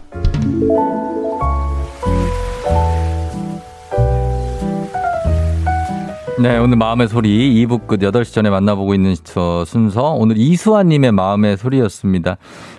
네, 6.40 6.56
오늘 6.60 6.78
마음의 6.78 7.08
소리 7.08 7.66
2부 7.66 7.88
끝 7.88 8.00
8시 8.00 8.32
전에 8.32 8.52
만나보고 8.52 8.94
있는 8.94 9.16
저 9.24 9.66
순서. 9.66 10.12
오늘 10.14 10.38
이수아님의 10.38 11.12
마음의 11.12 11.58
소리였습니다. 11.58 12.38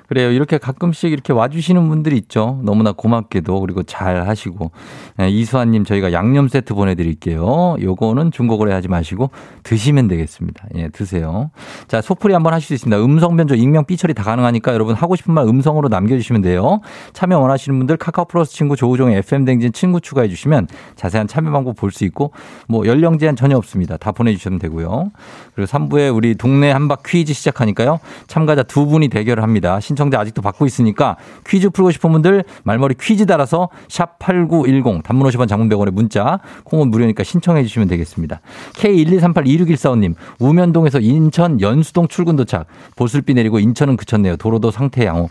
그래요. 0.08 0.30
이렇게 0.32 0.56
가끔씩 0.56 1.12
이렇게 1.12 1.34
와주시는 1.34 1.86
분들이 1.88 2.16
있죠. 2.16 2.60
너무나 2.64 2.92
고맙게도 2.92 3.60
그리고 3.60 3.82
잘 3.82 4.26
하시고. 4.26 4.70
네, 5.18 5.28
이수아님 5.28 5.84
저희가 5.84 6.12
양념 6.12 6.48
세트 6.48 6.72
보내드릴게요. 6.72 7.76
요거는 7.80 8.30
중고거래 8.30 8.72
하지 8.72 8.88
마시고 8.88 9.30
드시면 9.64 10.08
되겠습니다. 10.08 10.64
예, 10.76 10.88
드세요. 10.88 11.50
자, 11.88 12.00
소풀이 12.00 12.32
한번 12.32 12.54
하실 12.54 12.68
수 12.68 12.74
있습니다. 12.74 13.04
음성 13.04 13.36
변조, 13.36 13.54
익명, 13.54 13.84
삐처리 13.84 14.14
다 14.14 14.22
가능하니까 14.22 14.72
여러분 14.72 14.94
하고 14.94 15.14
싶은 15.14 15.34
말 15.34 15.46
음성으로 15.46 15.88
남겨주시면 15.88 16.40
돼요. 16.40 16.80
참여 17.12 17.38
원하시는 17.38 17.78
분들 17.78 17.98
카카오 17.98 18.24
플러스 18.24 18.54
친구 18.54 18.76
조우종의 18.76 19.18
FM 19.18 19.44
댕진 19.44 19.74
친구 19.74 20.00
추가해 20.00 20.28
주시면 20.28 20.68
자세한 20.96 21.26
참여 21.28 21.50
방법 21.50 21.76
볼 21.76 21.90
수 21.90 22.04
있고 22.04 22.32
뭐 22.66 22.86
연령 22.86 23.18
제한 23.18 23.36
전혀 23.36 23.56
없습니다. 23.56 23.96
다 23.96 24.12
보내주시면 24.12 24.58
되고요. 24.58 25.10
그리고 25.54 25.70
3부에 25.70 26.14
우리 26.14 26.34
동네 26.34 26.70
한바 26.70 26.96
퀴즈 27.04 27.32
시작하니까요. 27.34 27.98
참가자 28.26 28.62
두 28.62 28.86
분이 28.86 29.08
대결을 29.08 29.42
합니다. 29.42 29.80
신 29.80 29.96
청자 29.98 30.18
아직도 30.20 30.40
받고 30.40 30.64
있으니까 30.64 31.16
퀴즈 31.46 31.68
풀고 31.68 31.90
싶은 31.90 32.12
분들 32.12 32.44
말머리 32.62 32.94
퀴즈 32.98 33.26
달아서 33.26 33.68
샵 33.88 34.18
8910 34.18 35.02
단문 35.02 35.28
50원 35.28 35.48
장문 35.48 35.68
100원에 35.68 35.90
문자 35.90 36.40
콩은 36.64 36.90
무료니까 36.90 37.24
신청해 37.24 37.62
주시면 37.64 37.88
되겠습니다. 37.88 38.40
K123826145님 38.74 40.14
우면동에서 40.38 41.00
인천 41.00 41.60
연수동 41.60 42.08
출근 42.08 42.36
도착 42.36 42.66
보슬비 42.96 43.34
내리고 43.34 43.58
인천은 43.58 43.96
그쳤네요. 43.96 44.36
도로도 44.36 44.70
상태 44.70 45.04
양호. 45.04 45.28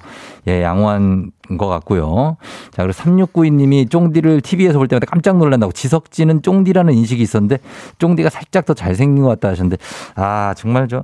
예, 0.48 0.64
양호한 0.64 1.32
것 1.58 1.68
같고요. 1.68 2.38
자, 2.72 2.84
그리고 2.84 2.92
3692님이 2.92 3.90
쫑디를 3.90 4.42
TV에서 4.42 4.78
볼 4.78 4.88
때마다 4.88 5.06
깜짝 5.06 5.38
놀란다고 5.38 5.72
지석진은 5.72 6.42
쫑디라는 6.42 6.94
인식이 6.94 7.22
있었는데 7.22 7.58
쫑디가 8.00 8.30
살짝 8.30 8.66
더 8.66 8.74
잘생긴 8.74 9.24
것 9.24 9.30
같다 9.30 9.50
하셨는데 9.50 9.78
아, 10.16 10.54
정말 10.56 10.88
저 10.88 11.04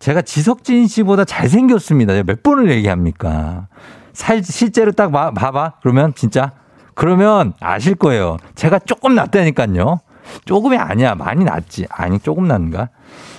제가 0.00 0.22
지석진 0.22 0.86
씨보다 0.86 1.24
잘생겼습니다. 1.24 2.22
몇 2.24 2.42
번을 2.42 2.70
얘기합니까? 2.70 3.68
살, 4.12 4.42
실제로 4.42 4.92
딱 4.92 5.12
봐, 5.12 5.30
봐봐. 5.32 5.74
그러면 5.82 6.14
진짜. 6.14 6.52
그러면 6.94 7.54
아실 7.60 7.94
거예요. 7.94 8.36
제가 8.54 8.78
조금 8.80 9.14
낫다니까요. 9.14 10.00
조금이 10.44 10.76
아니야. 10.76 11.14
많이 11.14 11.44
낫지. 11.44 11.86
아니, 11.90 12.18
조금 12.18 12.48
낫는가? 12.48 12.88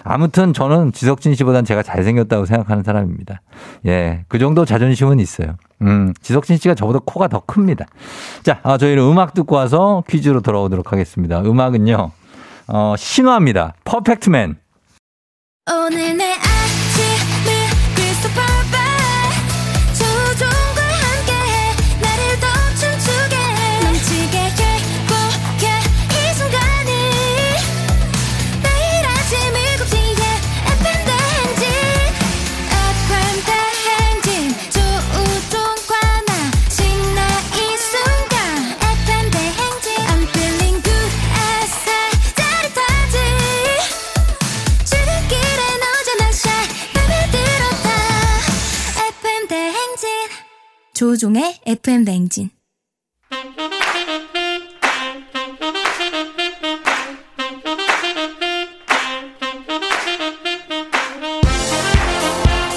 아무튼 0.04 0.54
저는 0.54 0.92
지석진 0.92 1.36
씨보단 1.36 1.64
제가 1.64 1.84
잘생겼다고 1.84 2.46
생각하는 2.46 2.84
사람입니다. 2.84 3.42
예. 3.86 4.26
그 4.28 4.40
정도 4.40 4.66
자존심은 4.66 5.20
있어요. 5.20 5.56
음, 5.82 6.14
지석진 6.22 6.58
씨가 6.58 6.76
저보다 6.76 7.00
코가 7.06 7.28
더 7.28 7.42
큽니다. 7.42 7.86
자, 8.44 8.60
아, 8.64 8.78
저희는 8.78 9.04
음악 9.04 9.34
듣고 9.34 9.56
와서 9.56 10.04
퀴즈로 10.10 10.42
돌아오도록 10.42 10.92
하겠습니다. 10.92 11.42
음악은요, 11.42 12.12
어, 12.68 12.96
신화입니다. 12.98 13.74
퍼펙트맨. 13.84 14.58
오늘 15.72 16.18
내 16.18 16.34
조종의 51.02 51.56
FM 51.66 52.06
대행진. 52.06 52.52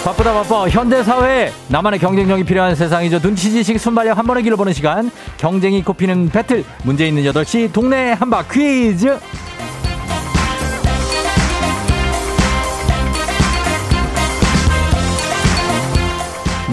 바쁘다 0.02 0.32
바빠. 0.32 0.66
현대사회 0.70 1.52
나만의 1.68 2.00
경쟁력이 2.00 2.44
필요한 2.44 2.74
세상이죠. 2.74 3.18
눈치지식 3.18 3.78
순발력 3.78 4.16
한 4.16 4.26
번의 4.26 4.42
길을 4.44 4.56
보는 4.56 4.72
시간. 4.72 5.10
경쟁이 5.36 5.84
꼽히는 5.84 6.30
배틀. 6.30 6.64
문제 6.84 7.06
있는 7.06 7.24
8시 7.24 7.74
동네 7.74 8.12
한바 8.12 8.44
퀴즈 8.48 9.18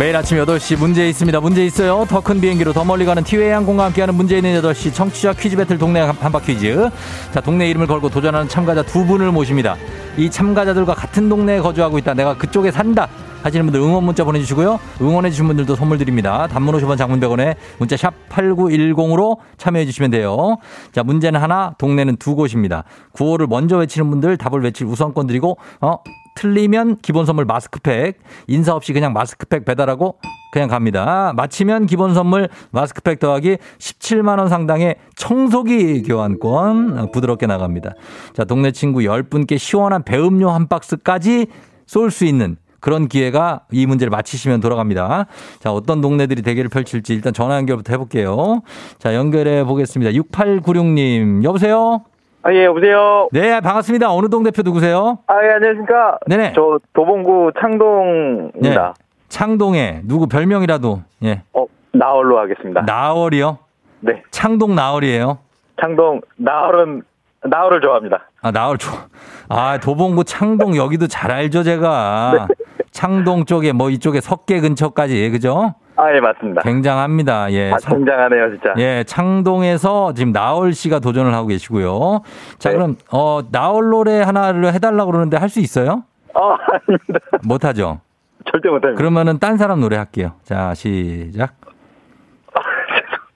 매일 0.01 0.15
아침 0.15 0.39
8시 0.39 0.79
문제 0.79 1.07
있습니다. 1.07 1.39
문제 1.41 1.63
있어요. 1.63 2.07
더 2.09 2.21
큰 2.21 2.41
비행기로 2.41 2.73
더 2.73 2.83
멀리 2.83 3.05
가는 3.05 3.23
티웨이 3.23 3.51
항공과 3.51 3.85
함께하는 3.85 4.15
문제 4.15 4.35
있는 4.35 4.59
8시 4.59 4.95
청취자 4.95 5.33
퀴즈 5.33 5.55
배틀 5.55 5.77
동네 5.77 5.99
한바 5.99 6.39
퀴즈. 6.39 6.89
자, 7.31 7.39
동네 7.39 7.69
이름을 7.69 7.85
걸고 7.85 8.09
도전하는 8.09 8.47
참가자 8.47 8.81
두 8.81 9.05
분을 9.05 9.31
모십니다. 9.31 9.75
이 10.17 10.27
참가자들과 10.27 10.95
같은 10.95 11.29
동네에 11.29 11.59
거주하고 11.59 11.99
있다. 11.99 12.15
내가 12.15 12.35
그쪽에 12.35 12.71
산다. 12.71 13.07
하시는 13.43 13.63
분들 13.63 13.79
응원 13.79 14.03
문자 14.03 14.23
보내주시고요. 14.23 14.79
응원해주신 15.01 15.45
분들도 15.45 15.75
선물 15.75 15.99
드립니다. 15.99 16.47
단문 16.47 16.75
50원 16.77 16.97
장문 16.97 17.19
100원에 17.19 17.55
문자 17.77 17.95
샵 17.95 18.13
8910으로 18.29 19.37
참여해주시면 19.57 20.09
돼요. 20.09 20.57
자, 20.93 21.03
문제는 21.03 21.39
하나, 21.39 21.75
동네는 21.77 22.17
두 22.17 22.33
곳입니다. 22.35 22.85
구호를 23.11 23.45
먼저 23.45 23.77
외치는 23.77 24.09
분들 24.09 24.37
답을 24.37 24.63
외칠 24.63 24.87
우선권 24.87 25.27
드리고, 25.27 25.57
어, 25.79 25.97
틀리면 26.35 26.97
기본 27.01 27.25
선물 27.25 27.45
마스크팩, 27.45 28.19
인사 28.47 28.73
없이 28.75 28.93
그냥 28.93 29.13
마스크팩 29.13 29.65
배달하고 29.65 30.19
그냥 30.51 30.67
갑니다. 30.67 31.33
마치면 31.35 31.85
기본 31.85 32.13
선물 32.13 32.49
마스크팩 32.71 33.19
더하기 33.19 33.57
17만원 33.79 34.49
상당의 34.49 34.95
청소기 35.15 36.03
교환권 36.03 36.99
어, 36.99 37.11
부드럽게 37.11 37.47
나갑니다. 37.47 37.93
자, 38.33 38.43
동네 38.43 38.71
친구 38.71 38.99
10분께 38.99 39.57
시원한 39.57 40.03
배음료 40.03 40.49
한 40.49 40.67
박스까지 40.67 41.47
쏠 41.85 42.11
수 42.11 42.25
있는 42.25 42.57
그런 42.81 43.07
기회가 43.07 43.61
이 43.71 43.85
문제를 43.85 44.09
맞히시면 44.09 44.59
돌아갑니다. 44.59 45.27
자, 45.59 45.71
어떤 45.71 46.01
동네들이 46.01 46.41
대결을 46.41 46.69
펼칠지 46.69 47.13
일단 47.13 47.31
전화 47.31 47.55
연결부터 47.57 47.93
해볼게요. 47.93 48.61
자, 48.97 49.15
연결해 49.15 49.63
보겠습니다. 49.63 50.11
6896님, 50.11 51.43
여보세요? 51.43 52.01
아, 52.43 52.51
예, 52.53 52.65
여보세요? 52.65 53.29
네, 53.31 53.59
반갑습니다. 53.61 54.11
어느 54.11 54.27
동 54.27 54.43
대표 54.43 54.63
누구세요? 54.63 55.19
아, 55.27 55.35
예, 55.45 55.51
안녕하십니까? 55.53 56.17
네네. 56.25 56.53
저 56.55 56.79
도봉구 56.93 57.51
창동입니다. 57.59 58.95
창동에 59.29 60.01
누구 60.05 60.27
별명이라도 60.27 61.03
예. 61.23 61.43
어, 61.53 61.65
나얼로 61.93 62.39
하겠습니다. 62.39 62.81
나얼이요? 62.81 63.59
네. 63.99 64.23
창동 64.31 64.73
나얼이에요. 64.75 65.37
창동, 65.79 66.21
나얼은, 66.37 67.03
나얼을 67.43 67.81
좋아합니다. 67.81 68.23
아, 68.41 68.51
나얼 68.51 68.77
좋아. 68.77 69.05
아, 69.49 69.77
도봉구 69.79 70.23
창동 70.23 70.75
여기도 70.75 71.07
잘 71.07 71.31
알죠, 71.31 71.63
제가. 71.63 72.47
창동 72.91 73.45
쪽에 73.45 73.71
뭐 73.71 73.89
이쪽에 73.89 74.19
석계 74.19 74.59
근처까지 74.61 75.29
그죠? 75.29 75.75
아, 75.95 76.13
예, 76.15 76.19
맞습니다. 76.19 76.61
굉장합니다. 76.61 77.51
예. 77.51 77.71
아, 77.73 77.77
석- 77.79 77.91
굉장하네요, 77.95 78.49
진짜. 78.51 78.73
예, 78.77 79.03
창동에서 79.05 80.13
지금 80.13 80.31
나얼 80.31 80.73
씨가 80.73 80.99
도전을 80.99 81.33
하고 81.33 81.47
계시고요. 81.47 82.21
자, 82.59 82.69
네. 82.69 82.75
그럼 82.75 82.95
어 83.11 83.41
나얼 83.51 83.89
노래 83.89 84.21
하나를 84.21 84.73
해달라고 84.73 85.11
그러는데 85.11 85.37
할 85.37 85.49
수 85.49 85.59
있어요? 85.59 86.03
어, 86.33 86.53
아닙니다. 86.53 87.19
못하죠. 87.45 87.99
절대 88.51 88.69
못합니다. 88.69 88.97
그러면은 88.97 89.37
딴 89.39 89.57
사람 89.57 89.81
노래 89.81 89.97
할게요. 89.97 90.31
자, 90.43 90.73
시작. 90.73 91.53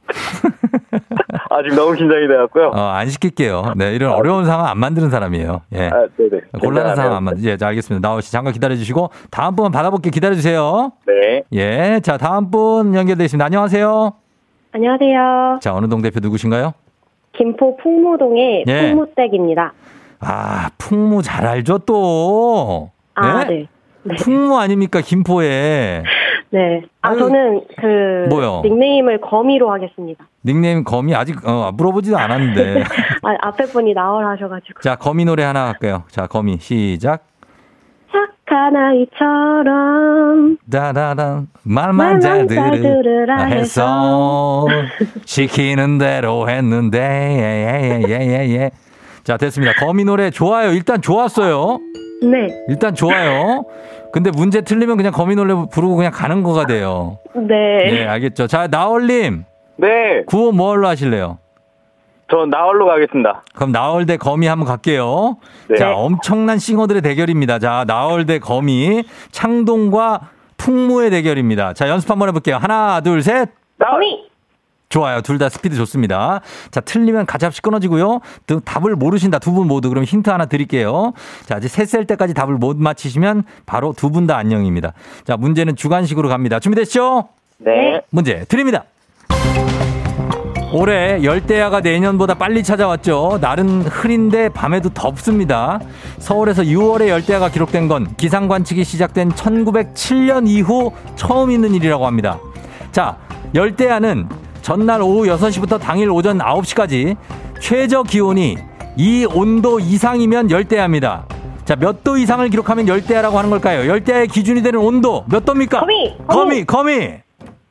아, 1.49 1.61
지금 1.63 1.75
너무 1.77 1.93
긴장이 1.95 2.27
돼갖고요. 2.27 2.71
어, 2.73 2.79
안 2.79 3.09
시킬게요. 3.09 3.73
네, 3.75 3.93
이런 3.95 4.13
어려운 4.13 4.45
상황 4.45 4.67
안 4.67 4.77
만드는 4.77 5.09
사람이에요. 5.09 5.61
예. 5.73 5.87
아, 5.87 6.07
네네. 6.17 6.41
곤란한 6.61 6.95
상황. 6.95 7.15
안 7.17 7.23
만드. 7.23 7.47
예, 7.47 7.57
자, 7.57 7.67
알겠습니다. 7.67 8.07
나올 8.07 8.21
씨 8.21 8.31
잠깐 8.31 8.53
기다려 8.53 8.75
주시고 8.75 9.09
다음 9.31 9.55
분 9.55 9.71
받아볼게 9.71 10.09
기다려 10.09 10.35
주세요. 10.35 10.91
네. 11.07 11.43
예, 11.53 11.99
자, 12.03 12.17
다음 12.17 12.51
분 12.51 12.93
연결돼 12.95 13.25
있습니다. 13.25 13.43
안녕하세요. 13.45 14.13
안녕하세요. 14.71 15.59
자, 15.61 15.73
어느 15.73 15.87
동 15.87 16.01
대표 16.01 16.19
누구신가요? 16.19 16.73
김포 17.37 17.77
풍무동의 17.77 18.65
예. 18.67 18.89
풍무댁입니다. 18.91 19.73
아, 20.19 20.69
풍무 20.77 21.21
잘 21.21 21.45
알죠, 21.45 21.79
또. 21.79 22.91
아, 23.13 23.43
네. 23.45 23.67
네. 24.03 24.15
풍무 24.15 24.57
아닙니까, 24.57 25.01
김포에. 25.01 26.03
네. 26.51 26.81
아, 27.01 27.09
아유, 27.09 27.19
저는 27.19 27.61
그 27.77 28.25
뭐요? 28.29 28.61
닉네임을 28.63 29.19
거미로 29.21 29.71
하겠습니다. 29.71 30.25
닉네임 30.45 30.83
거미 30.83 31.13
아직 31.15 31.45
어, 31.47 31.71
물어보지도 31.73 32.17
않았는데. 32.17 32.83
아, 33.23 33.35
앞에 33.41 33.65
분이 33.65 33.93
나월 33.93 34.25
하셔가지고. 34.25 34.81
자, 34.81 34.95
거미 34.95 35.25
노래 35.25 35.43
하나 35.43 35.67
할게요. 35.67 36.03
자, 36.09 36.27
거미 36.27 36.57
시작. 36.59 37.25
착한 38.47 38.75
아이처럼 38.75 40.57
다다단 40.71 41.47
말만 41.63 41.95
말만 41.95 42.19
잘 42.21 42.47
잘 42.47 42.79
들으라 42.79 43.43
해서 43.45 44.65
시키는 45.25 45.97
대로 45.97 46.47
했는데 46.47 46.99
예예예예 48.09 48.71
자 49.23 49.35
됐습니다 49.37 49.73
거미 49.73 50.05
노래 50.05 50.29
좋아요 50.29 50.71
일단 50.71 51.01
좋았어요 51.01 51.79
네. 52.21 52.47
일단 52.69 52.93
좋아요 52.95 53.65
근데 54.15 54.31
문제 54.31 54.61
틀리면 54.61 54.95
그냥 54.95 55.11
거미 55.11 55.35
노래 55.35 55.53
부르고 55.53 55.97
그냥 55.97 56.13
가는 56.13 56.41
거가 56.41 56.65
돼요 56.67 57.19
네. 57.35 57.91
네 57.91 58.07
알겠죠 58.07 58.47
자 58.47 58.65
나얼님 58.67 59.43
네. 59.75 60.23
구호 60.25 60.53
뭘로 60.53 60.87
하실래요 60.87 61.39
저 62.31 62.45
나얼로 62.49 62.85
가겠습니다. 62.87 63.43
그럼 63.53 63.71
나얼 63.73 64.05
대 64.05 64.15
거미 64.15 64.47
한번 64.47 64.67
갈게요 64.69 65.35
네. 65.67 65.75
자 65.75 65.93
엄청난 65.93 66.57
싱어들의 66.59 67.01
대결입니다 67.01 67.59
자 67.59 67.83
나얼 67.85 68.25
대 68.25 68.39
거미 68.39 69.03
창동과 69.31 70.21
풍무의 70.55 71.09
대결입니다 71.09 71.73
자 71.73 71.89
연습 71.89 72.09
한번 72.09 72.29
해볼게요 72.29 72.55
하나 72.55 73.01
둘 73.01 73.21
셋 73.21 73.49
나얼! 73.77 73.95
거미! 73.99 74.23
좋아요. 74.95 75.19
둘 75.21 75.35
다 75.37 75.49
스피드 75.49 75.75
좋습니다. 75.75 76.39
자, 76.71 76.79
틀리면 76.79 77.25
가차없이 77.25 77.61
끊어지고요. 77.61 78.21
또 78.47 78.59
답을 78.61 78.95
모르신다. 78.95 79.39
두 79.39 79.51
분 79.51 79.67
모두. 79.67 79.89
그럼 79.89 80.05
힌트 80.05 80.29
하나 80.29 80.45
드릴게요. 80.45 81.11
자, 81.45 81.57
이제 81.57 81.67
셋 81.67 81.85
셀 81.89 82.05
때까지 82.05 82.33
답을 82.33 82.53
못 82.55 82.77
맞히시면 82.77 83.43
바로 83.65 83.91
두 83.93 84.09
분 84.09 84.25
다 84.27 84.37
안녕입니다. 84.37 84.93
자, 85.25 85.35
문제는 85.35 85.75
주관식으로 85.75 86.29
갑니다. 86.29 86.59
준비됐죠? 86.59 87.27
네. 87.57 88.01
문제 88.09 88.45
드립니다. 88.47 88.85
올해 90.71 91.21
열대야가 91.23 91.81
내년보다 91.81 92.33
빨리 92.35 92.63
찾아왔죠. 92.63 93.39
날은 93.41 93.81
흐린데 93.83 94.49
밤에도 94.49 94.89
덥습니다. 94.89 95.79
서울에서 96.19 96.63
6월에 96.63 97.07
열대야가 97.09 97.49
기록된 97.49 97.87
건 97.89 98.15
기상 98.17 98.47
관측이 98.47 98.83
시작된 98.85 99.31
1907년 99.33 100.47
이후 100.47 100.91
처음 101.15 101.51
있는 101.51 101.73
일이라고 101.75 102.05
합니다. 102.07 102.39
자, 102.91 103.17
열대야는 103.53 104.27
전날 104.65 104.99
오후 105.03 105.27
6시부터 105.27 105.79
당일 105.79 106.09
오전 106.09 106.39
9시까지 106.39 107.15
최저 107.61 108.01
기온이 108.01 108.57
이 108.97 109.27
온도 109.31 109.79
이상이면 109.79 110.49
열대야입니다. 110.49 111.27
자, 111.65 111.75
몇 111.75 112.03
도 112.03 112.17
이상을 112.17 112.49
기록하면 112.49 112.87
열대야라고 112.87 113.37
하는 113.37 113.51
걸까요? 113.51 113.87
열대야의 113.87 114.27
기준이 114.27 114.63
되는 114.63 114.79
온도 114.79 115.23
몇 115.29 115.45
도입니까? 115.45 115.81
거미! 115.81 116.17
거미, 116.25 116.65
거미. 116.65 116.93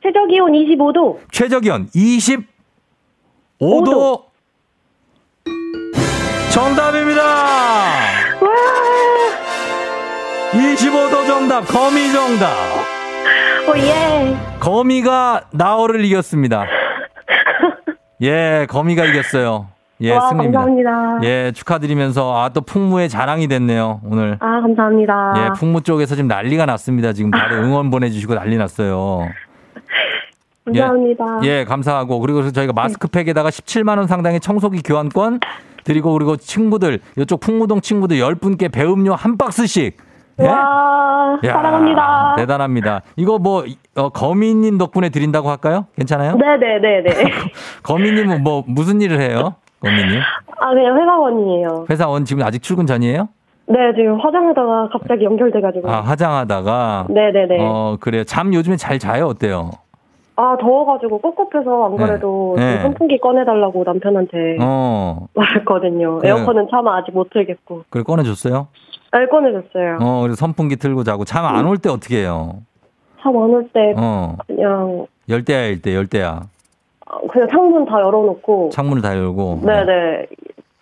최저 0.01 0.25
기온 0.29 0.53
25도. 0.53 1.17
최저 1.33 1.59
기온 1.59 1.89
25도. 1.93 2.45
오도. 3.59 4.23
정답입니다. 6.53 7.23
와! 7.25 8.49
25도 10.53 11.27
정답. 11.27 11.61
거미 11.67 12.09
정답. 12.13 12.53
오, 13.67 13.77
예. 13.77 14.37
거미가 14.61 15.47
나어를 15.51 16.05
이겼습니다. 16.05 16.65
예, 18.21 18.65
거미가 18.69 19.05
이겼어요. 19.05 19.67
예, 20.01 20.11
와, 20.13 20.27
승리입니다. 20.29 20.59
감사합니다. 20.59 21.19
예, 21.27 21.51
축하드리면서 21.53 22.35
아 22.43 22.49
또 22.49 22.61
풍무의 22.61 23.07
자랑이 23.09 23.47
됐네요, 23.47 24.01
오늘. 24.05 24.37
아, 24.41 24.61
감사합니다. 24.61 25.33
예, 25.37 25.49
풍무 25.57 25.81
쪽에서 25.83 26.15
지금 26.15 26.27
난리가 26.27 26.65
났습니다. 26.65 27.13
지금 27.13 27.31
다들 27.31 27.57
응원 27.63 27.89
보내주시고 27.91 28.35
난리 28.35 28.57
났어요. 28.57 29.27
감사합니다. 30.65 31.23
예, 31.43 31.63
감사하고 31.63 32.19
그리고 32.19 32.51
저희가 32.51 32.73
마스크팩에다가 32.73 33.49
17만 33.49 33.97
원 33.97 34.07
상당의 34.07 34.39
청소기 34.39 34.81
교환권 34.81 35.39
드리고 35.83 36.11
그리고 36.13 36.35
친구들 36.37 36.99
이쪽 37.17 37.39
풍무동 37.39 37.79
친구들 37.81 38.17
10분께 38.17 38.71
배음료 38.71 39.13
한 39.13 39.37
박스씩 39.37 39.97
예? 40.41 40.47
와, 40.47 41.39
야, 41.45 41.53
사랑합니다. 41.53 42.35
대단합니다. 42.37 43.01
이거 43.15 43.39
뭐 43.39 43.63
어, 43.95 44.09
거미님 44.09 44.77
덕분에 44.77 45.09
드린다고 45.09 45.49
할까요? 45.49 45.85
괜찮아요? 45.95 46.35
네네네네. 46.35 47.09
거미님은 47.83 48.43
뭐 48.43 48.63
무슨 48.67 48.99
일을 49.01 49.21
해요? 49.21 49.55
거미님 49.79 50.19
아, 50.59 50.69
그냥 50.73 50.97
회사원이에요. 50.99 51.85
회사원 51.89 52.25
지금 52.25 52.43
아직 52.43 52.61
출근 52.61 52.85
전이에요? 52.85 53.29
네, 53.67 53.77
지금 53.95 54.19
화장하다가 54.19 54.89
갑자기 54.91 55.23
연결돼가지고. 55.25 55.89
아 55.89 56.01
화장하다가 56.01 57.07
네네네. 57.09 57.57
어 57.61 57.97
그래요. 57.99 58.23
잠 58.25 58.53
요즘에 58.53 58.75
잘 58.75 58.99
자요 58.99 59.27
어때요? 59.27 59.71
아, 60.37 60.57
더워가지고 60.59 61.21
꿉꿉해서 61.21 61.85
안 61.85 61.95
그래도 61.95 62.55
네. 62.57 62.73
좀 62.73 62.81
선풍기 62.81 63.17
꺼내달라고 63.19 63.83
남편한테 63.85 64.57
어 64.59 65.27
말했거든요. 65.33 66.19
에어컨은 66.25 66.67
차마 66.69 66.97
아직 66.97 67.11
못 67.13 67.29
틀겠고. 67.29 67.85
그래 67.89 68.03
꺼내줬어요? 68.03 68.67
네, 69.19 69.27
꺼내줬어요. 69.27 69.97
어 70.01 70.21
그래서 70.21 70.35
선풍기 70.35 70.75
틀고 70.75 71.03
자고 71.03 71.23
잠 71.25 71.45
안 71.45 71.65
올 71.65 71.77
때 71.77 71.89
어떻게 71.89 72.19
해요? 72.19 72.59
참안올 73.21 73.69
때 73.73 73.93
어 73.97 74.35
그냥, 74.45 75.07
열대야일 75.29 75.81
때 75.81 75.95
열대야 75.95 76.41
그냥 77.31 77.47
창문 77.49 77.85
다 77.85 77.99
열어놓고. 78.01 78.69
창문을 78.71 79.01
다 79.01 79.15
열고 79.17 79.61
네네. 79.63 80.27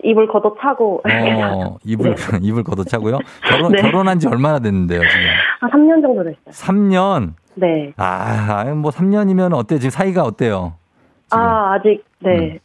이불 0.03 0.27
걷어 0.27 0.53
차고. 0.61 1.01
어 1.05 1.77
이불 1.86 2.15
이불 2.41 2.63
걷어차고요. 2.63 3.19
결혼 3.47 3.71
네. 3.71 3.81
결혼한 3.81 4.19
지 4.19 4.27
얼마나 4.27 4.59
됐는데요 4.59 4.99
지금? 5.01 5.25
한 5.61 5.69
3년 5.71 6.01
정도 6.01 6.23
됐어요. 6.23 6.38
3년. 6.49 7.34
네. 7.55 7.93
아, 7.97 8.65
뭐 8.75 8.89
3년이면 8.91 9.53
어때? 9.55 9.77
지금 9.77 9.91
사이가 9.91 10.23
어때요? 10.23 10.73
지금? 11.29 11.41
아, 11.43 11.75
아직, 11.75 12.03
네. 12.19 12.59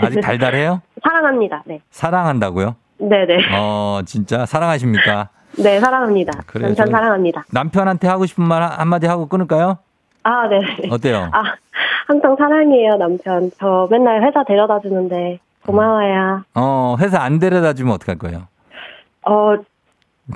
아직 0.00 0.20
달달해요? 0.20 0.82
사랑합니다. 1.02 1.62
네. 1.66 1.80
사랑한다고요? 1.90 2.76
네네. 2.98 3.38
어, 3.56 4.00
진짜 4.06 4.46
사랑하십니까? 4.46 5.28
네, 5.58 5.80
사랑합니다. 5.80 6.42
그래요, 6.46 6.68
남편 6.68 6.90
사랑합니다. 6.90 7.44
남편한테 7.52 8.08
하고 8.08 8.26
싶은 8.26 8.44
말 8.44 8.62
한- 8.62 8.72
한마디 8.80 9.06
하고 9.06 9.26
끊을까요? 9.26 9.78
아, 10.22 10.48
네. 10.48 10.60
어때요? 10.90 11.28
아, 11.32 11.42
항상 12.06 12.36
사랑해요, 12.36 12.96
남편. 12.96 13.50
저 13.58 13.86
맨날 13.90 14.22
회사 14.22 14.44
데려다 14.44 14.80
주는데 14.80 15.38
고마워요. 15.64 16.42
어, 16.54 16.96
회사 17.00 17.20
안 17.22 17.38
데려다 17.38 17.72
주면 17.72 17.94
어떡할 17.94 18.16
거예요? 18.18 18.48
어, 19.22 19.54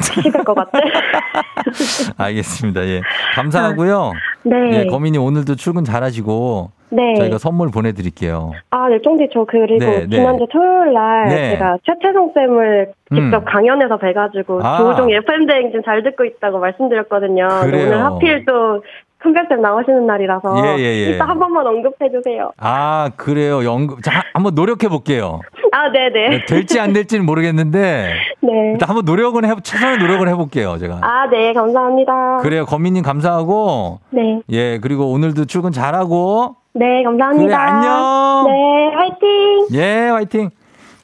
시킬 0.01 0.33
것 0.45 0.55
같아. 0.55 0.79
알겠습니다. 2.17 2.85
예. 2.87 3.03
감사하고요. 3.35 4.13
네. 4.45 4.57
예, 4.73 4.87
거민님 4.87 5.23
오늘도 5.23 5.57
출근 5.57 5.85
잘하시고 5.85 6.71
네. 6.91 7.15
저희가 7.15 7.39
선물 7.39 7.71
보내드릴게요. 7.71 8.53
아, 8.71 8.89
네, 8.89 9.01
쫑디, 9.03 9.29
저 9.33 9.45
그리고 9.45 9.79
네, 9.79 10.07
네. 10.07 10.17
지난주 10.17 10.47
토요일 10.51 10.93
날 10.93 11.29
네. 11.29 11.51
제가 11.53 11.79
최태성 11.85 12.33
쌤을 12.35 12.93
직접 13.13 13.39
음. 13.39 13.45
강연에서 13.45 13.97
뵈가지고 13.99 14.61
아. 14.63 14.79
조종의 14.79 15.17
FM대행진 15.17 15.83
잘 15.85 16.03
듣고 16.03 16.25
있다고 16.25 16.59
말씀드렸거든요. 16.59 17.49
그래요. 17.63 17.87
오늘 17.87 18.05
하필 18.05 18.45
또 18.45 18.83
큰별쌤 19.19 19.61
나오시는 19.61 20.07
날이라서 20.07 20.55
예, 20.65 20.79
예, 20.79 20.83
예. 20.83 21.11
이따 21.11 21.27
한 21.27 21.39
번만 21.39 21.67
언급해 21.67 22.11
주세요. 22.11 22.53
아, 22.57 23.11
그래요. 23.17 23.65
연극. 23.65 24.03
자, 24.03 24.23
한번 24.33 24.55
노력해 24.55 24.89
볼게요. 24.89 25.41
아, 25.73 25.91
네네. 25.93 26.47
될지 26.47 26.81
안 26.81 26.93
될지는 26.93 27.27
모르겠는데 27.27 28.13
네. 28.41 28.53
일단 28.73 28.89
한번 28.89 29.05
노력은 29.05 29.45
해 29.45 29.55
최선의 29.63 29.99
노력을 29.99 30.27
해 30.27 30.35
볼게요, 30.35 30.79
제가. 30.79 31.01
아, 31.03 31.29
네, 31.31 31.53
감사합니다. 31.53 32.39
그래요. 32.39 32.65
거민님 32.65 33.03
감사하고 33.03 34.01
네. 34.11 34.41
예, 34.51 34.79
그리고 34.79 35.11
오늘도 35.11 35.45
출근 35.45 35.71
잘하고 35.71 36.57
네, 36.73 37.03
감사합니다. 37.03 37.47
그래, 37.47 37.55
안녕. 37.55 38.45
네, 38.47 38.95
화이팅! 38.95 39.69
예, 39.75 40.09
화이팅. 40.11 40.51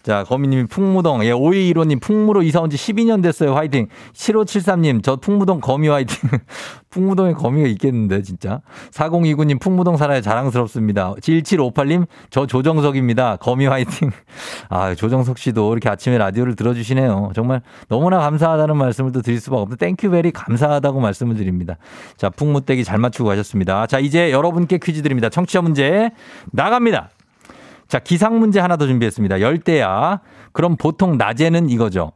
자, 0.07 0.23
거미님이 0.23 0.67
풍무동, 0.67 1.25
예, 1.25 1.33
5215님, 1.33 2.01
풍무로 2.01 2.45
이사 2.45 2.61
온 2.61 2.71
지 2.71 2.77
12년 2.77 3.25
됐어요. 3.25 3.57
화이팅. 3.57 3.89
7573님, 4.13 5.03
저 5.03 5.17
풍무동 5.17 5.59
거미 5.61 5.89
화이팅. 5.89 6.31
풍무동에 6.91 7.33
거미가 7.33 7.67
있겠는데, 7.71 8.23
진짜. 8.23 8.61
4029님, 8.93 9.59
풍무동 9.61 9.97
살아야 9.97 10.21
자랑스럽습니다. 10.21 11.15
1758님, 11.15 12.07
저 12.31 12.47
조정석입니다. 12.47 13.39
거미 13.39 13.67
화이팅. 13.67 14.13
아, 14.71 14.95
조정석 14.95 15.39
씨도 15.39 15.73
이렇게 15.73 15.89
아침에 15.89 16.19
라디오를 16.19 16.55
들어주시네요. 16.55 17.33
정말 17.35 17.63
너무나 17.89 18.21
감사하다는 18.21 18.77
말씀을 18.77 19.11
또 19.11 19.23
드릴 19.23 19.41
수밖에 19.41 19.61
없는데, 19.63 19.87
thank 19.87 20.05
you 20.05 20.16
very 20.16 20.31
감사하다고 20.31 21.01
말씀을 21.01 21.35
드립니다. 21.35 21.79
자, 22.17 22.31
풍무떼기 22.31 22.85
잘 22.85 22.99
맞추고 22.99 23.29
가셨습니다. 23.29 23.89
자, 23.89 23.99
이제 23.99 24.31
여러분께 24.31 24.79
퀴즈 24.79 25.03
드립니다. 25.03 25.31
청취자 25.31 25.63
문제 25.63 26.13
나갑니다. 26.53 27.11
자, 27.89 27.99
기상 27.99 28.39
문제 28.39 28.61
하나 28.61 28.77
더 28.77 28.87
준비했습니다. 28.87 29.41
열대야. 29.41 30.21
그럼 30.53 30.77
보통 30.77 31.17
낮에는 31.19 31.69
이거죠. 31.71 32.13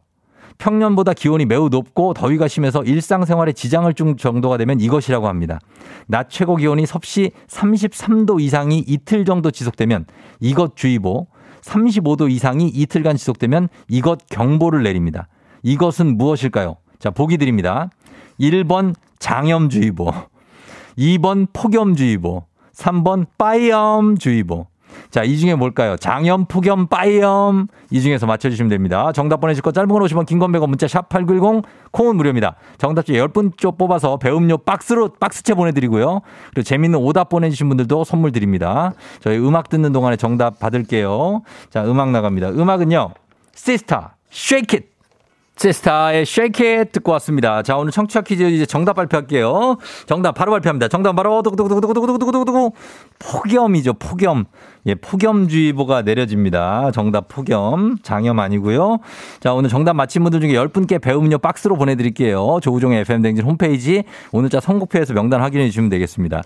평년보다 0.58 1.14
기온이 1.14 1.46
매우 1.46 1.68
높고 1.68 2.12
더위가 2.12 2.46
심해서 2.46 2.82
일상생활에 2.82 3.52
지장을 3.52 3.92
줄 3.94 4.16
정도가 4.16 4.58
되면 4.58 4.78
이것이라고 4.78 5.26
합니다. 5.26 5.58
낮 6.06 6.28
최고 6.28 6.56
기온이 6.56 6.86
섭씨 6.86 7.32
33도 7.48 8.40
이상이 8.40 8.84
이틀 8.86 9.24
정도 9.24 9.50
지속되면 9.50 10.04
이것 10.40 10.76
주의보, 10.76 11.28
35도 11.62 12.30
이상이 12.30 12.68
이틀간 12.68 13.16
지속되면 13.16 13.68
이것 13.88 14.26
경보를 14.28 14.82
내립니다. 14.82 15.28
이것은 15.62 16.18
무엇일까요? 16.18 16.76
자, 16.98 17.10
보기 17.10 17.38
드립니다. 17.38 17.88
1번 18.38 18.94
장염주의보, 19.18 20.12
2번 20.98 21.46
폭염주의보, 21.52 22.44
3번 22.74 23.26
빠이염주의보. 23.38 24.69
자, 25.10 25.24
이 25.24 25.36
중에 25.38 25.54
뭘까요? 25.54 25.96
장염, 25.96 26.46
폭염, 26.46 26.86
빠이염. 26.86 27.66
이 27.90 28.00
중에서 28.00 28.26
맞춰주시면 28.26 28.68
됩니다. 28.70 29.12
정답 29.12 29.40
보내실 29.40 29.62
거 29.62 29.72
짧은 29.72 29.88
건 29.88 30.02
50원, 30.02 30.26
긴 30.26 30.38
건 30.38 30.52
100원, 30.52 30.68
문자 30.68 30.86
샵 30.88 31.08
8910, 31.08 31.64
콩은 31.90 32.16
무료입니다. 32.16 32.56
정답지 32.78 33.12
10분 33.12 33.56
쪽 33.56 33.76
뽑아서 33.78 34.16
배음료 34.18 34.56
박스로, 34.58 35.08
박스채 35.20 35.54
보내드리고요. 35.54 36.20
그리고 36.50 36.62
재밌는 36.62 36.98
오답 36.98 37.28
보내주신 37.28 37.68
분들도 37.68 38.04
선물 38.04 38.32
드립니다. 38.32 38.92
저희 39.20 39.38
음악 39.38 39.68
듣는 39.68 39.92
동안에 39.92 40.16
정답 40.16 40.58
받을게요. 40.58 41.42
자, 41.70 41.84
음악 41.84 42.10
나갑니다. 42.10 42.50
음악은요. 42.50 43.10
시스타, 43.54 44.16
Shake 44.32 44.78
It. 44.78 44.90
시스타의 45.56 46.22
Shake 46.22 46.66
It 46.78 46.92
듣고 46.92 47.12
왔습니다. 47.12 47.62
자, 47.62 47.76
오늘 47.76 47.92
청취자 47.92 48.22
퀴즈 48.22 48.42
이제 48.44 48.64
정답 48.64 48.94
발표할게요. 48.94 49.76
정답 50.06 50.32
바로 50.32 50.52
발표합니다. 50.52 50.88
정답 50.88 51.14
바로 51.16 51.42
두구두구두구두구두구두구두구 51.42 52.72
폭염이죠. 53.20 53.94
폭염. 53.94 54.46
예, 54.86 54.94
폭염주의보가 54.94 56.02
내려집니다. 56.02 56.90
정답 56.92 57.28
폭염. 57.28 57.98
장염 58.02 58.38
아니고요. 58.38 58.98
자, 59.38 59.52
오늘 59.52 59.68
정답 59.68 59.94
맞힌 59.94 60.22
분들 60.22 60.40
중에 60.40 60.52
10분께 60.52 61.00
배음료 61.02 61.36
박스로 61.36 61.76
보내드릴게요. 61.76 62.58
조우종의 62.62 63.00
FM댕진 63.00 63.44
홈페이지 63.44 64.04
오늘자 64.32 64.60
선곡표에서 64.60 65.12
명단 65.12 65.42
확인해 65.42 65.66
주시면 65.66 65.90
되겠습니다. 65.90 66.42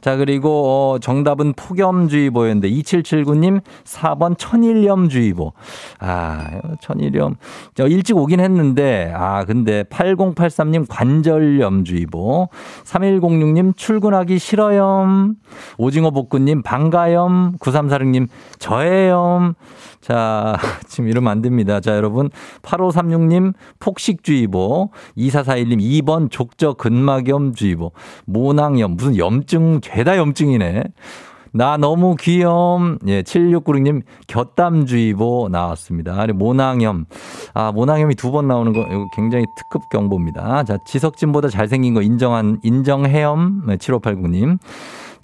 자, 0.00 0.16
그리고 0.16 0.94
어, 0.94 0.98
정답은 0.98 1.52
폭염주의보였는데 1.52 2.70
2779님 2.70 3.60
4번 3.84 4.38
천일염주의보. 4.38 5.52
아, 6.00 6.60
천일염. 6.80 7.36
저 7.74 7.86
일찍 7.86 8.16
오긴 8.16 8.40
했는데 8.40 9.12
아, 9.14 9.44
근데 9.44 9.82
8083님 9.84 10.86
관절염주의보. 10.88 12.48
3106님 12.84 13.76
출근하기 13.76 14.38
싫어염. 14.38 15.36
오징어 15.76 16.13
볶음님 16.14 16.62
반가염. 16.62 17.58
9346님 17.58 18.28
저예염. 18.58 19.54
자, 20.00 20.56
지금 20.88 21.08
이러면 21.08 21.30
안 21.30 21.42
됩니다. 21.42 21.80
자, 21.80 21.96
여러분. 21.96 22.30
8536님 22.62 23.52
폭식주의보. 23.80 24.90
2441님 25.18 25.78
2번 26.02 26.30
족저 26.30 26.74
근막염주의보. 26.74 27.92
모낭염. 28.26 28.96
무슨 28.96 29.16
염증, 29.18 29.80
죄다 29.82 30.16
염증이네. 30.16 30.84
나 31.56 31.76
너무 31.76 32.16
귀염. 32.18 32.98
예, 33.06 33.22
7696님 33.22 34.02
곁담주의보 34.26 35.48
나왔습니다. 35.52 36.26
모낭염. 36.34 37.06
아, 37.54 37.70
모낭염이 37.70 38.16
두 38.16 38.32
번 38.32 38.48
나오는 38.48 38.72
거, 38.72 38.80
이거 38.80 39.06
굉장히 39.14 39.46
특급 39.56 39.88
경보입니다. 39.88 40.64
자, 40.64 40.78
지석진보다 40.84 41.48
잘생긴 41.48 41.94
거 41.94 42.02
인정한, 42.02 42.58
인정해염. 42.64 43.62
네, 43.68 43.76
7589님. 43.76 44.58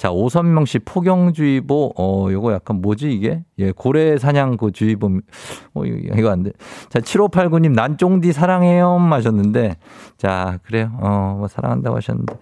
자, 0.00 0.10
오선명 0.10 0.64
씨 0.64 0.78
폭염주의보, 0.78 1.92
어, 1.98 2.28
요거 2.30 2.54
약간 2.54 2.80
뭐지 2.80 3.12
이게? 3.12 3.44
예, 3.58 3.70
고래 3.70 4.16
사냥 4.16 4.56
그 4.56 4.72
주의보, 4.72 5.10
어, 5.74 5.84
이거, 5.84 6.30
안 6.30 6.42
돼. 6.42 6.52
자, 6.88 7.00
7589님, 7.00 7.74
난 7.74 7.98
쫑디 7.98 8.32
사랑해요. 8.32 8.96
하셨는데, 8.96 9.76
자, 10.16 10.58
그래요. 10.62 10.90
어, 11.02 11.36
뭐 11.40 11.48
사랑한다고 11.48 11.98
하셨는데. 11.98 12.34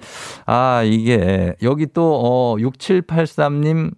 아, 0.47 0.85
이게, 0.85 1.57
여기 1.65 1.89
또, 1.93 2.21
어, 2.23 2.55
6783님, 2.59 3.91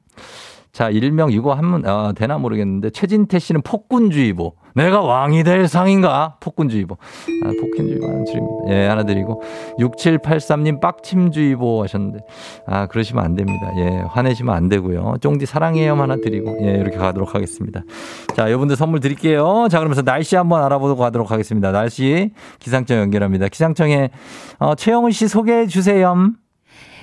자, 0.72 0.88
일명 0.88 1.30
이거 1.30 1.52
한문, 1.52 1.86
아, 1.86 2.14
되나 2.16 2.38
모르겠는데, 2.38 2.88
최진태 2.88 3.38
씨는 3.38 3.60
폭군주의보. 3.60 4.54
내가 4.74 5.00
왕이 5.00 5.44
될 5.44 5.68
상인가? 5.68 6.36
폭군주의보. 6.40 6.96
아, 7.44 7.52
폭군주의보 7.60 8.06
하나 8.06 8.24
드립니다. 8.24 8.54
예, 8.68 8.86
하나 8.86 9.04
드리고. 9.04 9.42
6783님 9.78 10.80
빡침주의보 10.80 11.82
하셨는데. 11.82 12.20
아, 12.66 12.86
그러시면 12.86 13.24
안 13.24 13.34
됩니다. 13.34 13.72
예, 13.78 14.02
화내시면 14.08 14.54
안 14.54 14.68
되고요. 14.68 15.16
쫑디 15.20 15.46
사랑해요 15.46 15.94
하나 15.94 16.16
드리고. 16.16 16.58
예, 16.62 16.72
이렇게 16.72 16.96
가도록 16.96 17.34
하겠습니다. 17.34 17.82
자, 18.34 18.46
여러분들 18.46 18.76
선물 18.76 19.00
드릴게요. 19.00 19.68
자, 19.70 19.78
그러면서 19.78 20.02
날씨 20.02 20.36
한번 20.36 20.62
알아보도록 20.64 21.00
가도록 21.00 21.30
하겠습니다. 21.30 21.72
날씨 21.72 22.30
기상청 22.58 22.98
연결합니다. 22.98 23.48
기상청에, 23.48 24.10
어, 24.58 24.74
최영은 24.74 25.10
씨 25.10 25.28
소개해 25.28 25.66
주세요. 25.66 26.14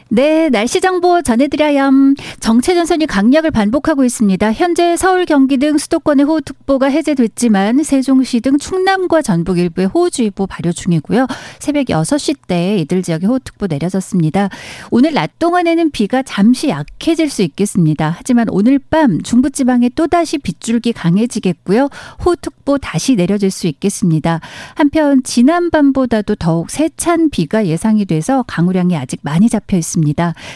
네, 0.10 0.50
날씨 0.50 0.80
정보 0.80 1.22
전해드려요. 1.22 1.92
정체 2.40 2.74
전선이 2.74 3.08
강약을 3.08 3.52
반복하고 3.52 4.06
있습니다. 4.06 4.54
현재 4.54 4.96
서울, 4.96 5.26
경기 5.26 5.58
등 5.58 5.78
수도권의 5.78 6.26
호우특보가 6.26 6.88
해제됐지만 6.88 7.84
세종시 7.84 8.40
등 8.40 8.58
충남과 8.58 9.22
전북 9.22 9.58
일부에 9.58 9.86
호우주의보 9.86 10.48
발효 10.48 10.72
중이고요. 10.72 11.28
새벽 11.60 11.88
6시 11.88 12.38
때 12.48 12.78
이들 12.78 13.04
지역에 13.04 13.28
호우특보 13.28 13.68
내려졌습니다. 13.68 14.50
오늘 14.92 15.14
낮 15.14 15.40
동안에는 15.40 15.92
비가 15.92 16.24
잠시 16.24 16.70
약해질 16.70 17.30
수 17.30 17.42
있겠습니다. 17.42 18.16
하지만 18.18 18.48
오늘 18.50 18.80
밤 18.80 19.22
중부지방에 19.22 19.90
또다시 19.90 20.38
빗줄기 20.38 20.94
강해지겠고요. 20.94 21.90
호우특보 22.24 22.78
다시 22.78 23.16
내려질 23.16 23.52
수 23.52 23.68
있겠습니다. 23.68 24.40
한편 24.76 25.22
지난밤보다도 25.24 26.36
더욱 26.36 26.70
세찬 26.70 27.30
비가 27.30 27.66
예상이 27.66 28.06
돼서 28.06 28.46
강우량이 28.48 28.96
아직 28.96 29.20
많이 29.24 29.50
잡혀 29.50 29.76
있습니다. 29.76 29.97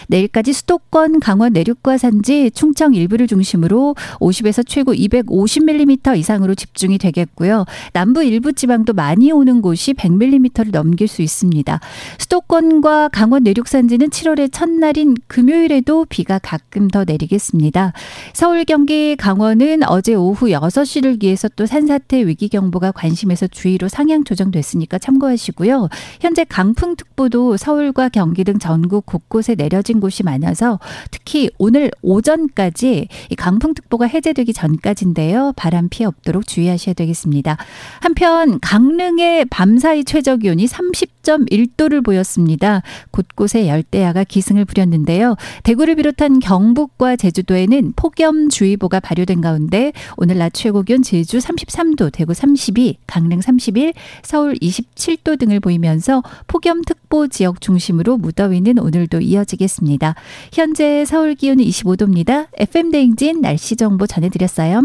내일까지 0.07 0.53
수도권, 0.53 1.19
강원 1.19 1.53
내륙과 1.53 1.97
산지, 1.97 2.51
충청 2.51 2.93
일부를 2.93 3.27
중심으로 3.27 3.95
50에서 4.19 4.63
최고 4.67 4.93
250mm 4.93 6.17
이상으로 6.17 6.55
집중이 6.55 6.97
되겠고요. 6.97 7.65
남부 7.93 8.23
일부 8.23 8.53
지방도 8.53 8.93
많이 8.93 9.31
오는 9.31 9.61
곳이 9.61 9.93
100mm를 9.93 10.71
넘길 10.71 11.07
수 11.07 11.21
있습니다. 11.21 11.79
수도권과 12.17 13.09
강원 13.09 13.43
내륙 13.43 13.67
산지는 13.67 14.09
7월의 14.09 14.51
첫날인 14.51 15.15
금요일에도 15.27 16.05
비가 16.05 16.39
가끔 16.39 16.87
더 16.87 17.03
내리겠습니다. 17.05 17.93
서울, 18.33 18.65
경기, 18.65 19.15
강원은 19.15 19.83
어제 19.87 20.13
오후 20.13 20.47
6시를 20.47 21.19
기해서 21.19 21.47
또 21.55 21.65
산사태 21.65 22.25
위기 22.25 22.49
경보가 22.49 22.91
관심에서 22.91 23.47
주의로 23.47 23.87
상향 23.87 24.23
조정됐으니까 24.23 24.97
참고하시고요. 24.97 25.89
현재 26.19 26.43
강풍특보도 26.43 27.57
서울과 27.57 28.09
경기 28.09 28.43
등 28.43 28.59
전국 28.59 29.05
곳 29.05 29.21
곳에 29.31 29.55
내려진 29.55 29.99
곳이 29.99 30.23
많아서 30.23 30.79
특히 31.09 31.49
오늘 31.57 31.89
오전까지 32.01 33.07
이 33.29 33.35
강풍특보가 33.35 34.05
해제되기 34.05 34.53
전까지인데요. 34.53 35.53
바람 35.55 35.87
피해 35.89 36.05
없도록 36.05 36.45
주의하셔야 36.45 36.93
되겠습니다. 36.93 37.57
한편 38.01 38.59
강릉의 38.59 39.45
밤사이 39.45 40.03
최저기온이 40.03 40.67
30 40.67 41.20
10.1도를 41.21 42.03
보였습니다. 42.03 42.81
곳곳에 43.11 43.67
열대야가 43.67 44.23
기승을 44.23 44.65
부렸는데요. 44.65 45.35
대구를 45.63 45.95
비롯한 45.95 46.39
경북과 46.39 47.15
제주도에는 47.15 47.93
폭염주의보가 47.95 48.99
발효된 48.99 49.41
가운데 49.41 49.93
오늘 50.17 50.37
낮 50.37 50.53
최고 50.53 50.81
기온 50.83 51.01
제주 51.01 51.37
33도, 51.37 52.11
대구 52.11 52.33
32, 52.33 52.97
강릉 53.07 53.41
31, 53.41 53.93
서울 54.23 54.55
27도 54.55 55.39
등을 55.39 55.59
보이면서 55.59 56.23
폭염특보 56.47 57.27
지역 57.27 57.61
중심으로 57.61 58.17
무더위는 58.17 58.79
오늘도 58.79 59.21
이어지겠습니다. 59.21 60.15
현재 60.53 61.05
서울 61.05 61.35
기온은 61.35 61.63
25도입니다. 61.65 62.47
FM 62.57 62.91
대행진 62.91 63.41
날씨 63.41 63.75
정보 63.75 64.07
전해드렸어요. 64.07 64.81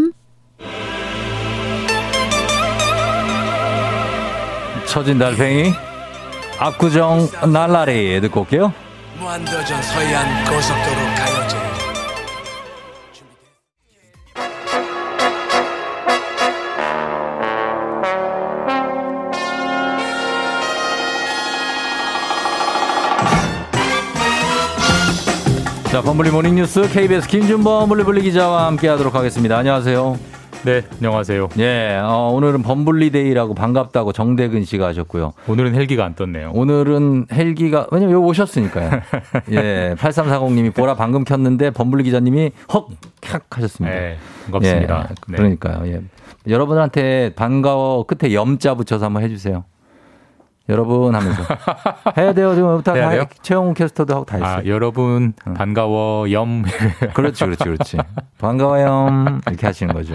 처진 4.87 5.19
달팽이 5.19 5.71
압구정 6.59 7.29
날라리 7.51 8.19
듣고 8.21 8.41
올게요. 8.41 8.73
무한도전 9.19 9.81
서해안 9.81 10.45
고속도로 10.45 10.95
가요제 11.17 11.57
자, 25.91 26.01
범블리 26.01 26.29
모닝뉴스 26.31 26.89
KBS 26.89 27.27
김준범 27.27 27.89
블리블리 27.89 28.21
기자와 28.21 28.67
함께 28.67 28.87
하도록 28.89 29.15
하겠습니다. 29.15 29.57
안녕하세요. 29.57 30.36
네, 30.65 30.81
안녕하세요. 30.97 31.49
예, 31.59 31.97
어, 32.03 32.31
오늘은 32.33 32.61
범블리데이라고 32.61 33.53
반갑다고 33.53 34.11
정대근 34.11 34.65
씨가 34.65 34.87
하셨고요. 34.87 35.33
오늘은 35.47 35.75
헬기가 35.75 36.03
안 36.03 36.13
떴네요. 36.13 36.51
오늘은 36.53 37.27
헬기가 37.31 37.87
왜냐면 37.91 38.15
여기 38.15 38.25
오셨으니까요. 38.25 38.89
예, 39.51 39.95
8340님이 39.97 40.73
보라 40.73 40.95
방금 40.95 41.23
켰는데 41.23 41.71
범블리 41.71 42.03
기자님이 42.03 42.51
헉 42.73 42.87
캬 43.21 43.41
하셨습니다. 43.49 43.95
네, 43.95 44.17
반갑습니다. 44.45 45.07
예, 45.09 45.15
네. 45.27 45.37
그러니까요. 45.37 45.87
예. 45.87 46.01
여러분한테 46.47 47.33
반가워 47.35 48.05
끝에 48.05 48.33
염자 48.33 48.75
붙여서 48.75 49.05
한번 49.05 49.23
해주세요. 49.23 49.63
여러분 50.69 51.15
하면서 51.15 51.43
해야 52.17 52.33
돼요. 52.33 52.53
지금 52.53 52.81
다, 52.83 52.93
다? 52.93 53.25
최영훈 53.41 53.73
캐스터도 53.73 54.13
하고 54.13 54.25
다 54.25 54.37
했어요. 54.37 54.57
아, 54.57 54.65
여러분 54.65 55.33
반가워 55.55 56.29
염. 56.31 56.63
그렇지, 57.13 57.45
그렇지, 57.45 57.63
그렇지. 57.63 57.97
반가워요. 58.37 59.39
이렇게 59.47 59.65
하시는 59.65 59.93
거죠. 59.93 60.13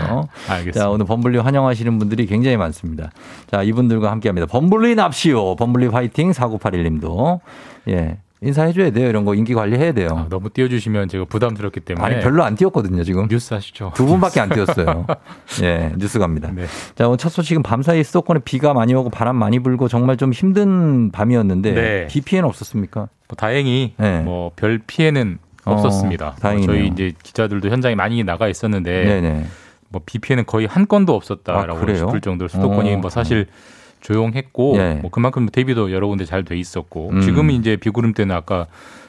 알겠습니다. 0.49 0.79
자, 0.79 0.91
오늘 0.91 1.07
범블리 1.07 1.39
환영하시는 1.39 1.99
분들이 1.99 2.27
굉장히 2.27 2.57
많습니다. 2.57 3.11
자, 3.51 3.63
이분들과 3.63 4.11
함께 4.11 4.29
합니다. 4.29 4.47
범블리 4.51 4.95
납시오. 4.95 5.57
범블리 5.57 5.87
화이팅 5.87 6.33
4981님도. 6.33 7.41
예. 7.89 8.19
인사해줘야 8.43 8.91
돼요. 8.91 9.09
이런 9.09 9.25
거 9.25 9.35
인기 9.35 9.55
관리해야 9.55 9.93
돼요. 9.93 10.09
아, 10.13 10.27
너무 10.29 10.51
띄워주시면 10.51 11.09
제가 11.09 11.25
부담스럽기 11.27 11.81
때문에. 11.81 12.05
아니, 12.05 12.21
별로 12.23 12.43
안 12.43 12.57
띄웠거든요, 12.57 13.05
지금. 13.05 13.29
뉴스 13.29 13.55
하시죠. 13.55 13.93
두 13.95 14.05
분밖에 14.07 14.41
안 14.41 14.49
띄웠어요. 14.49 15.07
예, 15.63 15.93
뉴스 15.97 16.19
갑니다. 16.19 16.51
네. 16.53 16.67
자, 16.97 17.07
오늘 17.07 17.19
첫 17.19 17.29
소식은 17.29 17.63
밤사이 17.63 18.03
수도권에 18.03 18.41
비가 18.45 18.75
많이 18.75 18.95
오고 18.95 19.11
바람 19.11 19.37
많이 19.37 19.61
불고 19.61 19.87
정말 19.89 20.17
좀 20.17 20.33
힘든 20.33 21.13
밤이었는데 21.13 21.73
네. 21.73 22.07
비 22.09 22.21
피해는 22.21 22.49
없었습니까? 22.49 23.09
뭐 23.29 23.37
다행히 23.37 23.95
네. 23.97 24.21
뭐별 24.21 24.81
피해는 24.87 25.39
어, 25.65 25.73
없었습니다. 25.73 26.25
뭐 26.25 26.35
다행이네요. 26.35 26.67
저희 26.67 26.89
이제 26.89 27.13
기자들도 27.23 27.69
현장에 27.69 27.95
많이 27.95 28.25
나가 28.25 28.49
있었는데 28.49 29.05
네네. 29.05 29.47
뭐비 29.91 30.19
피해는 30.19 30.47
거의 30.47 30.67
한 30.67 30.89
건도 30.89 31.15
없었다라고 31.15 31.91
아? 31.91 31.95
싶을 31.95 32.21
정도로 32.21 32.49
수도권이 32.49 32.95
어. 32.95 32.99
뭐 32.99 33.11
사실 33.11 33.47
조용했고 34.03 34.75
예. 34.77 34.95
뭐 35.01 35.11
그만큼 35.11 35.47
대비도 35.49 35.91
여러 35.93 36.07
군데 36.09 36.25
잘 36.27 36.45
돼 36.45 36.57
있었고 36.59 37.11
음. 37.11 37.21
지금은 37.23 37.55
이제 37.55 37.77
비구름 37.77 38.13
때는 38.13 38.35
아까 38.37 38.67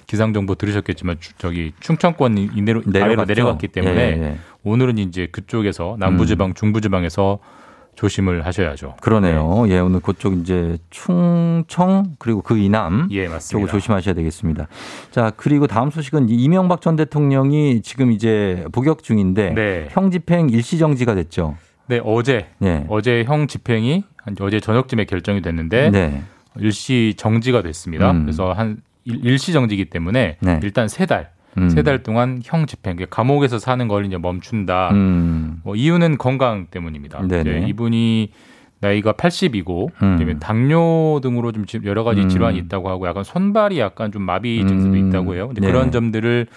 기상 0.07 0.33
정보 0.33 0.55
들으셨겠지만 0.55 1.17
주- 1.19 1.33
저기 1.37 1.73
충청권 1.79 2.37
이내로 2.37 2.83
아래로? 2.93 3.25
내려갔기 3.25 3.67
때문에 3.69 3.95
예, 3.95 4.21
예. 4.23 4.37
오늘은 4.63 4.97
이제 4.99 5.27
그쪽에서 5.31 5.97
남부지방, 5.99 6.49
음. 6.49 6.53
중부지방에서 6.53 7.39
조심을 7.95 8.43
하셔야죠. 8.45 8.95
그러네요. 9.01 9.65
예, 9.67 9.77
오늘 9.79 9.99
그쪽 9.99 10.33
이제 10.37 10.77
충청 10.89 12.15
그리고 12.17 12.41
그 12.41 12.57
이남 12.57 13.07
예, 13.11 13.27
맞습니다. 13.27 13.71
조심하셔야 13.71 14.15
되겠습니다. 14.15 14.67
자, 15.11 15.31
그리고 15.37 15.67
다음 15.67 15.91
소식은 15.91 16.29
이 16.29 16.33
이명박 16.35 16.81
전 16.81 16.95
대통령이 16.95 17.81
지금 17.83 18.11
이제 18.11 18.65
복역 18.71 19.03
중인데 19.03 19.53
네. 19.53 19.87
형 19.91 20.09
집행 20.11 20.49
일시 20.49 20.77
정지가 20.79 21.13
됐죠. 21.15 21.55
네, 21.87 21.99
어제 22.03 22.47
예. 22.63 22.85
어제 22.87 23.23
형 23.25 23.47
집행이 23.47 24.03
한 24.17 24.35
어제 24.39 24.59
저녁쯤에 24.59 25.05
결정이 25.05 25.41
됐는데 25.41 25.89
네. 25.91 26.23
일시 26.57 27.13
정지가 27.17 27.61
됐습니다. 27.63 28.11
음. 28.11 28.21
그래서 28.23 28.53
한 28.53 28.77
일- 29.05 29.19
일시 29.25 29.51
정지이기 29.53 29.85
때문에 29.85 30.37
네. 30.39 30.59
일단 30.63 30.87
세 30.87 31.05
달, 31.05 31.31
음. 31.57 31.69
세달 31.69 32.03
동안 32.03 32.41
형 32.43 32.65
집행, 32.65 32.97
감옥에서 33.09 33.59
사는 33.59 33.87
걸 33.87 34.05
이제 34.05 34.17
멈춘다. 34.17 34.91
음. 34.91 35.59
뭐 35.63 35.75
이유는 35.75 36.17
건강 36.17 36.67
때문입니다. 36.67 37.21
이제 37.25 37.65
이분이 37.67 38.31
나이가 38.79 39.13
80이고 39.13 39.89
음. 40.03 40.39
당뇨 40.39 41.19
등으로 41.21 41.51
좀 41.51 41.65
지- 41.65 41.79
여러 41.85 42.03
가지 42.03 42.21
음. 42.21 42.29
질환이 42.29 42.57
있다고 42.59 42.89
하고 42.89 43.07
약간 43.07 43.23
손발이 43.23 43.79
약간 43.79 44.11
좀 44.11 44.21
마비 44.23 44.59
증세도 44.65 44.93
음. 44.95 45.09
있다고 45.09 45.35
해요. 45.35 45.47
근데. 45.53 45.61
그런 45.67 45.91
점들을 45.91 46.47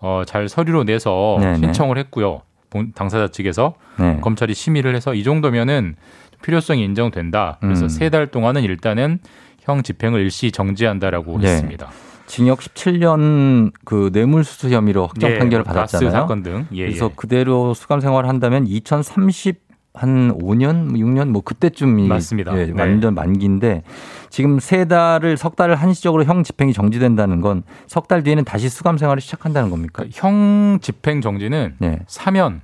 어, 0.00 0.22
잘 0.26 0.48
서류로 0.48 0.82
내서 0.84 1.36
네네. 1.40 1.58
신청을 1.58 1.96
했고요. 1.98 2.42
본- 2.72 2.92
당사자 2.94 3.28
측에서 3.28 3.74
네. 3.98 4.18
검찰이 4.22 4.54
심의를 4.54 4.94
해서 4.96 5.14
이 5.14 5.22
정도면은 5.22 5.94
필요성이 6.42 6.82
인정된다. 6.84 7.58
그래서 7.60 7.84
음. 7.84 7.88
세달 7.88 8.28
동안은 8.28 8.62
일단은 8.62 9.18
형 9.60 9.82
집행을 9.82 10.20
일시 10.20 10.50
정지한다라고 10.50 11.38
네. 11.38 11.48
했습니다. 11.48 11.88
징역 12.26 12.60
17년 12.60 13.72
그 13.84 14.10
뇌물수수 14.12 14.70
혐의로 14.70 15.06
확정 15.06 15.30
예, 15.30 15.38
판결을 15.38 15.64
받았잖아요. 15.64 16.10
사건 16.10 16.42
등. 16.42 16.66
예, 16.72 16.86
그래서 16.86 17.06
예. 17.06 17.10
그대로 17.14 17.74
수감 17.74 18.00
생활을 18.00 18.28
한다면 18.28 18.66
2030 18.66 19.60
한 19.94 20.32
5년, 20.38 20.92
6년 20.92 21.28
뭐 21.28 21.42
그때쯤이 21.42 22.08
맞습니다. 22.08 22.56
예, 22.58 22.66
네. 22.66 22.72
완전 22.80 23.14
만기인데 23.14 23.82
지금 24.30 24.58
세 24.58 24.86
달을 24.86 25.36
석 25.36 25.54
달을 25.54 25.74
한시적으로 25.76 26.24
형 26.24 26.42
집행이 26.42 26.72
정지된다는 26.72 27.40
건 27.40 27.62
석 27.86 28.08
달 28.08 28.22
뒤에는 28.22 28.44
다시 28.44 28.68
수감 28.68 28.96
생활을 28.98 29.20
시작한다는 29.20 29.68
겁니까? 29.70 29.92
그러니까 30.02 30.18
형 30.18 30.78
집행 30.80 31.20
정지는 31.20 31.74
네. 31.78 31.98
사면 32.06 32.62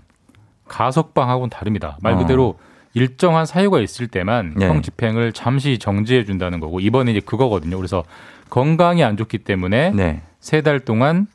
가석방하고는 0.68 1.50
다릅니다. 1.50 1.96
말 2.02 2.14
어. 2.14 2.18
그대로 2.18 2.58
일정한 2.94 3.44
사유가 3.46 3.80
있을 3.80 4.08
때만 4.08 4.54
네. 4.56 4.66
형 4.66 4.80
집행을 4.82 5.32
잠시 5.32 5.78
정지해 5.78 6.24
준다는 6.24 6.60
거고 6.60 6.80
이번에 6.80 7.10
이제 7.12 7.20
그거거든요. 7.20 7.76
그래서 7.76 8.04
건강이 8.50 9.04
안 9.04 9.16
좋기 9.18 9.38
때문에 9.38 9.90
네. 9.90 10.22
세달 10.40 10.80
동안 10.80 11.26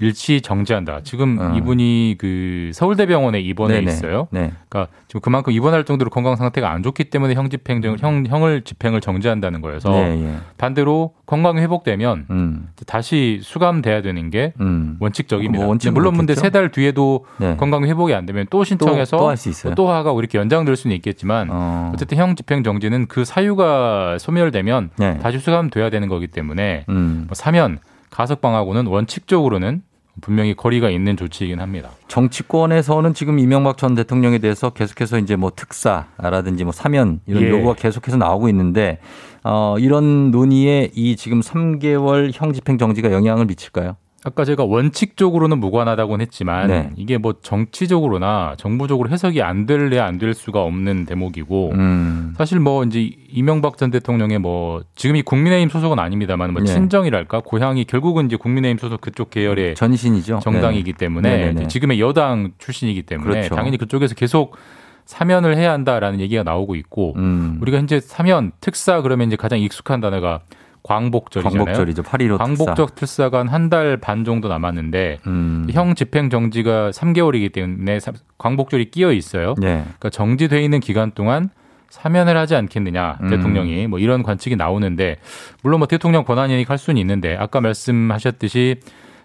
일시 0.00 0.40
정지한다. 0.40 1.00
지금 1.02 1.38
어. 1.40 1.54
이분이 1.56 2.16
그 2.18 2.70
서울대병원에 2.72 3.40
입원해 3.40 3.80
네네. 3.80 3.90
있어요. 3.92 4.28
네. 4.30 4.52
그러니까 4.68 4.92
지금 5.08 5.20
그만큼 5.20 5.52
입원할 5.52 5.84
정도로 5.84 6.08
건강 6.08 6.36
상태가 6.36 6.70
안 6.70 6.84
좋기 6.84 7.04
때문에 7.04 7.34
형 7.34 7.50
집행 7.50 7.82
정- 7.82 7.96
형 7.98 8.24
형을 8.26 8.62
집행을 8.62 9.00
정지한다는 9.00 9.60
거여서 9.60 9.90
네, 9.90 10.22
예. 10.24 10.36
반대로 10.56 11.14
건강이 11.26 11.60
회복되면 11.60 12.26
음. 12.30 12.68
다시 12.86 13.40
수감돼야 13.42 14.00
되는 14.02 14.30
게 14.30 14.52
음. 14.60 14.96
원칙적입니다. 15.00 15.64
뭐 15.64 15.70
원칙은 15.70 15.94
물론 15.94 16.16
근데? 16.16 16.34
세 16.36 16.48
달 16.50 16.70
뒤에도 16.70 17.26
네. 17.38 17.56
건강 17.56 17.84
회복이 17.84 18.14
안 18.14 18.24
되면 18.24 18.46
또 18.50 18.62
신청해서 18.64 19.16
또할수 19.16 19.48
있어요. 19.48 19.74
또 19.74 19.90
하가 19.90 20.12
이렇게 20.16 20.38
연장될 20.38 20.76
수는 20.76 20.94
있겠지만 20.96 21.48
어. 21.50 21.90
어쨌든 21.94 22.18
형 22.18 22.36
집행 22.36 22.62
정지는 22.62 23.06
그 23.06 23.24
사유가 23.24 24.16
소멸되면 24.18 24.90
네. 24.96 25.18
다시 25.18 25.38
수감돼야 25.38 25.90
되는 25.90 26.08
거기 26.08 26.28
때문에 26.28 26.84
음. 26.88 27.24
뭐 27.26 27.34
사면 27.34 27.80
가석방하고는 28.10 28.86
원칙적으로는 28.86 29.82
분명히 30.20 30.54
거리가 30.54 30.90
있는 30.90 31.16
조치이긴 31.16 31.60
합니다. 31.60 31.90
정치권에서는 32.08 33.14
지금 33.14 33.38
이명박 33.38 33.78
전 33.78 33.94
대통령에 33.94 34.38
대해서 34.38 34.70
계속해서 34.70 35.18
이제 35.18 35.36
뭐 35.36 35.52
특사라든지 35.54 36.64
뭐 36.64 36.72
사면 36.72 37.20
이런 37.26 37.42
예. 37.44 37.50
요구가 37.50 37.74
계속해서 37.74 38.16
나오고 38.16 38.48
있는데 38.48 38.98
어, 39.44 39.76
이런 39.78 40.30
논의에 40.30 40.90
이 40.94 41.16
지금 41.16 41.40
3개월 41.40 42.30
형 42.34 42.52
집행 42.52 42.78
정지가 42.78 43.12
영향을 43.12 43.46
미칠까요? 43.46 43.96
아까 44.24 44.44
제가 44.44 44.64
원칙적으로는 44.64 45.58
무관하다고는 45.58 46.22
했지만 46.26 46.66
네. 46.66 46.90
이게 46.96 47.18
뭐 47.18 47.34
정치적으로나 47.40 48.56
정부적으로 48.58 49.10
해석이 49.10 49.42
안 49.42 49.64
될래 49.64 49.98
안 50.00 50.18
될 50.18 50.34
수가 50.34 50.62
없는 50.62 51.04
대목이고 51.04 51.70
음. 51.74 52.34
사실 52.36 52.58
뭐 52.58 52.82
이제 52.82 53.08
이명박 53.30 53.78
전 53.78 53.92
대통령의 53.92 54.40
뭐 54.40 54.82
지금이 54.96 55.22
국민의힘 55.22 55.68
소속은 55.68 56.00
아닙니다만 56.00 56.52
뭐 56.52 56.62
네. 56.62 56.66
친정이랄까 56.66 57.42
고향이 57.44 57.84
결국은 57.84 58.26
이제 58.26 58.34
국민의힘 58.36 58.78
소속 58.78 59.00
그쪽 59.00 59.30
계열의 59.30 59.76
전신이죠. 59.76 60.40
정당이기 60.42 60.92
네. 60.94 60.98
때문에 60.98 61.30
네네네. 61.36 61.68
지금의 61.68 62.00
여당 62.00 62.50
출신이기 62.58 63.02
때문에 63.02 63.30
그렇죠. 63.30 63.54
당연히 63.54 63.76
그쪽에서 63.76 64.16
계속 64.16 64.56
사면을 65.04 65.56
해야 65.56 65.72
한다라는 65.72 66.18
얘기가 66.18 66.42
나오고 66.42 66.74
있고 66.74 67.14
음. 67.16 67.58
우리가 67.62 67.78
현재 67.78 68.00
사면 68.00 68.50
특사 68.60 69.00
그러면 69.00 69.28
이제 69.28 69.36
가장 69.36 69.60
익숙한 69.60 70.00
단어가 70.00 70.40
광복절이잖아요. 70.82 71.64
광복절이죠. 71.64 72.02
8.15 72.02 72.38
광복적 72.38 72.94
특사 72.94 73.30
가 73.30 73.44
한 73.44 73.68
달 73.68 73.96
반 73.98 74.24
정도 74.24 74.48
남았는데 74.48 75.18
음. 75.26 75.66
형 75.70 75.94
집행 75.94 76.30
정지가 76.30 76.90
3개월이기 76.90 77.52
때문에 77.52 78.00
사- 78.00 78.12
광복절이 78.38 78.90
끼어 78.90 79.12
있어요. 79.12 79.54
네. 79.58 79.82
그러니까 79.82 80.10
정지돼 80.10 80.62
있는 80.62 80.80
기간 80.80 81.10
동안 81.12 81.50
사면을 81.90 82.36
하지 82.36 82.54
않겠느냐 82.54 83.18
음. 83.22 83.28
대통령이 83.30 83.86
뭐 83.86 83.98
이런 83.98 84.22
관측이 84.22 84.56
나오는데 84.56 85.16
물론 85.62 85.78
뭐 85.80 85.88
대통령 85.88 86.24
권한이니까 86.24 86.70
할 86.72 86.78
수는 86.78 87.00
있는데 87.00 87.36
아까 87.38 87.60
말씀하셨듯이 87.60 88.76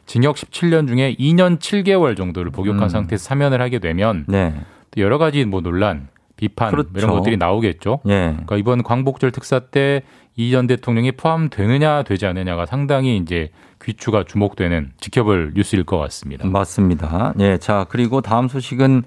징역 0.06 0.36
17년 0.36 0.88
중에 0.88 1.16
2년 1.18 1.60
7개월 1.60 2.18
정도를 2.18 2.51
복역한 2.51 2.84
음. 2.84 2.89
상태에서 2.89 3.24
사면을 3.24 3.62
하게 3.62 3.80
되면 3.80 4.26
네. 4.28 4.54
또 4.91 5.01
여러 5.01 5.18
가지 5.18 5.45
뭐 5.45 5.62
논란, 5.62 6.08
비판 6.36 6.72
그렇죠. 6.72 6.89
이런 6.95 7.12
것들이 7.12 7.38
나오겠죠. 7.38 7.99
예. 8.08 8.12
그러니까 8.32 8.58
이번 8.58 8.84
광복절 8.84 9.32
특사 9.32 9.60
때 9.60 10.01
이전 10.36 10.67
대통령이 10.67 11.13
포함되느냐 11.13 12.03
되지 12.03 12.25
않느냐가 12.25 12.65
상당히 12.65 13.17
이제 13.17 13.49
귀추가 13.84 14.23
주목되는 14.23 14.91
지켜볼 14.99 15.53
뉴스일 15.55 15.84
것 15.84 15.97
같습니다. 15.99 16.47
맞습니다. 16.47 17.34
예. 17.39 17.57
자, 17.57 17.86
그리고 17.89 18.21
다음 18.21 18.47
소식은 18.47 19.03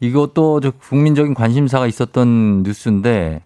이것도 0.00 0.60
저 0.60 0.70
국민적인 0.70 1.34
관심사가 1.34 1.86
있었던 1.86 2.62
뉴스인데 2.62 3.42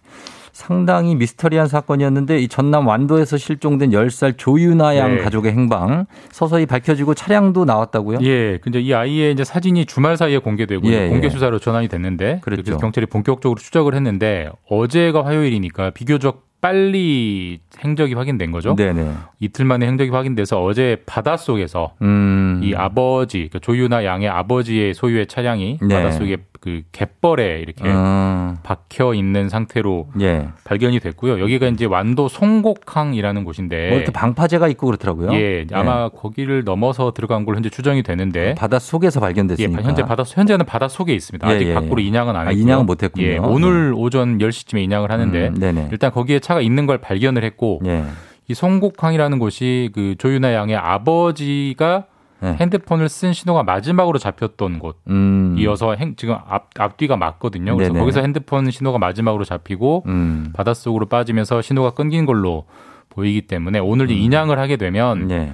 상당히 0.53 1.17
미스터리한 1.17 1.67
사건이었는데 1.67 2.39
이 2.39 2.47
전남 2.47 2.87
완도에서 2.87 3.37
실종된 3.37 3.91
10살 3.91 4.35
조유나 4.37 4.97
양 4.97 5.17
네. 5.17 5.23
가족의 5.23 5.51
행방 5.51 6.07
서서히 6.31 6.65
밝혀지고 6.65 7.15
차량도 7.15 7.65
나왔다고요? 7.65 8.19
예, 8.23 8.59
근데 8.59 8.81
이 8.81 8.95
아이의 8.95 9.33
이제 9.33 9.43
사진이 9.43 9.87
주말 9.87 10.17
사이에 10.17 10.39
공개되고 10.39 10.87
예, 10.87 11.09
공개 11.09 11.27
예. 11.27 11.31
수사로 11.31 11.59
전환이 11.59 11.89
됐는데. 11.89 12.39
그래서 12.43 12.79
경찰이 12.79 13.07
본격적으로 13.07 13.59
추적을 13.59 13.95
했는데 13.97 14.49
어제가 14.71 15.25
화요일이니까 15.25 15.91
비교적 15.91 16.45
빨리 16.65 17.59
행적이 17.85 18.15
확인된 18.15 18.51
거죠. 18.51 18.75
네네. 18.75 19.13
이틀 19.39 19.67
만에 19.67 19.87
행적이 19.87 20.13
확인돼서 20.13 20.65
어제 20.65 20.97
바닷속에서 21.05 21.93
음. 22.01 22.63
이 22.63 22.75
아버지 22.75 23.37
그러니까 23.37 23.59
조유나 23.59 24.07
양의 24.07 24.31
아버지의 24.31 24.95
소유의 24.95 25.27
차량이 25.27 25.79
네. 25.83 25.95
바닷속에 25.95 26.39
그 26.65 26.81
갯벌에 26.93 27.61
이렇게 27.61 27.85
음. 27.85 28.57
박혀 28.63 29.13
있는 29.13 29.51
상태로 29.51 30.09
예. 30.23 30.49
발견이 30.65 30.99
됐고요. 30.99 31.39
여기가 31.39 31.67
이제 31.67 31.85
완도 31.85 32.29
송곡항이라는 32.29 33.45
곳인데 33.45 33.89
뭐 33.91 33.99
이렇게 33.99 34.11
방파제가 34.11 34.69
있고 34.69 34.87
그렇더라고요. 34.87 35.35
예, 35.35 35.67
아마 35.73 36.09
거기를 36.09 36.65
넘어서 36.65 37.13
들어간 37.13 37.45
걸로 37.45 37.57
현재 37.57 37.69
추정이 37.69 38.03
되는데 38.03 38.55
바다 38.55 38.79
속에서 38.79 39.21
예, 39.21 39.21
발견됐으니까. 39.21 39.83
현재 39.83 40.05
바다 40.05 40.23
현재는 40.27 40.65
바다 40.65 40.89
속에 40.89 41.13
있습니다. 41.13 41.47
예, 41.51 41.55
아직 41.55 41.69
예, 41.69 41.75
밖으로 41.75 42.01
예. 42.01 42.07
인양은 42.07 42.35
안 42.35 42.47
아, 42.47 42.49
했고요. 42.49 42.63
인양은 42.63 42.87
못 42.87 43.03
했군요. 43.03 43.27
예, 43.27 43.37
오늘 43.37 43.93
오전 43.95 44.39
10시쯤에 44.39 44.83
인양을 44.85 45.13
하는데 45.13 45.49
음. 45.49 45.89
일단 45.93 46.13
거기에 46.13 46.39
차가 46.39 46.63
있는 46.63 46.87
걸 46.87 46.97
발견을 46.97 47.45
했고 47.45 47.83
예. 47.85 48.05
이 48.49 48.55
송곡항이라는 48.55 49.39
곳이 49.39 49.91
그 49.95 50.15
조윤아 50.17 50.55
양의 50.55 50.77
아버지가 50.77 52.07
네. 52.45 52.57
핸드폰을 52.61 53.09
쓴 53.09 53.33
신호가 53.33 53.63
마지막으로 53.63 54.19
잡혔던 54.19 54.79
곳. 54.79 54.99
음. 55.09 55.57
이어서 55.59 55.95
행- 55.95 56.15
지금 56.17 56.37
앞, 56.47 56.69
앞뒤가 56.79 57.17
맞거든요. 57.17 57.75
그래서 57.75 57.93
네네. 57.93 58.01
거기서 58.01 58.21
핸드폰 58.21 58.71
신호가 58.71 58.99
마지막으로 58.99 59.45
잡히고 59.45 60.05
음. 60.07 60.53
바닷속으로 60.55 61.07
빠지면서 61.07 61.63
신호가 61.63 61.91
끊긴 61.93 62.27
걸로 62.27 62.67
보이기 63.09 63.43
때문에 63.47 63.79
오늘 63.79 64.11
이제 64.11 64.21
인양을 64.21 64.59
하게 64.59 64.77
되면 64.77 65.31
예. 65.31 65.53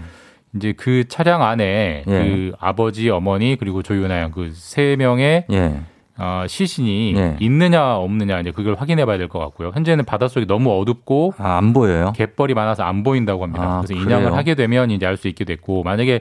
이제 0.57 0.73
그 0.77 1.05
차량 1.09 1.43
안에 1.43 2.05
예. 2.07 2.11
그 2.11 2.53
아버지, 2.59 3.09
어머니 3.11 3.57
그리고 3.59 3.83
조윤아 3.83 4.19
양 4.19 4.31
그 4.33 4.51
세 4.53 4.97
명의 4.99 5.45
예. 5.53 5.81
어, 6.21 6.45
시신이 6.47 7.15
예. 7.17 7.37
있느냐 7.41 7.97
없느냐 7.97 8.41
이제 8.41 8.51
그걸 8.51 8.75
확인해 8.75 9.05
봐야 9.07 9.17
될 9.19 9.29
것 9.29 9.39
같고요. 9.39 9.71
현재는 9.75 10.05
바닷속이 10.05 10.47
너무 10.47 10.71
어둡고 10.81 11.35
아, 11.39 11.57
안 11.57 11.73
보여요? 11.73 12.13
갯벌이 12.17 12.53
많아서 12.55 12.83
안 12.83 13.03
보인다고 13.03 13.43
합니다. 13.45 13.63
아, 13.65 13.81
그래서 13.81 13.95
그래요? 14.03 14.19
인양을 14.19 14.37
하게 14.37 14.55
되면 14.55 14.91
이제 14.91 15.07
알 15.07 15.17
수 15.17 15.29
있게 15.29 15.45
됐고 15.45 15.83
만약에 15.83 16.21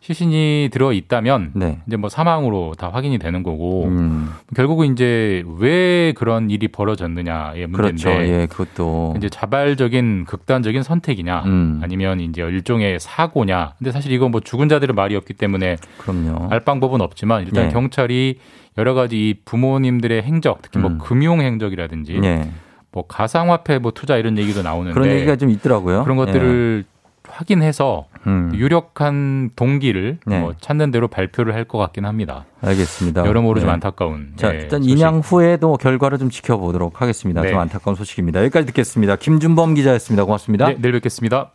시신이 0.00 0.70
들어 0.72 0.92
있다면 0.92 1.52
네. 1.54 1.78
이제 1.86 1.96
뭐 1.96 2.08
사망으로 2.08 2.72
다 2.78 2.88
확인이 2.92 3.18
되는 3.18 3.42
거고 3.42 3.84
음. 3.84 4.30
결국은 4.56 4.92
이제 4.92 5.44
왜 5.58 6.12
그런 6.16 6.50
일이 6.50 6.68
벌어졌느냐의 6.68 7.66
문제인데 7.66 8.02
그렇죠. 8.02 8.10
예, 8.32 8.46
그것도. 8.46 9.14
이제 9.18 9.28
자발적인 9.28 10.24
극단적인 10.24 10.82
선택이냐 10.82 11.42
음. 11.44 11.80
아니면 11.82 12.20
이제 12.20 12.42
일종의 12.42 12.98
사고냐. 12.98 13.74
근데 13.78 13.92
사실 13.92 14.10
이건 14.12 14.30
뭐 14.30 14.40
죽은 14.40 14.68
자들은 14.68 14.94
말이 14.94 15.14
없기 15.16 15.34
때문에 15.34 15.76
그럼요. 15.98 16.48
알 16.50 16.60
방법은 16.60 17.00
없지만 17.02 17.42
일단 17.46 17.66
예. 17.66 17.68
경찰이 17.68 18.38
여러 18.78 18.94
가지 18.94 19.16
이 19.16 19.34
부모님들의 19.44 20.22
행적, 20.22 20.62
특히 20.62 20.78
뭐 20.78 20.90
음. 20.90 20.98
금융 20.98 21.40
행적이라든지 21.40 22.20
예. 22.22 22.50
뭐 22.92 23.06
가상화폐 23.06 23.78
뭐 23.78 23.92
투자 23.92 24.16
이런 24.16 24.38
얘기도 24.38 24.62
나오는데 24.62 24.94
그런 24.94 25.14
얘기가 25.14 25.36
좀 25.36 25.50
있더라고요. 25.50 26.02
그런 26.04 26.16
것들을 26.16 26.84
확인해서 27.28 28.06
예. 28.26 28.30
음. 28.30 28.52
유력한 28.54 29.50
동기를 29.56 30.18
네. 30.26 30.40
뭐 30.40 30.54
찾는 30.60 30.90
대로 30.90 31.08
발표를 31.08 31.54
할 31.54 31.64
것 31.64 31.78
같긴 31.78 32.04
합니다. 32.04 32.44
알겠습니다. 32.62 33.24
여러모로 33.26 33.60
좀 33.60 33.68
네. 33.68 33.72
안타까운. 33.74 34.32
자, 34.36 34.52
예, 34.54 34.60
일단 34.60 34.82
소식. 34.82 34.96
인양 34.98 35.20
후에도 35.20 35.76
결과를 35.76 36.18
좀 36.18 36.28
지켜보도록 36.30 37.00
하겠습니다. 37.00 37.42
네. 37.42 37.50
좀 37.50 37.58
안타까운 37.60 37.94
소식입니다. 37.94 38.40
여기까지 38.40 38.66
듣겠습니다. 38.66 39.16
김준범 39.16 39.74
기자였습니다. 39.74 40.24
고맙습니다. 40.24 40.66
네, 40.68 40.76
내일 40.80 40.92
뵙겠습니다. 40.94 41.52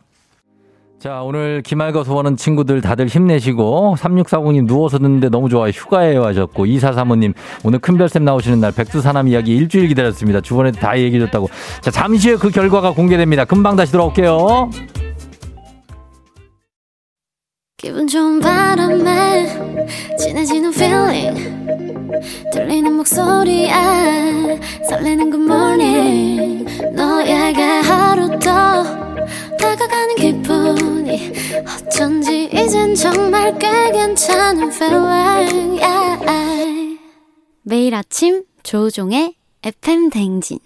자, 0.98 1.20
오늘 1.22 1.62
기말고 1.62 2.04
소원은 2.04 2.36
친구들 2.36 2.80
다들 2.80 3.06
힘내시고 3.06 3.96
3640님 3.98 4.66
누워서 4.66 4.98
듣는데 4.98 5.28
너무 5.28 5.50
좋아요. 5.50 5.70
휴가에 5.70 6.16
와셨고 6.16 6.64
2435님 6.64 7.34
오늘 7.64 7.78
큰별쌤 7.80 8.24
나오시는 8.24 8.60
날 8.60 8.72
백두산함 8.72 9.28
이야기 9.28 9.54
일주일 9.54 9.88
기다렸습니다. 9.88 10.40
주변에도 10.40 10.80
다 10.80 10.98
얘기해줬다고. 10.98 11.48
자, 11.82 11.90
잠시 11.90 12.30
후에 12.30 12.38
그 12.38 12.48
결과가 12.48 12.92
공개됩니다. 12.92 13.44
금방 13.44 13.76
다시 13.76 13.92
돌아올게요. 13.92 14.70
기분 17.76 18.08
좋은 18.08 18.40
바람에 18.40 19.46
진해지는 20.18 20.72
feeling 20.72 21.56
들리는 22.52 22.90
목소리에 22.94 23.70
설레는 24.88 25.30
good 25.30 25.45
괜찮은 34.06 34.68
feeling 34.72 35.82
yeah. 35.82 36.98
매일 37.62 37.92
아침 37.92 38.44
조종의 38.62 39.34
FM 39.64 40.10
댕진 40.10 40.60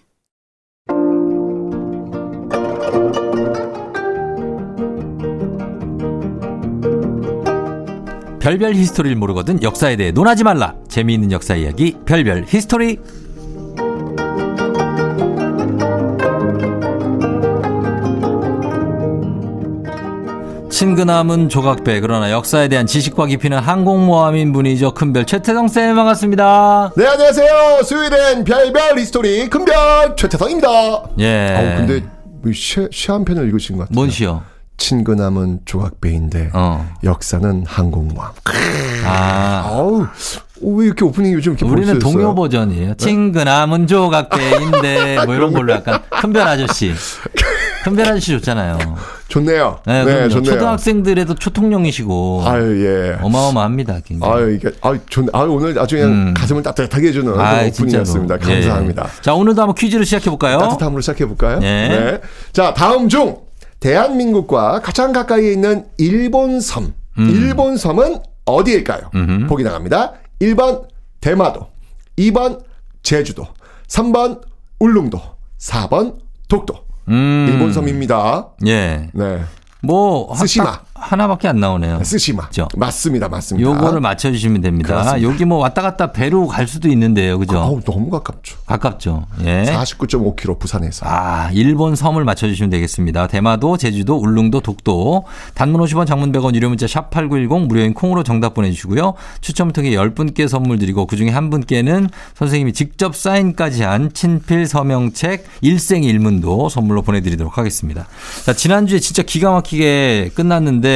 별별 8.41 8.75
히스토리를 8.75 9.17
모르거든 9.17 9.63
역사에 9.63 9.97
대해 9.97 10.13
논하지 10.13 10.45
말라. 10.45 10.75
재미있는 10.89 11.33
역사 11.33 11.55
이야기 11.57 11.97
별별 12.05 12.45
히스토리. 12.47 12.99
친근함은 20.81 21.51
조각배 21.51 22.01
그러나 22.01 22.31
역사에 22.31 22.69
대한 22.69 22.87
지식과 22.87 23.27
깊이는 23.27 23.59
항공모함인 23.59 24.55
분이죠 24.55 24.95
큰별 24.95 25.27
최태성 25.27 25.69
쌤 25.69 25.95
반갑습니다. 25.95 26.93
네 26.97 27.07
안녕하세요. 27.07 27.83
수요일엔 27.85 28.45
별별 28.45 28.99
히스토리 28.99 29.51
큰별 29.51 30.17
최태성입니다. 30.17 30.69
예. 31.19 31.55
어 31.55 31.77
근데 31.77 32.03
시, 32.55 32.89
시한 32.91 33.27
편을 33.27 33.45
읽으신 33.49 33.77
것 33.77 33.83
같아요. 33.83 33.95
뭔 33.95 34.09
시요? 34.09 34.43
친근함은 34.79 35.61
조각배인데 35.67 36.51
역사는 37.05 37.65
항공모함. 37.67 38.33
아. 39.05 39.63
아우 39.67 40.07
왜 40.63 40.87
이렇게 40.87 41.05
오프닝 41.05 41.35
요즘 41.35 41.53
이렇게 41.53 41.67
우리는 41.67 41.99
동요? 41.99 42.35
버전이에요. 42.35 42.95
친근함은 42.95 43.87
조각배인데 43.87 45.27
뭐 45.27 45.35
이런 45.35 45.53
걸로 45.53 45.75
약간 45.75 46.01
큰별 46.09 46.49
아저씨. 46.49 46.95
큰별 47.85 48.07
아저씨 48.07 48.33
좋잖아요. 48.33 48.79
좋네요. 49.29 49.81
네, 49.87 50.05
네. 50.05 50.29
좋네요. 50.29 50.53
초등학생들에도 50.53 51.35
초통령이시고. 51.35 52.43
아유 52.47 52.85
예. 52.87 53.19
어마어마합니다. 53.23 54.01
굉장히. 54.05 54.33
아유 54.33 54.53
이게 54.55 54.71
아유 54.83 54.99
좋네. 55.09 55.29
아유 55.33 55.51
오늘 55.51 55.79
아주 55.79 55.97
그냥 55.97 56.35
가슴을 56.35 56.63
따뜻하게 56.63 57.09
해주는 57.09 57.33
음. 57.33 57.41
아이, 57.41 57.73
진짜로. 57.73 58.03
오프닝이었습니다. 58.03 58.39
감사합니다. 58.39 59.05
예. 59.05 59.23
자, 59.23 59.35
오늘도 59.35 59.63
한번 59.63 59.75
퀴즈를 59.75 60.05
시작해 60.05 60.29
볼까요? 60.31 60.59
따뜻함으로 60.59 61.01
시작해 61.01 61.27
볼까요? 61.27 61.59
네. 61.61 62.21
자, 62.53 62.75
다음 62.75 63.09
중 63.09 63.39
대한민국과 63.81 64.81
가장 64.81 65.13
가까이에 65.13 65.53
있는 65.53 65.87
일본 65.97 66.61
섬. 66.61 66.93
음. 67.19 67.31
일본 67.31 67.77
섬은 67.77 68.19
어디일까요? 68.45 69.11
보기 69.49 69.63
나갑니다. 69.65 70.15
1번 70.43 70.85
대마도, 71.21 71.69
2번 72.19 72.63
제주도, 73.03 73.47
3번 73.89 74.41
울릉도, 74.79 75.21
4번 75.59 76.17
독도. 76.49 76.75
음. 77.09 77.47
일본 77.51 77.73
섬입니다. 77.73 78.49
예. 78.67 79.09
네. 79.13 79.41
뭐 79.83 80.35
스시마. 80.37 80.81
딱 81.01 81.13
하나밖에 81.13 81.49
안 81.49 81.59
나오네요. 81.61 82.05
쓰시마. 82.05 82.49
그죠? 82.49 82.69
맞습니다. 82.77 83.29
맞습니다. 83.29 83.69
요거를 83.69 84.01
맞춰주시면 84.01 84.61
됩니다. 84.61 84.89
그렇습니다. 84.89 85.29
여기 85.29 85.45
뭐 85.45 85.59
왔다 85.59 85.83
갔다 85.83 86.13
배로 86.13 86.47
갈 86.47 86.69
수도 86.69 86.89
있는데요. 86.89 87.39
그죠? 87.39 87.59
어우, 87.59 87.81
너무 87.83 88.11
가깝죠. 88.11 88.59
가깝죠. 88.67 89.27
예. 89.45 89.65
49.5km 89.65 90.59
부산에서. 90.59 91.07
아, 91.09 91.51
일본 91.53 91.97
섬을 91.97 92.25
맞춰주시면 92.25 92.71
되겠습니다. 92.71 93.27
대마도, 93.29 93.77
제주도, 93.77 94.17
울릉도, 94.17 94.61
독도. 94.61 95.25
단문 95.55 95.81
50원, 95.83 96.07
장문 96.07 96.33
100원, 96.33 96.55
유료 96.55 96.69
문자 96.69 96.87
샵 96.87 97.11
8910 97.11 97.67
무료인 97.67 97.95
콩으로 97.95 98.23
정답 98.23 98.55
보내주시고요. 98.55 99.15
추첨을 99.41 99.73
통해 99.73 99.91
10분께 99.91 100.49
선물 100.49 100.79
드리고 100.79 101.07
그 101.07 101.17
중에 101.17 101.31
한 101.31 101.51
분께는 101.51 102.09
선생님이 102.35 102.73
직접 102.73 103.17
사인까지 103.17 103.83
한 103.83 104.13
친필 104.13 104.67
서명책 104.67 105.45
일생일문도 105.63 106.69
선물로 106.69 107.03
보내드리도록 107.03 107.59
하겠습니다. 107.59 108.07
자, 108.45 108.53
지난주에 108.53 108.99
진짜 108.99 109.23
기가 109.23 109.51
막히게 109.53 110.33
끝났는데 110.35 110.90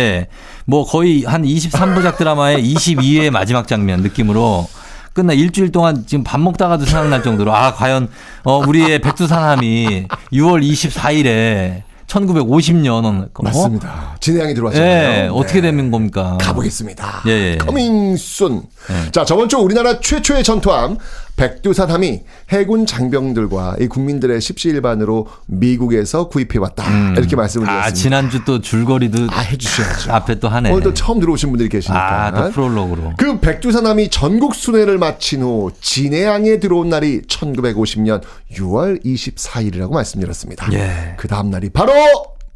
뭐 0.67 0.85
거의 0.87 1.25
한 1.25 1.43
23부작 1.43 2.17
드라마의 2.17 2.63
22회 2.65 3.31
마지막 3.31 3.69
장면 3.69 4.01
느낌으로 4.01 4.67
끝나 5.13 5.33
일주일 5.33 5.71
동안 5.71 6.05
지금 6.07 6.25
밥 6.25 6.41
먹다가도 6.41 6.85
생각날 6.87 7.23
정도로 7.23 7.55
아 7.55 7.75
과연 7.75 8.09
어 8.43 8.59
우리의 8.59 8.99
백두산함이 9.01 10.09
6월 10.33 10.63
24일에 10.63 11.83
1950년 12.07 13.05
어? 13.05 13.43
맞습니다. 13.43 14.17
진해양이 14.21 14.55
들어왔잖아요. 14.55 15.25
예, 15.25 15.29
어떻게 15.33 15.61
되는 15.61 15.91
겁니까? 15.91 16.39
가보겠습니다. 16.41 17.23
예, 17.27 17.31
예. 17.31 17.59
coming 17.59 18.17
soon. 18.17 18.63
예. 18.91 19.11
자, 19.11 19.25
저번 19.25 19.49
주 19.49 19.59
우리나라 19.59 20.01
최초의 20.01 20.45
전투함 20.45 20.99
백두산함이 21.37 22.23
해군 22.51 22.87
장병들과 22.87 23.77
이 23.81 23.89
국민들의 23.89 24.41
십시일반으로 24.41 25.27
미국에서 25.47 26.29
구입해 26.29 26.59
왔다. 26.59 26.85
이렇게 27.17 27.35
말씀을 27.37 27.67
드렸습니다. 27.67 27.87
아 27.89 27.91
지난주 27.93 28.45
또 28.45 28.61
줄거리도 28.61 29.29
아, 29.31 29.41
해주셔야죠. 29.41 30.13
앞에 30.13 30.39
또 30.39 30.49
하네. 30.49 30.71
오늘 30.71 30.83
또 30.83 30.95
처음 30.95 31.19
들어오신 31.21 31.51
분들이 31.51 31.69
계시니까. 31.69 32.27
아, 32.27 32.31
또 32.31 32.51
프롤로그로. 32.53 33.15
그 33.17 33.41
백두산함이 33.41 34.11
전국 34.11 34.55
순회를 34.55 34.99
마친 34.99 35.43
후 35.43 35.71
진해항에 35.81 36.61
들어온 36.61 36.89
날이 36.89 37.23
1950년 37.23 38.23
6월 38.53 39.05
24일이라고 39.05 39.93
말씀드렸습니다. 39.93 40.73
예. 40.73 41.15
그 41.17 41.27
다음 41.27 41.51
날이 41.51 41.71
바로 41.71 41.93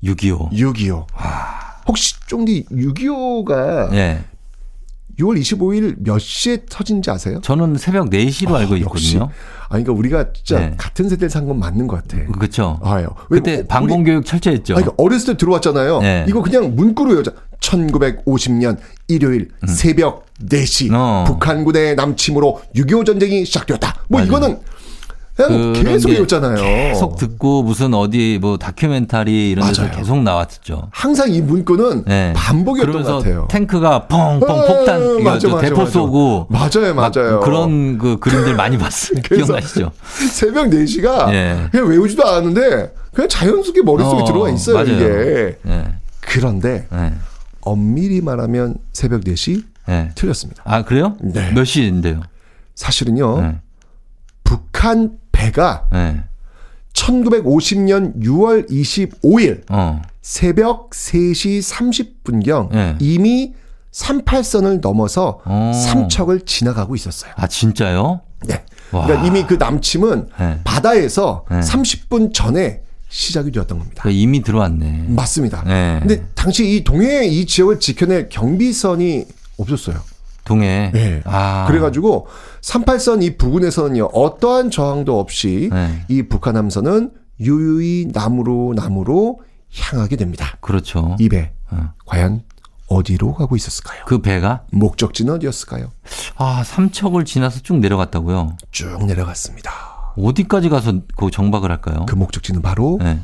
6.25. 0.05 0.53
6.25. 0.53 1.07
혹시 1.89 2.14
쫑디 2.26 2.66
6.25가 2.70 3.93
예. 3.95 4.20
6월 5.19 5.41
25일 5.41 5.97
몇 5.99 6.19
시에 6.19 6.59
터진지 6.71 7.11
아세요? 7.11 7.41
저는 7.43 7.77
새벽 7.77 8.11
4시로 8.11 8.55
알고 8.55 8.81
역시. 8.81 9.16
있거든요. 9.16 9.31
아니 9.69 9.85
그러니까 9.85 9.93
우리가 9.93 10.33
진짜 10.33 10.61
네. 10.61 10.75
같은 10.79 11.09
세대를 11.09 11.29
산 11.31 11.47
건 11.49 11.59
맞는 11.59 11.87
것 11.89 11.97
같아. 12.03 12.25
그렇죠. 12.33 12.79
아요. 12.83 13.09
왜 13.31 13.39
그때 13.41 13.57
우리- 13.57 13.66
방공교육 13.66 14.25
철저했죠. 14.25 14.75
아니, 14.75 14.85
그러니까 14.85 15.03
어렸을 15.03 15.35
때 15.35 15.37
들어왔잖아요. 15.39 16.01
네. 16.01 16.25
이거 16.29 16.43
그냥 16.43 16.75
문구로 16.77 17.12
외우자. 17.12 17.33
1950년 17.61 18.79
일요일 19.09 19.49
새벽 19.66 20.27
4시 20.45 20.91
음. 20.91 20.95
어. 20.95 21.25
북한군의 21.27 21.97
남침으로 21.97 22.61
6.25 22.77 23.05
전쟁이 23.07 23.45
시작되었다. 23.45 24.03
뭐 24.09 24.21
맞아요. 24.21 24.29
이거는 24.29 24.59
계속 25.47 26.09
게 26.09 26.14
외웠잖아요. 26.14 26.57
계속 26.57 27.16
듣고 27.16 27.62
무슨 27.62 27.95
어디 27.95 28.39
뭐 28.41 28.57
다큐멘터리 28.59 29.51
이런 29.51 29.68
데서 29.68 29.82
맞아요. 29.82 29.97
계속 29.97 30.22
나왔었죠. 30.22 30.89
항상 30.91 31.32
이 31.32 31.41
문구는 31.41 32.05
네. 32.07 32.32
반복이었던 32.34 33.03
것 33.05 33.18
같아요. 33.18 33.47
탱크가 33.49 34.09
펑펑 34.09 34.51
어, 34.51 34.66
폭탄 34.66 35.01
이거 35.20 35.22
맞아, 35.22 35.39
저 35.39 35.49
맞아, 35.51 35.61
대포 35.68 35.78
맞아. 35.78 35.91
쏘고 35.93 36.47
맞아요, 36.51 36.95
막 36.95 37.12
맞아요. 37.14 37.41
그런 37.41 37.99
그 37.99 38.18
그림들 38.18 38.57
많이 38.57 38.76
봤어요. 38.76 39.20
기억나시죠? 39.22 39.93
새벽 40.32 40.66
4시가 40.70 41.32
예. 41.32 41.68
그냥 41.70 41.86
외우지도 41.89 42.26
않았는데 42.26 42.95
그냥 43.14 43.28
자연스럽게 43.28 43.82
머릿속에 43.82 44.22
어, 44.22 44.24
들어가 44.24 44.51
있어요, 44.51 44.74
맞아요. 44.76 44.93
이게. 44.93 45.59
예. 45.68 45.84
그런데 46.20 46.89
예. 46.93 47.12
엄밀히 47.61 48.20
말하면 48.20 48.74
새벽 48.93 49.22
4시 49.22 49.62
예. 49.89 50.11
틀렸습니다. 50.16 50.62
아 50.66 50.82
그래요? 50.82 51.16
네. 51.20 51.53
몇 51.55 51.62
시인데요? 51.64 52.22
사실은요. 52.74 53.41
예. 53.43 53.57
북한 54.45 55.12
배가 55.39 55.86
예. 55.95 56.24
1950년 56.93 58.20
6월 58.24 58.68
25일 58.68 59.62
어. 59.70 60.03
새벽 60.20 60.91
3시 60.91 61.62
30분경 61.62 62.74
예. 62.74 62.97
이미 62.99 63.55
38선을 63.93 64.80
넘어서 64.80 65.41
어. 65.45 65.72
삼척을 65.72 66.41
지나가고 66.41 66.97
있었어요. 66.97 67.32
아 67.36 67.47
진짜요? 67.47 68.20
네. 68.47 68.64
와. 68.91 69.07
그러니까 69.07 69.26
이미 69.26 69.47
그 69.47 69.55
남침은 69.55 70.28
예. 70.41 70.61
바다에서 70.64 71.45
네. 71.51 71.61
30분 71.61 72.34
전에 72.34 72.82
시작이 73.09 73.53
되었던 73.53 73.78
겁니다. 73.78 74.03
그러니까 74.03 74.20
이미 74.20 74.43
들어왔네. 74.43 75.07
맞습니다. 75.09 75.62
네. 75.64 75.99
근데 76.01 76.24
당시 76.34 76.68
이 76.76 76.82
동해 76.82 77.26
이 77.26 77.47
지역을 77.47 77.78
지켜낼 77.78 78.28
경비선이 78.28 79.24
없었어요. 79.57 79.99
동해. 80.49 80.90
네. 80.92 81.22
아. 81.24 81.66
그래가지고 81.68 82.26
38선 82.62 83.22
이 83.22 83.36
부근에서는요 83.36 84.07
어떠한 84.07 84.70
저항도 84.72 85.20
없이 85.20 85.68
네. 85.72 86.05
이 86.09 86.22
북한 86.24 86.57
함선은 86.57 87.12
유유히 87.40 88.09
남으로 88.12 88.72
남으로 88.74 89.40
향하게 89.72 90.16
됩니다. 90.16 90.57
그렇죠. 90.61 91.16
이 91.20 91.28
배 91.28 91.53
어. 91.70 91.92
과연 92.07 92.42
어디로 92.88 93.34
가고 93.34 93.55
있었을까요? 93.55 94.05
그 94.07 94.18
배가 94.22 94.62
목적지는 94.72 95.34
어디였을까요? 95.34 95.92
아 96.36 96.64
삼척을 96.64 97.26
지나서 97.26 97.61
쭉 97.61 97.76
내려갔다고요. 97.78 98.57
쭉 98.72 99.05
내려갔습니다. 99.07 99.70
어디까지 100.16 100.68
가서 100.70 100.94
그 101.16 101.30
정박을 101.30 101.70
할까요? 101.70 102.07
그 102.09 102.14
목적지는 102.16 102.62
바로 102.62 102.99
네. 103.03 103.20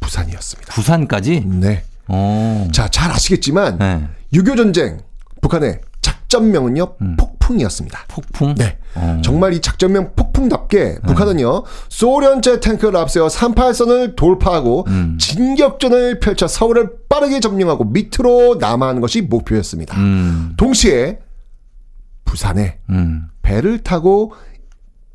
부산이었습니다. 0.00 0.72
부산까지? 0.74 1.40
네. 1.46 1.84
어. 2.08 2.66
자, 2.72 2.88
잘 2.88 3.10
아시겠지만 3.12 3.78
네. 3.78 4.08
6.25 4.32 4.56
전쟁 4.56 5.00
북한의 5.40 5.80
작전명은요 6.32 6.94
음. 7.02 7.16
폭풍이었습니다. 7.18 8.06
폭풍? 8.08 8.54
네. 8.54 8.78
어. 8.94 9.20
정말 9.22 9.52
이 9.52 9.60
작전명 9.60 10.12
폭풍답게 10.16 11.00
북한은요 11.06 11.64
소련제 11.90 12.60
탱크를 12.60 12.96
앞세워 12.96 13.28
38선을 13.28 14.16
돌파하고 14.16 14.84
음. 14.88 15.18
진격전을 15.20 16.20
펼쳐 16.20 16.48
서울을 16.48 16.90
빠르게 17.08 17.40
점령하고 17.40 17.84
밑으로 17.84 18.56
남하하는 18.58 19.00
것이 19.02 19.20
목표였습니다. 19.22 19.98
음. 19.98 20.54
동시에 20.56 21.18
부산에 22.24 22.78
음. 22.88 23.28
배를 23.42 23.78
타고 23.78 24.32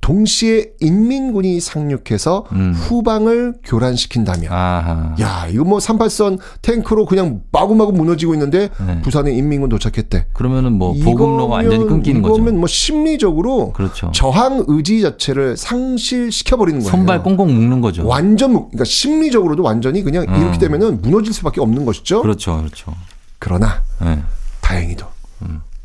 동시에 0.07 0.67
인민군이 0.79 1.59
상륙해서 1.59 2.45
음. 2.53 2.71
후방을 2.73 3.55
교란시킨다면 3.65 4.49
아하. 4.53 5.13
야 5.19 5.47
이거 5.51 5.65
뭐 5.65 5.79
38선 5.79 6.39
탱크로 6.61 7.05
그냥 7.05 7.41
마구마구 7.51 7.91
무너지고 7.91 8.33
있는데 8.35 8.69
네. 8.87 9.01
부산에 9.01 9.33
인민군 9.33 9.67
도착했대. 9.67 10.27
그러면은 10.31 10.71
뭐 10.71 10.93
보급로가 10.93 11.55
완전히 11.55 11.85
끊기는 11.85 12.21
거죠. 12.21 12.35
이거면 12.35 12.57
뭐 12.57 12.67
심리적으로 12.67 13.73
그렇죠. 13.73 14.09
저항 14.13 14.63
의지 14.69 15.01
자체를 15.01 15.57
상실시켜 15.57 16.55
버리는 16.55 16.79
거예요. 16.79 16.89
손발 16.89 17.21
꽁꽁 17.21 17.53
묶는 17.53 17.81
거죠. 17.81 18.07
완전 18.07 18.53
무- 18.53 18.67
그러니까 18.69 18.85
심리적으로도 18.85 19.61
완전히 19.61 20.03
그냥 20.03 20.23
음. 20.29 20.35
이렇게 20.41 20.57
되면은 20.57 21.01
무너질 21.01 21.33
수밖에 21.33 21.59
없는 21.59 21.83
것이죠. 21.85 22.21
그렇죠, 22.21 22.55
그렇죠. 22.59 22.93
그러나 23.39 23.83
네. 24.01 24.19
다행히도 24.61 25.05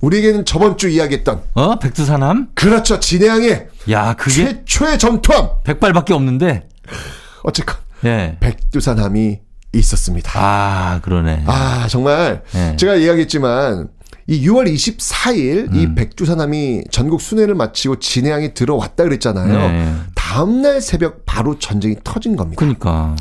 우리에게는 0.02 0.44
저번 0.44 0.76
주 0.76 0.88
이야기했던 0.88 1.42
어 1.54 1.78
백두산함? 1.78 2.48
그렇죠 2.54 3.00
진해항의 3.00 3.68
야 3.90 4.14
그게 4.14 4.62
최초의 4.66 4.98
전투함 4.98 5.48
백발밖에 5.64 6.12
없는데. 6.12 6.68
어쨌건 7.44 7.76
예. 8.04 8.36
백두산함이 8.40 9.40
있었습니다. 9.72 10.32
아 10.34 11.00
그러네. 11.02 11.44
아, 11.46 11.86
정말 11.88 12.42
네. 12.52 12.76
제가 12.76 12.96
이야기했지만 12.96 13.88
이 14.26 14.46
6월 14.46 14.72
24일 14.72 15.74
이 15.74 15.86
음. 15.86 15.94
백두산함이 15.94 16.84
전국 16.90 17.20
순회를 17.20 17.54
마치고 17.54 17.98
진해항에 17.98 18.54
들어왔다 18.54 19.04
그랬잖아요. 19.04 19.58
네. 19.68 19.94
다음날 20.14 20.80
새벽 20.80 21.24
바로 21.26 21.58
전쟁이 21.58 21.96
터진 22.04 22.36
겁니다. 22.36 22.58
그러니까. 22.58 23.16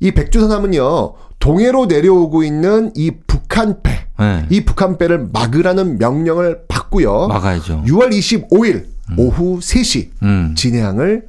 이 0.00 0.10
백두산함은요 0.12 1.14
동해로 1.38 1.86
내려오고 1.86 2.44
있는 2.44 2.92
이 2.94 3.10
북한 3.32 3.82
배, 3.82 4.06
네. 4.18 4.46
이 4.50 4.62
북한 4.62 4.98
배를 4.98 5.30
막으라는 5.32 5.96
명령을 5.96 6.64
받고요. 6.68 7.28
막아야죠. 7.28 7.84
6월 7.86 8.10
25일 8.10 8.84
오후 9.16 9.58
3시 9.58 10.10
음. 10.22 10.54
진해항을 10.54 11.28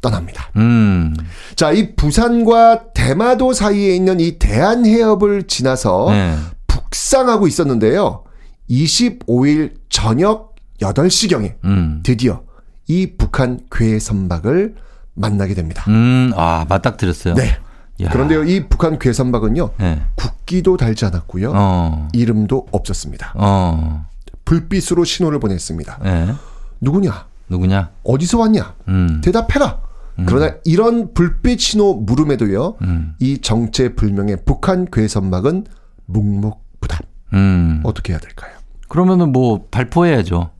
떠납니다. 0.00 0.48
음. 0.56 1.14
자, 1.54 1.70
이 1.70 1.94
부산과 1.96 2.92
대마도 2.94 3.52
사이에 3.52 3.94
있는 3.94 4.20
이 4.20 4.38
대한해협을 4.38 5.42
지나서 5.42 6.06
네. 6.08 6.34
북상하고 6.66 7.46
있었는데요. 7.46 8.24
25일 8.70 9.74
저녁 9.90 10.54
8시경에 10.80 11.56
음. 11.64 12.00
드디어 12.02 12.42
이 12.86 13.12
북한 13.18 13.60
괴 13.70 13.98
선박을 13.98 14.76
만나게 15.12 15.52
됩니다. 15.52 15.84
음. 15.88 16.32
아 16.36 16.64
맞닥뜨렸어요. 16.70 17.34
네. 17.34 17.58
야. 18.00 18.08
그런데요, 18.10 18.44
이 18.44 18.66
북한 18.66 18.98
괴 18.98 19.12
선박은요, 19.12 19.70
네. 19.78 20.00
국 20.16 20.33
기도 20.46 20.76
달지 20.76 21.04
않았고요, 21.06 21.52
어. 21.54 22.08
이름도 22.12 22.66
없었습니다. 22.72 23.32
어. 23.36 24.06
불빛으로 24.44 25.04
신호를 25.04 25.38
보냈습니다. 25.40 26.00
네. 26.02 26.34
누구냐? 26.80 27.26
누구냐? 27.48 27.90
어디서 28.04 28.38
왔냐? 28.38 28.74
음. 28.88 29.20
대답해라. 29.22 29.80
그러나 30.26 30.54
이런 30.64 31.12
불빛 31.12 31.58
신호 31.60 31.94
물음에도요, 31.94 32.76
음. 32.82 33.14
이 33.18 33.38
정체불명의 33.40 34.38
북한 34.44 34.86
괴 34.92 35.08
선박은 35.08 35.64
묵묵부답 36.06 37.00
음. 37.32 37.80
어떻게 37.84 38.12
해야 38.12 38.20
될까요? 38.20 38.52
그러면은 38.88 39.32
뭐 39.32 39.66
발포해야죠. 39.72 40.50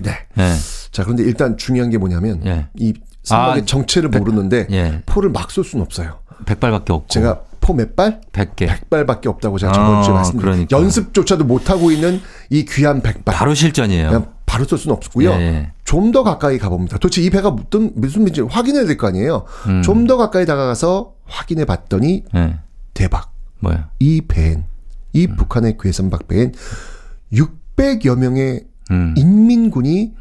네. 0.00 0.12
예. 0.38 0.54
자, 0.92 1.02
그런데 1.04 1.24
일단 1.24 1.58
중요한 1.58 1.90
게 1.90 1.98
뭐냐면 1.98 2.40
예. 2.46 2.68
이 2.76 2.94
선박의 3.22 3.62
아, 3.62 3.64
정체를 3.66 4.08
모르는데 4.08 4.66
예. 4.70 5.02
포를 5.04 5.28
막 5.30 5.50
쏠 5.50 5.64
수는 5.64 5.84
없어요. 5.84 6.20
백발밖에 6.46 6.92
없고. 6.94 7.08
제가 7.08 7.42
포 7.62 7.72
몇 7.72 7.96
발? 7.96 8.20
100개. 8.32 8.68
100발밖에 8.68 9.26
없다고 9.28 9.56
제가 9.58 9.72
저번 9.72 10.02
주에 10.02 10.12
아, 10.12 10.16
말씀드렸는데 10.16 10.66
그러니까. 10.66 10.78
연습조차도 10.78 11.44
못 11.44 11.70
하고 11.70 11.90
있는 11.90 12.20
이 12.50 12.66
귀한 12.66 13.00
100발. 13.00 13.24
바로 13.24 13.54
실전이에요. 13.54 14.26
바로 14.44 14.64
쏠 14.66 14.76
수는 14.76 14.94
없고요. 14.96 15.30
예, 15.30 15.34
예. 15.40 15.72
좀더 15.84 16.22
가까이 16.24 16.58
가봅니다. 16.58 16.98
도대체 16.98 17.22
이 17.22 17.30
배가 17.30 17.50
무슨 17.52 17.92
무슨 17.94 18.24
배인지 18.24 18.42
확인해야 18.42 18.84
될 18.84 18.98
거 18.98 19.06
아니에요. 19.06 19.44
음. 19.68 19.80
좀더 19.82 20.18
가까이 20.18 20.44
다가가서 20.44 21.14
확인해 21.24 21.64
봤더니 21.64 22.24
예. 22.34 22.58
대박. 22.92 23.32
뭐야? 23.60 23.88
이 23.98 24.20
배엔 24.28 24.64
이 25.14 25.26
음. 25.26 25.36
북한의 25.36 25.76
괴선박 25.80 26.28
배엔 26.28 26.52
600여 27.32 28.18
명의 28.18 28.64
음. 28.90 29.14
인민군이 29.16 30.12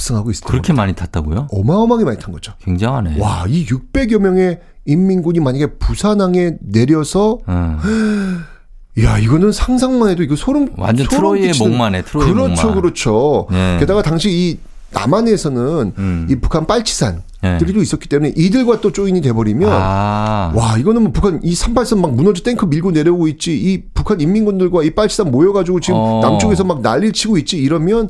탑승하고 0.00 0.30
있을 0.30 0.44
그렇게 0.46 0.72
많이 0.72 0.94
탔다고요? 0.94 1.48
어마어마하게 1.52 2.04
많이 2.04 2.18
탄 2.18 2.32
거죠. 2.32 2.52
굉장하네. 2.62 3.20
와, 3.20 3.44
이 3.46 3.66
600여 3.66 4.18
명의 4.18 4.58
인민군이 4.86 5.40
만약에 5.40 5.74
부산항에 5.78 6.54
내려서 6.60 7.38
음. 7.48 8.40
야, 9.04 9.18
이거는 9.18 9.52
상상만 9.52 10.10
해도 10.10 10.22
이거 10.22 10.34
소름 10.36 10.70
완전 10.76 11.06
소름 11.06 11.18
트로이의 11.20 11.52
끼치는- 11.52 11.68
목마네, 11.68 12.02
트로이의 12.02 12.32
그렇죠, 12.32 12.66
목마. 12.66 12.80
그렇죠. 12.80 13.46
네. 13.50 13.76
게다가 13.78 14.02
당시 14.02 14.30
이 14.30 14.58
남한에서는 14.92 15.92
음. 15.96 16.26
이 16.28 16.34
북한 16.36 16.66
빨치산들이 16.66 17.22
네. 17.42 17.58
또 17.72 17.80
있었기 17.80 18.08
때문에 18.08 18.32
이들과 18.36 18.80
또 18.80 18.90
조인이 18.90 19.20
돼버리면 19.20 19.70
아. 19.72 20.52
와 20.54 20.76
이거는 20.78 21.02
뭐 21.04 21.12
북한 21.12 21.40
이 21.44 21.54
38선 21.54 22.00
막 22.00 22.12
무너져 22.12 22.42
탱크 22.42 22.64
밀고 22.66 22.90
내려오고 22.90 23.28
있지 23.28 23.56
이 23.56 23.82
북한 23.94 24.20
인민군들과 24.20 24.82
이 24.82 24.90
빨치산 24.90 25.30
모여가지고 25.30 25.78
지금 25.78 25.96
어. 26.00 26.20
남쪽에서 26.22 26.64
막 26.64 26.80
난리를 26.82 27.12
치고 27.12 27.38
있지 27.38 27.58
이러면 27.58 28.08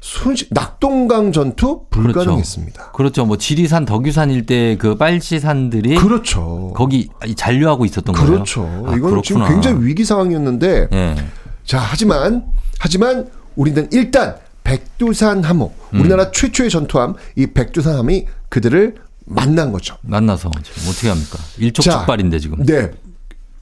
순식 0.00 0.48
낙동강 0.52 1.32
전투 1.32 1.86
불가능했습니다. 1.90 2.92
그렇죠. 2.92 3.26
뭐 3.26 3.36
지리산, 3.36 3.84
덕유산 3.84 4.30
일대 4.30 4.76
그 4.76 4.96
빨치산들이 4.96 5.96
그렇죠. 5.96 6.72
거기 6.76 7.08
잔류하고 7.36 7.84
있었던 7.84 8.14
거예요. 8.14 8.30
그렇죠. 8.30 8.62
아, 8.86 8.94
지금 8.94 9.10
그렇구나. 9.10 9.48
굉장히 9.48 9.84
위기 9.84 10.04
상황이었는데 10.04 10.88
예. 10.92 11.16
자 11.64 11.78
하지만 11.78 12.46
하지만 12.78 13.28
우리는 13.56 13.88
일단 13.92 14.36
백두산 14.62 15.42
함호 15.42 15.72
우리나라 15.92 16.24
음. 16.24 16.30
최초의 16.32 16.70
전투함 16.70 17.14
이 17.36 17.46
백두산 17.48 17.96
함이 17.96 18.26
그들을 18.48 18.94
만난 19.24 19.72
거죠. 19.72 19.96
만나서 20.02 20.50
지금 20.62 20.88
어떻게 20.88 21.08
합니까? 21.08 21.38
일촉즉발인데 21.58 22.38
지금. 22.38 22.64
네. 22.64 22.90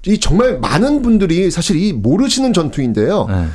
이 0.07 0.18
정말 0.18 0.61
많은 0.61 1.03
분들이 1.03 1.51
사실 1.51 1.76
이 1.76 1.93
모르시는 1.93 2.53
전투인데요. 2.53 3.26
네. 3.28 3.47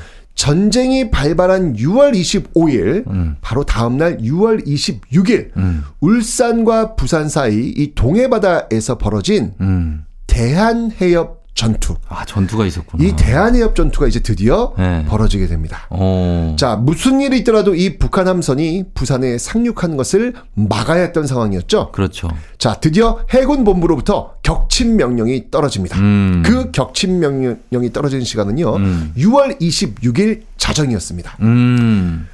전쟁이 0.41 1.11
발발한 1.11 1.75
6월 1.75 2.15
25일 2.15 3.07
음. 3.11 3.35
바로 3.41 3.63
다음 3.63 3.97
날 3.97 4.17
6월 4.17 4.65
26일 4.65 5.55
음. 5.55 5.83
울산과 5.99 6.95
부산 6.95 7.29
사이 7.29 7.71
이 7.77 7.93
동해바다에서 7.93 8.97
벌어진 8.97 9.53
음. 9.61 10.03
대한해협 10.25 11.40
전투. 11.61 11.95
아 12.09 12.25
전투가 12.25 12.65
있었구나. 12.65 13.03
이 13.03 13.15
대한해협 13.15 13.75
전투가 13.75 14.07
이제 14.07 14.19
드디어 14.19 14.73
네. 14.79 15.05
벌어지게 15.05 15.45
됩니다. 15.45 15.85
어. 15.91 16.55
자, 16.57 16.75
무슨 16.75 17.21
일이 17.21 17.37
있더라도 17.39 17.75
이 17.75 17.99
북한 17.99 18.27
함선이 18.27 18.85
부산에 18.95 19.37
상륙한 19.37 19.95
것을 19.95 20.33
막아야 20.55 21.01
했던 21.01 21.27
상황이었죠. 21.27 21.91
그렇죠. 21.91 22.29
자, 22.57 22.73
드디어 22.73 23.19
해군 23.29 23.63
본부로부터 23.63 24.33
격침 24.41 24.95
명령이 24.95 25.51
떨어집니다. 25.51 25.99
음. 25.99 26.41
그 26.43 26.71
격침 26.71 27.19
명령이 27.19 27.93
떨어진 27.93 28.23
시간은요. 28.23 28.75
음. 28.77 29.13
6월 29.15 29.61
26일 29.61 30.41
자정이었습니다. 30.57 31.37
음. 31.41 32.27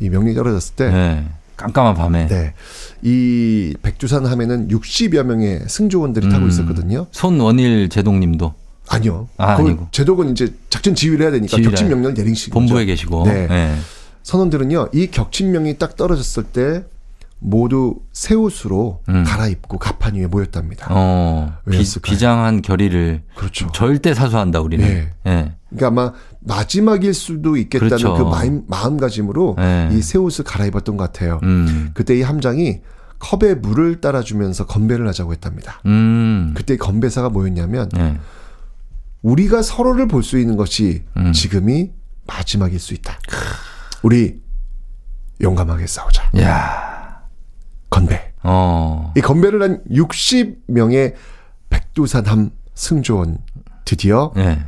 이 0.00 0.10
명령이 0.10 0.34
떨어졌을 0.34 0.74
때 0.74 0.90
네. 0.90 1.26
깜깜한 1.58 1.94
밤에. 1.94 2.26
네. 2.28 2.54
이 3.02 3.74
백두산 3.82 4.24
함에는 4.24 4.68
60여 4.68 5.24
명의 5.24 5.60
승조원들이 5.66 6.30
타고 6.30 6.44
음. 6.44 6.48
있었거든요. 6.48 7.06
손원일 7.10 7.88
제동님도 7.90 8.54
아니요. 8.88 9.28
아, 9.36 9.56
그 9.56 9.62
아니고. 9.62 9.88
제독은 9.90 10.30
이제 10.30 10.54
작전 10.70 10.94
지휘를 10.94 11.22
해야 11.22 11.30
되니까 11.32 11.58
격침 11.58 11.88
명령을 11.88 12.14
내리시고 12.14 12.54
본부에 12.54 12.86
계시고. 12.86 13.24
네. 13.24 13.46
네. 13.46 13.76
선원들은요. 14.22 14.88
이 14.94 15.08
격침 15.08 15.52
명이 15.52 15.78
딱 15.78 15.96
떨어졌을 15.96 16.44
때 16.44 16.84
모두 17.40 17.96
새 18.12 18.34
옷으로 18.34 19.00
음. 19.08 19.24
갈아입고 19.24 19.78
가판 19.78 20.14
위에 20.14 20.26
모였답니다. 20.26 20.86
어. 20.90 21.54
비? 21.70 21.84
비장한 22.02 22.62
결의를 22.62 23.22
그렇죠. 23.34 23.70
절대 23.72 24.14
사수한다 24.14 24.60
우리는. 24.60 24.86
네. 24.86 25.12
예. 25.26 25.52
그러니까 25.70 25.86
아마 25.88 26.12
마지막일 26.40 27.14
수도 27.14 27.56
있겠다는 27.56 27.88
그렇죠. 27.96 28.14
그 28.14 28.22
마음, 28.22 28.64
마음가짐으로 28.68 29.56
네. 29.58 29.88
이새 29.92 30.18
옷을 30.18 30.44
갈아입었던 30.44 30.96
것 30.96 31.04
같아요. 31.12 31.40
음. 31.42 31.90
그때 31.94 32.16
이 32.16 32.22
함장이 32.22 32.80
컵에 33.18 33.54
물을 33.56 34.00
따라주면서 34.00 34.66
건배를 34.66 35.08
하자고 35.08 35.32
했답니다. 35.32 35.80
음. 35.86 36.54
그때 36.56 36.76
건배사가 36.76 37.30
뭐였냐면 37.30 37.88
네. 37.90 38.18
우리가 39.22 39.62
서로를 39.62 40.06
볼 40.06 40.22
수 40.22 40.38
있는 40.38 40.56
것이 40.56 41.04
음. 41.16 41.32
지금이 41.32 41.90
마지막일 42.26 42.78
수 42.78 42.94
있다. 42.94 43.18
우리 44.02 44.40
용감하게 45.40 45.86
싸우자. 45.86 46.30
야. 46.40 47.22
건배. 47.90 48.32
어. 48.44 49.12
이 49.16 49.20
건배를 49.20 49.62
한 49.62 49.82
60명의 49.90 51.14
백두산함 51.70 52.50
승조원 52.74 53.38
드디어 53.84 54.32
네. 54.36 54.64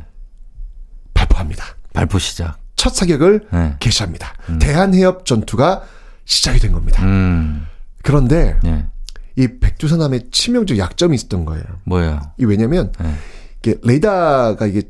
발포합니다. 1.41 1.65
발포 1.93 2.19
시작. 2.19 2.57
첫 2.75 2.93
사격을 2.95 3.47
네. 3.51 3.75
개시합니다. 3.79 4.33
대한해협 4.59 5.25
전투가 5.25 5.83
시작이 6.25 6.59
된 6.59 6.71
겁니다. 6.71 7.03
음. 7.03 7.65
그런데 8.03 8.57
네. 8.63 8.85
이 9.35 9.47
백두산함에 9.59 10.29
치명적 10.31 10.77
약점이 10.77 11.15
있었던 11.15 11.45
거예요. 11.45 11.63
뭐예요? 11.85 12.21
이 12.37 12.45
왜냐면 12.45 12.91
네. 12.99 13.13
이게 13.59 13.75
레이더가 13.83 14.65
이게 14.67 14.83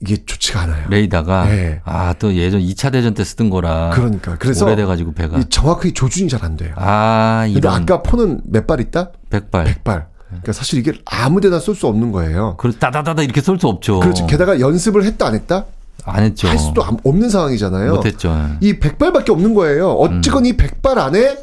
이게 0.00 0.24
좋지가 0.24 0.62
않아요. 0.62 0.86
레이다가 0.90 1.46
네. 1.46 1.80
아또 1.84 2.34
예전 2.34 2.60
2차 2.60 2.92
대전 2.92 3.14
때 3.14 3.24
쓰던 3.24 3.48
거라 3.50 3.90
그러니까 3.94 4.36
그래서 4.38 4.66
오래돼 4.66 4.84
가지고 4.84 5.12
배가 5.14 5.38
이 5.38 5.44
정확하게 5.48 5.92
조준이 5.92 6.28
잘 6.28 6.44
안 6.44 6.56
돼요. 6.56 6.74
아 6.76 7.46
이런 7.48 7.82
아까 7.82 8.02
포는 8.02 8.42
몇 8.44 8.66
발 8.66 8.80
있다? 8.80 9.10
백발. 9.30 9.64
백발. 9.64 10.06
그러니까 10.28 10.52
사실 10.52 10.78
이게 10.78 10.92
아무데나 11.06 11.58
쏠 11.58 11.74
수 11.74 11.86
없는 11.86 12.12
거예요. 12.12 12.56
그 12.58 12.72
따다다다 12.76 13.22
이렇게 13.22 13.40
쏠 13.40 13.58
수 13.58 13.66
없죠. 13.68 14.00
그렇지. 14.00 14.26
게다가 14.28 14.60
연습을 14.60 15.04
했다 15.04 15.26
안 15.26 15.34
했다? 15.34 15.66
안 16.06 16.22
했죠. 16.24 16.48
할 16.48 16.58
수도 16.58 16.82
안- 16.84 16.98
없는 17.04 17.28
상황이잖아요. 17.30 17.94
못했죠. 17.94 18.34
이 18.60 18.78
백발밖에 18.78 19.32
없는 19.32 19.54
거예요. 19.54 19.90
어쨌건 19.92 20.44
이 20.46 20.54
백발 20.56 20.98
안에 20.98 21.38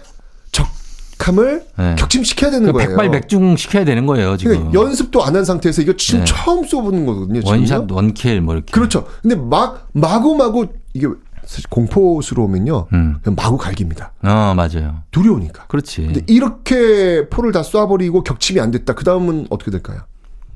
적함을 0.51 1.65
네. 1.77 1.95
격침시켜야 1.97 2.51
되는 2.51 2.67
그 2.67 2.73
거예요. 2.73 2.89
백발 2.89 3.11
백중 3.11 3.55
시켜야 3.57 3.85
되는 3.85 4.05
거예요 4.05 4.37
지금. 4.37 4.53
그러니까 4.69 4.73
연습도 4.81 5.23
안 5.23 5.35
한 5.35 5.45
상태에서 5.45 5.81
이거 5.81 5.93
지금 5.97 6.19
네. 6.21 6.25
처음 6.25 6.65
쏘보는 6.65 7.05
거거든요. 7.05 7.39
지금요. 7.41 7.51
원샷 7.57 7.91
원킬 7.91 8.41
뭐 8.41 8.53
이렇게. 8.55 8.71
그렇죠. 8.71 9.05
근데 9.21 9.35
막 9.35 9.87
마구 9.93 10.35
마구 10.35 10.67
이게 10.93 11.07
사실 11.45 11.63
공포스러우면요. 11.69 12.87
음. 12.93 13.17
마구 13.35 13.57
갈깁니다. 13.57 14.13
어 14.23 14.53
맞아요. 14.55 15.03
두려우니까. 15.11 15.65
그렇지. 15.67 16.01
근데 16.03 16.21
이렇게 16.27 17.27
포를 17.29 17.51
다 17.51 17.61
쏴버리고 17.61 18.23
격침이 18.23 18.59
안 18.59 18.71
됐다. 18.71 18.93
그 18.93 19.03
다음은 19.03 19.47
어떻게 19.49 19.71
될까요? 19.71 20.01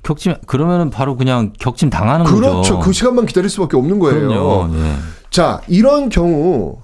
격침 0.06 0.36
그러면은 0.46 0.92
바로 0.92 1.18
그냥 1.18 1.52
격침 1.60 1.90
당하는 1.90 2.26
그렇죠. 2.26 2.56
거죠. 2.58 2.80
그 2.80 2.94
시간만 2.94 3.26
기다릴 3.26 3.50
수밖에 3.50 3.76
없는 3.76 3.98
거예요. 4.00 4.72
예. 4.76 4.96
자, 5.32 5.62
이런 5.68 6.10
경우 6.10 6.78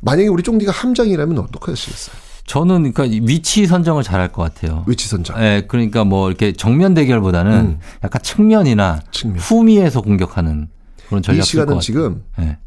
만약에 0.00 0.28
우리 0.28 0.42
쫑디가 0.44 0.70
함장이라면 0.70 1.38
어떻게 1.38 1.72
하시겠어요? 1.72 2.14
저는 2.46 2.92
그러니까 2.92 3.26
위치 3.26 3.66
선정을 3.66 4.04
잘할 4.04 4.30
것 4.30 4.42
같아요. 4.42 4.84
위치 4.86 5.08
선정. 5.08 5.36
예, 5.42 5.64
그러니까 5.66 6.04
뭐 6.04 6.28
이렇게 6.28 6.52
정면 6.52 6.94
대결보다는 6.94 7.52
음. 7.52 7.78
약간 8.04 8.22
측면이나 8.22 9.00
측면. 9.10 9.38
후미에서 9.40 10.02
공격하는 10.02 10.68
그런 11.08 11.22
전략 11.22 11.40
이 11.40 11.42
쓸것 11.46 11.66
시간은. 11.66 11.80
지금 11.80 12.22
예. 12.38 12.58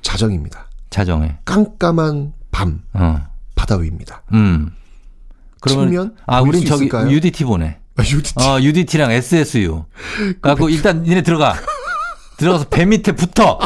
자정입니다. 0.00 0.68
자정에. 0.88 1.36
깜깜한 1.44 2.32
밤 2.50 2.80
어. 2.94 3.20
바다 3.56 3.76
위입니다. 3.76 4.22
음. 4.32 4.70
그러면 5.60 5.88
측면 5.88 6.16
아, 6.26 6.40
우린 6.40 6.60
수 6.62 6.66
저기 6.68 6.84
있을까요? 6.86 7.10
UDT 7.10 7.44
보내. 7.44 7.78
아, 7.96 8.02
UDT. 8.02 8.34
어, 8.36 8.60
UDT랑 8.60 9.12
SSU. 9.12 9.84
갖고 10.42 10.68
일단 10.68 11.02
니네 11.02 11.22
들어가. 11.22 11.54
들어가서 12.36 12.68
배 12.68 12.84
밑에 12.84 13.12
붙어. 13.12 13.58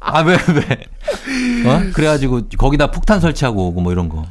아, 0.00 0.20
왜, 0.20 0.36
왜? 0.36 1.68
어? 1.68 1.82
그래가지고 1.92 2.42
거기다 2.56 2.90
폭탄 2.90 3.20
설치하고 3.20 3.68
오고 3.68 3.80
뭐 3.80 3.92
이런 3.92 4.08
거. 4.08 4.26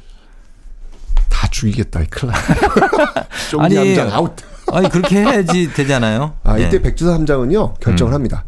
다 1.30 1.48
죽이겠다. 1.48 2.02
이 2.02 2.08
나. 2.28 2.34
아니, 3.64 3.76
함장 3.76 4.12
아웃. 4.14 4.36
아니, 4.72 4.90
그렇게 4.90 5.18
해야지 5.20 5.74
되잖아요. 5.74 6.36
아, 6.44 6.58
이때 6.58 6.78
예. 6.78 6.82
백두산 6.82 7.14
함장은요, 7.16 7.74
결정을 7.76 8.14
음. 8.14 8.16
합니다. 8.16 8.46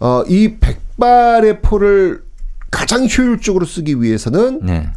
어, 0.00 0.22
이 0.26 0.56
백발의 0.58 1.60
포를 1.60 2.22
가장 2.70 3.06
효율적으로 3.06 3.66
쓰기 3.66 4.00
위해서는 4.00 4.60
네. 4.62 4.90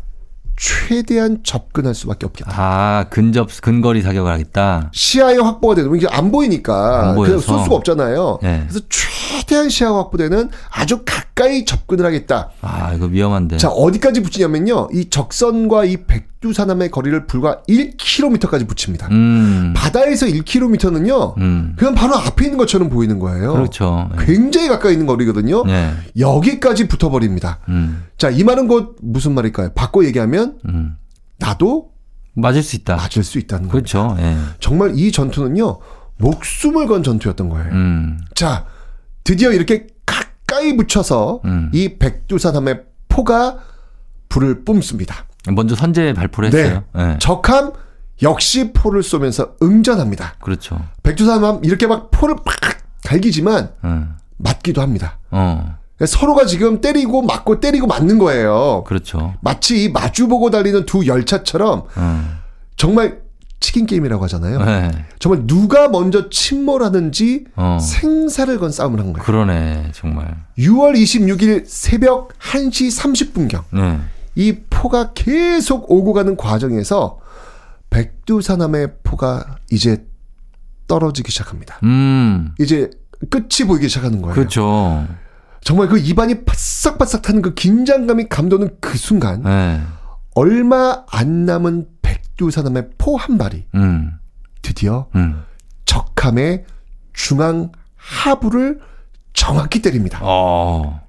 최대한 0.60 1.40
접근할 1.42 1.96
수밖에 1.96 2.26
없겠다. 2.26 2.52
아, 2.54 3.06
근접, 3.10 3.48
근거리 3.62 4.02
사격을 4.02 4.30
하겠다. 4.30 4.92
시야의 4.94 5.38
확보가 5.42 5.76
되는 5.76 5.96
이게 5.96 6.06
안 6.10 6.32
보이니까 6.32 7.12
안 7.12 7.16
그냥. 7.16 7.40
쏠 7.40 7.64
수가 7.64 7.76
없잖아요. 7.76 8.40
네. 8.44 8.66
그래서 8.68 8.86
최대한 8.90 9.70
시야가 9.70 9.98
확보되는 10.00 10.50
아주 10.70 11.04
가까이 11.40 11.64
접근을 11.64 12.06
하겠다. 12.06 12.50
아, 12.62 12.94
이거 12.94 13.06
위험한데. 13.06 13.58
자 13.58 13.70
어디까지 13.70 14.22
붙이냐면요, 14.22 14.90
이 14.94 15.10
적선과 15.10 15.86
이 15.86 15.98
백두산함의 16.06 16.92
거리를 16.92 17.28
불과 17.28 17.64
1km까지 17.70 18.68
붙입니다. 18.68 19.08
음. 19.08 19.74
바다에서 19.76 20.26
1km는요, 20.26 21.38
음. 21.38 21.76
그냥 21.78 21.96
바로 21.96 22.16
앞에 22.16 22.46
있는 22.46 22.58
것처럼 22.58 22.90
보이는 22.90 23.20
거예요. 23.20 23.54
그렇죠. 23.54 24.10
예. 24.20 24.26
굉장히 24.26 24.68
가까이 24.68 24.92
있는 24.92 25.08
거리거든요. 25.08 25.64
네. 25.66 25.94
여기까지 26.20 26.90
붙어버립니다. 26.90 27.60
음. 27.70 28.04
자, 28.18 28.30
이 28.30 28.44
말은 28.44 28.68
곧 28.68 28.98
무슨 29.02 29.34
말일까요? 29.34 29.72
바꿔 29.74 30.04
얘기하면 30.04 30.60
음. 30.68 30.98
나도 31.38 31.92
맞을 32.34 32.62
수 32.62 32.76
있다. 32.76 32.98
맞을 32.98 33.24
수 33.24 33.40
있다는 33.40 33.70
거예요. 33.70 33.72
그렇죠. 33.72 34.18
예. 34.20 34.36
정말 34.60 34.92
이 34.96 35.12
전투는요, 35.14 35.80
목숨을 36.18 36.88
건 36.88 37.02
전투였던 37.02 37.48
거예요. 37.48 37.72
음. 37.72 38.20
자, 38.36 38.66
드디어 39.24 39.52
이렇게 39.52 39.88
가까이 40.60 40.76
붙여서 40.76 41.42
음. 41.46 41.72
이 41.74 41.96
백두산함의 41.98 42.82
포가 43.08 43.58
불을 44.28 44.64
뿜습니다. 44.66 45.26
먼저 45.50 45.76
선제 45.76 46.14
발표를 46.14 46.54
했어요. 46.54 46.84
예. 46.98 47.18
적함 47.20 47.72
역시 48.22 48.74
포를 48.74 49.02
쏘면서 49.02 49.56
응전합니다. 49.64 50.36
그렇죠. 50.42 50.80
백두산함 51.02 51.62
이렇게 51.64 51.88
막 51.88 52.12
포를 52.12 52.36
팍 52.46 52.56
갈기지만 53.06 53.72
음. 53.86 54.16
맞기도 54.38 54.82
합니다. 54.82 55.18
어. 55.32 55.78
서로가 56.06 56.46
지금 56.46 56.82
때리고 56.82 57.22
맞고 57.24 57.60
때리고 57.60 57.88
맞는 57.88 58.20
거예요. 58.20 58.84
그렇죠. 58.86 59.34
마치 59.42 59.84
이 59.84 59.90
마주보고 59.90 60.50
달리는 60.50 60.86
두 60.86 61.08
열차처럼 61.08 61.86
음. 61.98 62.38
정말 62.76 63.22
치킨 63.60 63.86
게임이라고 63.86 64.24
하잖아요. 64.24 64.64
네. 64.64 64.92
정말 65.20 65.46
누가 65.46 65.90
먼저 65.90 66.30
침몰하는지 66.30 67.46
어. 67.56 67.78
생사를 67.82 68.58
건 68.58 68.72
싸움을 68.72 69.00
한 69.00 69.14
거예요. 69.14 69.24
그러네, 69.24 69.92
정말. 69.94 70.46
6월 70.58 70.96
26일 70.96 71.64
새벽 71.68 72.30
1시 72.40 72.98
30분경 72.98 73.64
네. 73.72 74.00
이 74.36 74.58
포가 74.70 75.12
계속 75.14 75.92
오고 75.92 76.14
가는 76.14 76.38
과정에서 76.38 77.20
백두산함의 77.90 78.94
포가 79.04 79.58
이제 79.72 80.06
떨어지기 80.88 81.32
시작합니다. 81.32 81.80
음. 81.84 82.54
이제 82.60 82.90
끝이 83.30 83.68
보이기 83.68 83.90
시작하는 83.90 84.22
거예요. 84.22 84.34
그렇죠. 84.34 85.06
정말 85.62 85.88
그 85.90 85.98
입안이 85.98 86.46
바싹바싹 86.46 87.22
타는 87.22 87.42
그 87.42 87.54
긴장감이 87.54 88.30
감도는 88.30 88.78
그 88.80 88.98
순간 88.98 89.44
네. 89.44 89.82
얼마 90.36 91.04
안 91.12 91.46
남은 91.46 91.88
백두산함의 92.44 92.90
포 92.98 93.18
한 93.18 93.38
발이 93.38 93.66
음. 93.76 94.14
드디어 94.62 95.08
음. 95.16 95.44
적함의 95.86 96.66
중앙 97.14 97.72
하부를 97.98 98.80
정확히 99.34 99.82
때립니다. 99.82 100.20
어. 100.22 101.02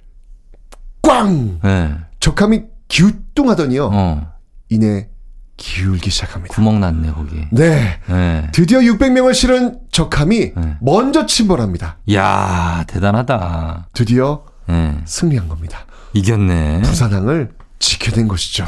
꽝! 1.02 1.60
네. 1.62 1.96
적함이 2.18 2.62
기우뚱하더니요. 2.88 3.90
어. 3.92 4.32
이내 4.68 5.08
기울기 5.56 6.10
시작합니다. 6.10 6.52
구멍 6.54 6.80
났네, 6.80 7.12
거기. 7.12 7.46
네. 7.52 8.00
네. 8.08 8.48
드디어 8.52 8.80
600명을 8.80 9.34
실은 9.34 9.78
적함이 9.92 10.54
네. 10.54 10.76
먼저 10.80 11.26
침몰합니다. 11.26 11.98
야 12.14 12.84
대단하다. 12.88 13.88
드디어 13.92 14.44
네. 14.66 14.98
승리한 15.04 15.48
겁니다. 15.48 15.80
이겼네. 16.14 16.82
부산항을 16.82 17.52
지켜낸 17.78 18.26
것이죠. 18.26 18.66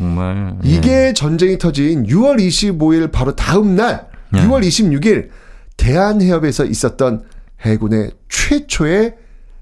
정말. 0.00 0.54
예. 0.64 0.68
이게 0.68 1.12
전쟁이 1.12 1.58
터진 1.58 2.06
6월 2.06 2.38
25일 2.38 3.12
바로 3.12 3.36
다음 3.36 3.76
날 3.76 4.08
네. 4.30 4.40
6월 4.46 4.66
26일 4.66 5.28
대한해협에서 5.76 6.64
있었던 6.64 7.24
해군의 7.60 8.12
최초의 8.28 9.14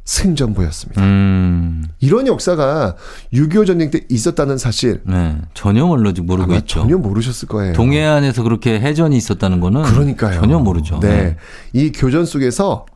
승전보였습니다. 0.05 1.03
음. 1.03 1.85
이런 2.01 2.27
역사가 2.27 2.97
6.25 3.35 3.67
전쟁 3.67 3.91
때 3.91 4.01
있었다는 4.09 4.57
사실 4.57 5.03
네. 5.05 5.37
전혀 5.53 5.85
모르지 5.85 6.23
모르고 6.23 6.55
있죠. 6.55 6.81
전혀 6.81 6.97
모르셨을 6.97 7.47
거예요. 7.49 7.75
동해안에서 7.75 8.43
그렇게 8.43 8.81
해전이 8.81 9.17
있었다는 9.17 9.61
거는 9.61 9.83
그러니까요. 9.83 10.41
전혀 10.41 10.59
모르죠. 10.59 11.01
네. 11.01 11.37
이 11.75 11.93
교전 11.93 12.25
속에서 12.25 12.87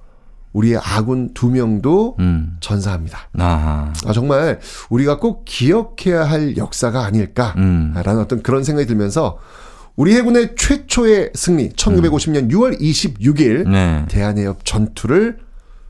우리의 0.53 0.79
아군 0.83 1.33
두 1.35 1.49
명도 1.49 2.17
음. 2.21 2.57
전사합니다. 2.61 3.29
아. 3.39 3.93
아, 4.07 4.13
정말 4.13 4.61
우리가 4.91 5.19
꼭 5.19 5.45
기억해야 5.45 6.25
할 6.25 6.57
역사가 6.57 7.05
아닐까라는 7.05 7.97
음. 7.97 8.19
어떤 8.19 8.43
그런 8.43 8.65
생각이 8.65 8.87
들면서 8.87 9.39
우리 9.97 10.15
해군의 10.15 10.55
최초의 10.57 11.31
승리 11.35 11.71
1950년 11.71 12.51
6월 12.51 12.81
26일 12.81 13.69
네. 13.69 14.05
대한해협 14.09 14.65
전투를 14.65 15.39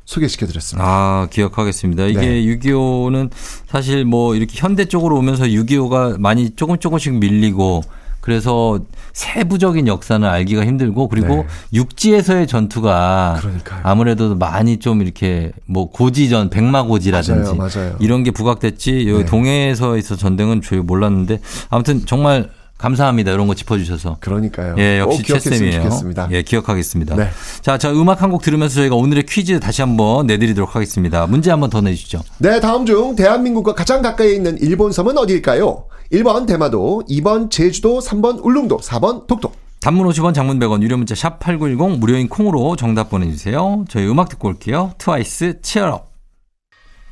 소개시켜 0.05 0.47
드렸습니다. 0.47 0.85
아, 0.85 1.29
기억하겠습니다. 1.31 2.07
이게 2.07 2.21
네. 2.21 2.43
6.25는 2.43 3.31
사실 3.69 4.05
뭐 4.05 4.35
이렇게 4.35 4.55
현대 4.57 4.85
쪽으로 4.85 5.17
오면서 5.19 5.45
6.25가 5.45 6.19
많이 6.19 6.51
조금 6.51 6.79
조금씩 6.79 7.15
밀리고 7.15 7.83
그래서 8.23 8.79
세부적인 9.13 9.89
역사는 9.89 10.27
알기가 10.27 10.65
힘들고 10.65 11.09
그리고 11.09 11.35
네. 11.37 11.47
육지에서의 11.75 12.47
전투가 12.47 13.37
그러니까요. 13.41 13.81
아무래도 13.83 14.35
많이 14.37 14.79
좀 14.79 15.03
이렇게 15.03 15.53
뭐 15.67 15.91
고지전, 15.91 16.49
백마고지라든지 16.49 17.55
맞아요, 17.57 17.71
맞아요. 17.75 17.97
이런 18.01 18.23
게 18.23 18.31
부각됐지 18.31 19.07
여기 19.09 19.25
네. 19.25 19.27
동해에서 19.27 19.97
있어 19.99 20.17
전쟁은 20.17 20.63
저희 20.63 20.79
몰랐는데 20.81 21.41
아무튼 21.69 22.07
정말 22.07 22.49
감사합니다. 22.79 23.31
이런 23.31 23.47
거 23.47 23.55
짚어주셔서. 23.55 24.17
그러니까요. 24.19 24.75
예, 24.79 24.99
역시. 24.99 25.23
좋겠습니다. 25.23 26.29
예, 26.33 26.43
기억하겠습니다. 26.43 27.15
네. 27.17 27.29
자, 27.61 27.79
자, 27.79 27.93
음악 27.93 28.23
한 28.23 28.31
곡 28.31 28.43
들으면서 28.43 28.75
저희가 28.77 28.97
오늘의 28.97 29.25
퀴즈 29.27 29.61
다시 29.61 29.83
한번 29.83 30.27
내드리도록 30.27 30.75
하겠습니다. 30.75 31.27
문제 31.29 31.51
한번 31.53 31.71
더 31.71 31.81
내주시죠. 31.81 32.23
네, 32.39 32.59
다음 32.61 32.85
중 32.87 33.15
대한민국과 33.15 33.75
가장 33.75 34.03
가까이 34.03 34.35
있는 34.35 34.59
일본 34.61 34.91
섬은 34.91 35.17
어디일까요? 35.19 35.85
1번 36.13 36.47
대마도, 36.47 37.03
2번 37.09 37.51
제주도, 37.51 37.99
3번 37.99 38.45
울릉도, 38.45 38.77
4번 38.79 39.27
독도. 39.27 39.51
단문 39.81 40.07
50원, 40.09 40.35
장문 40.35 40.59
100원, 40.59 40.83
유료 40.83 40.99
문자 40.99 41.15
샵 41.15 41.41
8910 41.41 41.99
무료인 41.99 42.29
콩으로 42.29 42.77
정답 42.77 43.09
보내 43.09 43.31
주세요. 43.31 43.85
저희 43.89 44.07
음악 44.07 44.29
듣고 44.29 44.49
올게요. 44.49 44.93
트와이스 44.99 45.63
치얼업. 45.63 46.12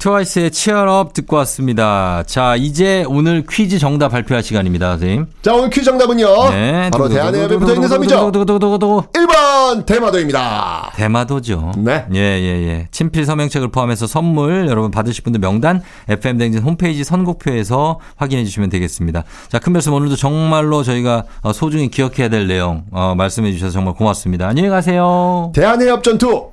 트와이스의 0.01 0.51
치얼업 0.51 1.13
듣고 1.13 1.37
왔습니다. 1.37 2.23
자, 2.27 2.57
이제 2.57 3.05
오늘 3.07 3.45
퀴즈 3.49 3.79
정답 3.79 4.09
발표할 4.09 4.43
시간입니다, 4.43 4.93
선생님. 4.93 5.27
자, 5.43 5.53
오늘 5.53 5.69
퀴즈 5.69 5.85
정답은요. 5.85 6.51
네. 6.51 6.91
바로 6.91 7.09
대한해협에 7.09 7.59
붙어 7.59 7.75
있는 7.75 7.87
섬이죠. 7.87 8.17
두구두구두구두구두구. 8.17 9.03
1번 9.13 9.85
대마도입니다. 9.85 10.93
대마도죠. 10.97 11.73
네. 11.77 12.07
예, 12.15 12.19
예, 12.19 12.67
예. 12.67 12.89
친필 12.91 13.27
서명책을 13.27 13.69
포함해서 13.69 14.07
선물 14.07 14.69
여러분 14.69 14.91
받으실 14.91 15.23
분들 15.23 15.39
명단 15.39 15.83
FM댕진 16.09 16.63
홈페이지 16.63 17.05
선곡표에서 17.05 18.01
확인해 18.17 18.45
주시면 18.47 18.71
되겠습니다. 18.71 19.25
자, 19.51 19.59
큰 19.59 19.75
별씀 19.75 19.93
오늘도 19.93 20.17
정말로 20.17 20.83
저희가 20.83 21.25
어, 21.43 21.53
소중히 21.53 21.91
기억해야 21.91 22.31
될 22.31 22.49
내용 22.49 22.85
어, 22.91 23.15
말씀해 23.15 23.53
주셔서 23.53 23.73
정말 23.73 23.93
고맙습니다. 23.95 24.49
안녕히 24.49 24.71
가세요. 24.71 25.53
대한해협 25.55 26.03
전투 26.03 26.53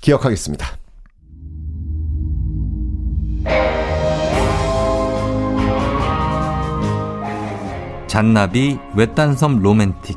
기억하겠습니다. 0.00 0.85
잔나비 8.06 8.78
외딴섬 8.94 9.60
로맨틱 9.60 10.16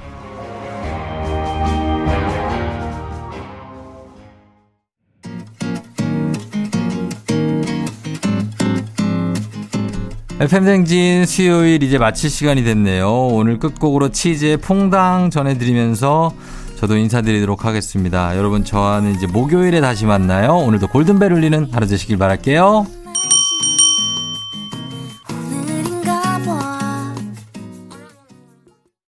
FM생진 10.39 11.25
수요일 11.25 11.83
이제 11.83 11.97
마칠 11.97 12.29
시간이 12.29 12.63
됐네요. 12.63 13.11
오늘 13.11 13.59
끝곡으로 13.59 14.07
치즈의 14.07 14.55
퐁당 14.55 15.31
전해드리면서 15.31 16.31
저도 16.77 16.95
인사드리도록 16.95 17.65
하겠습니다. 17.65 18.37
여러분 18.37 18.63
저와는 18.63 19.15
이제 19.15 19.27
목요일에 19.27 19.81
다시 19.81 20.05
만나요. 20.05 20.55
오늘도 20.55 20.87
골든벨 20.87 21.33
울리는 21.33 21.67
하루 21.73 21.85
되시길 21.85 22.17
바랄게요. 22.17 22.98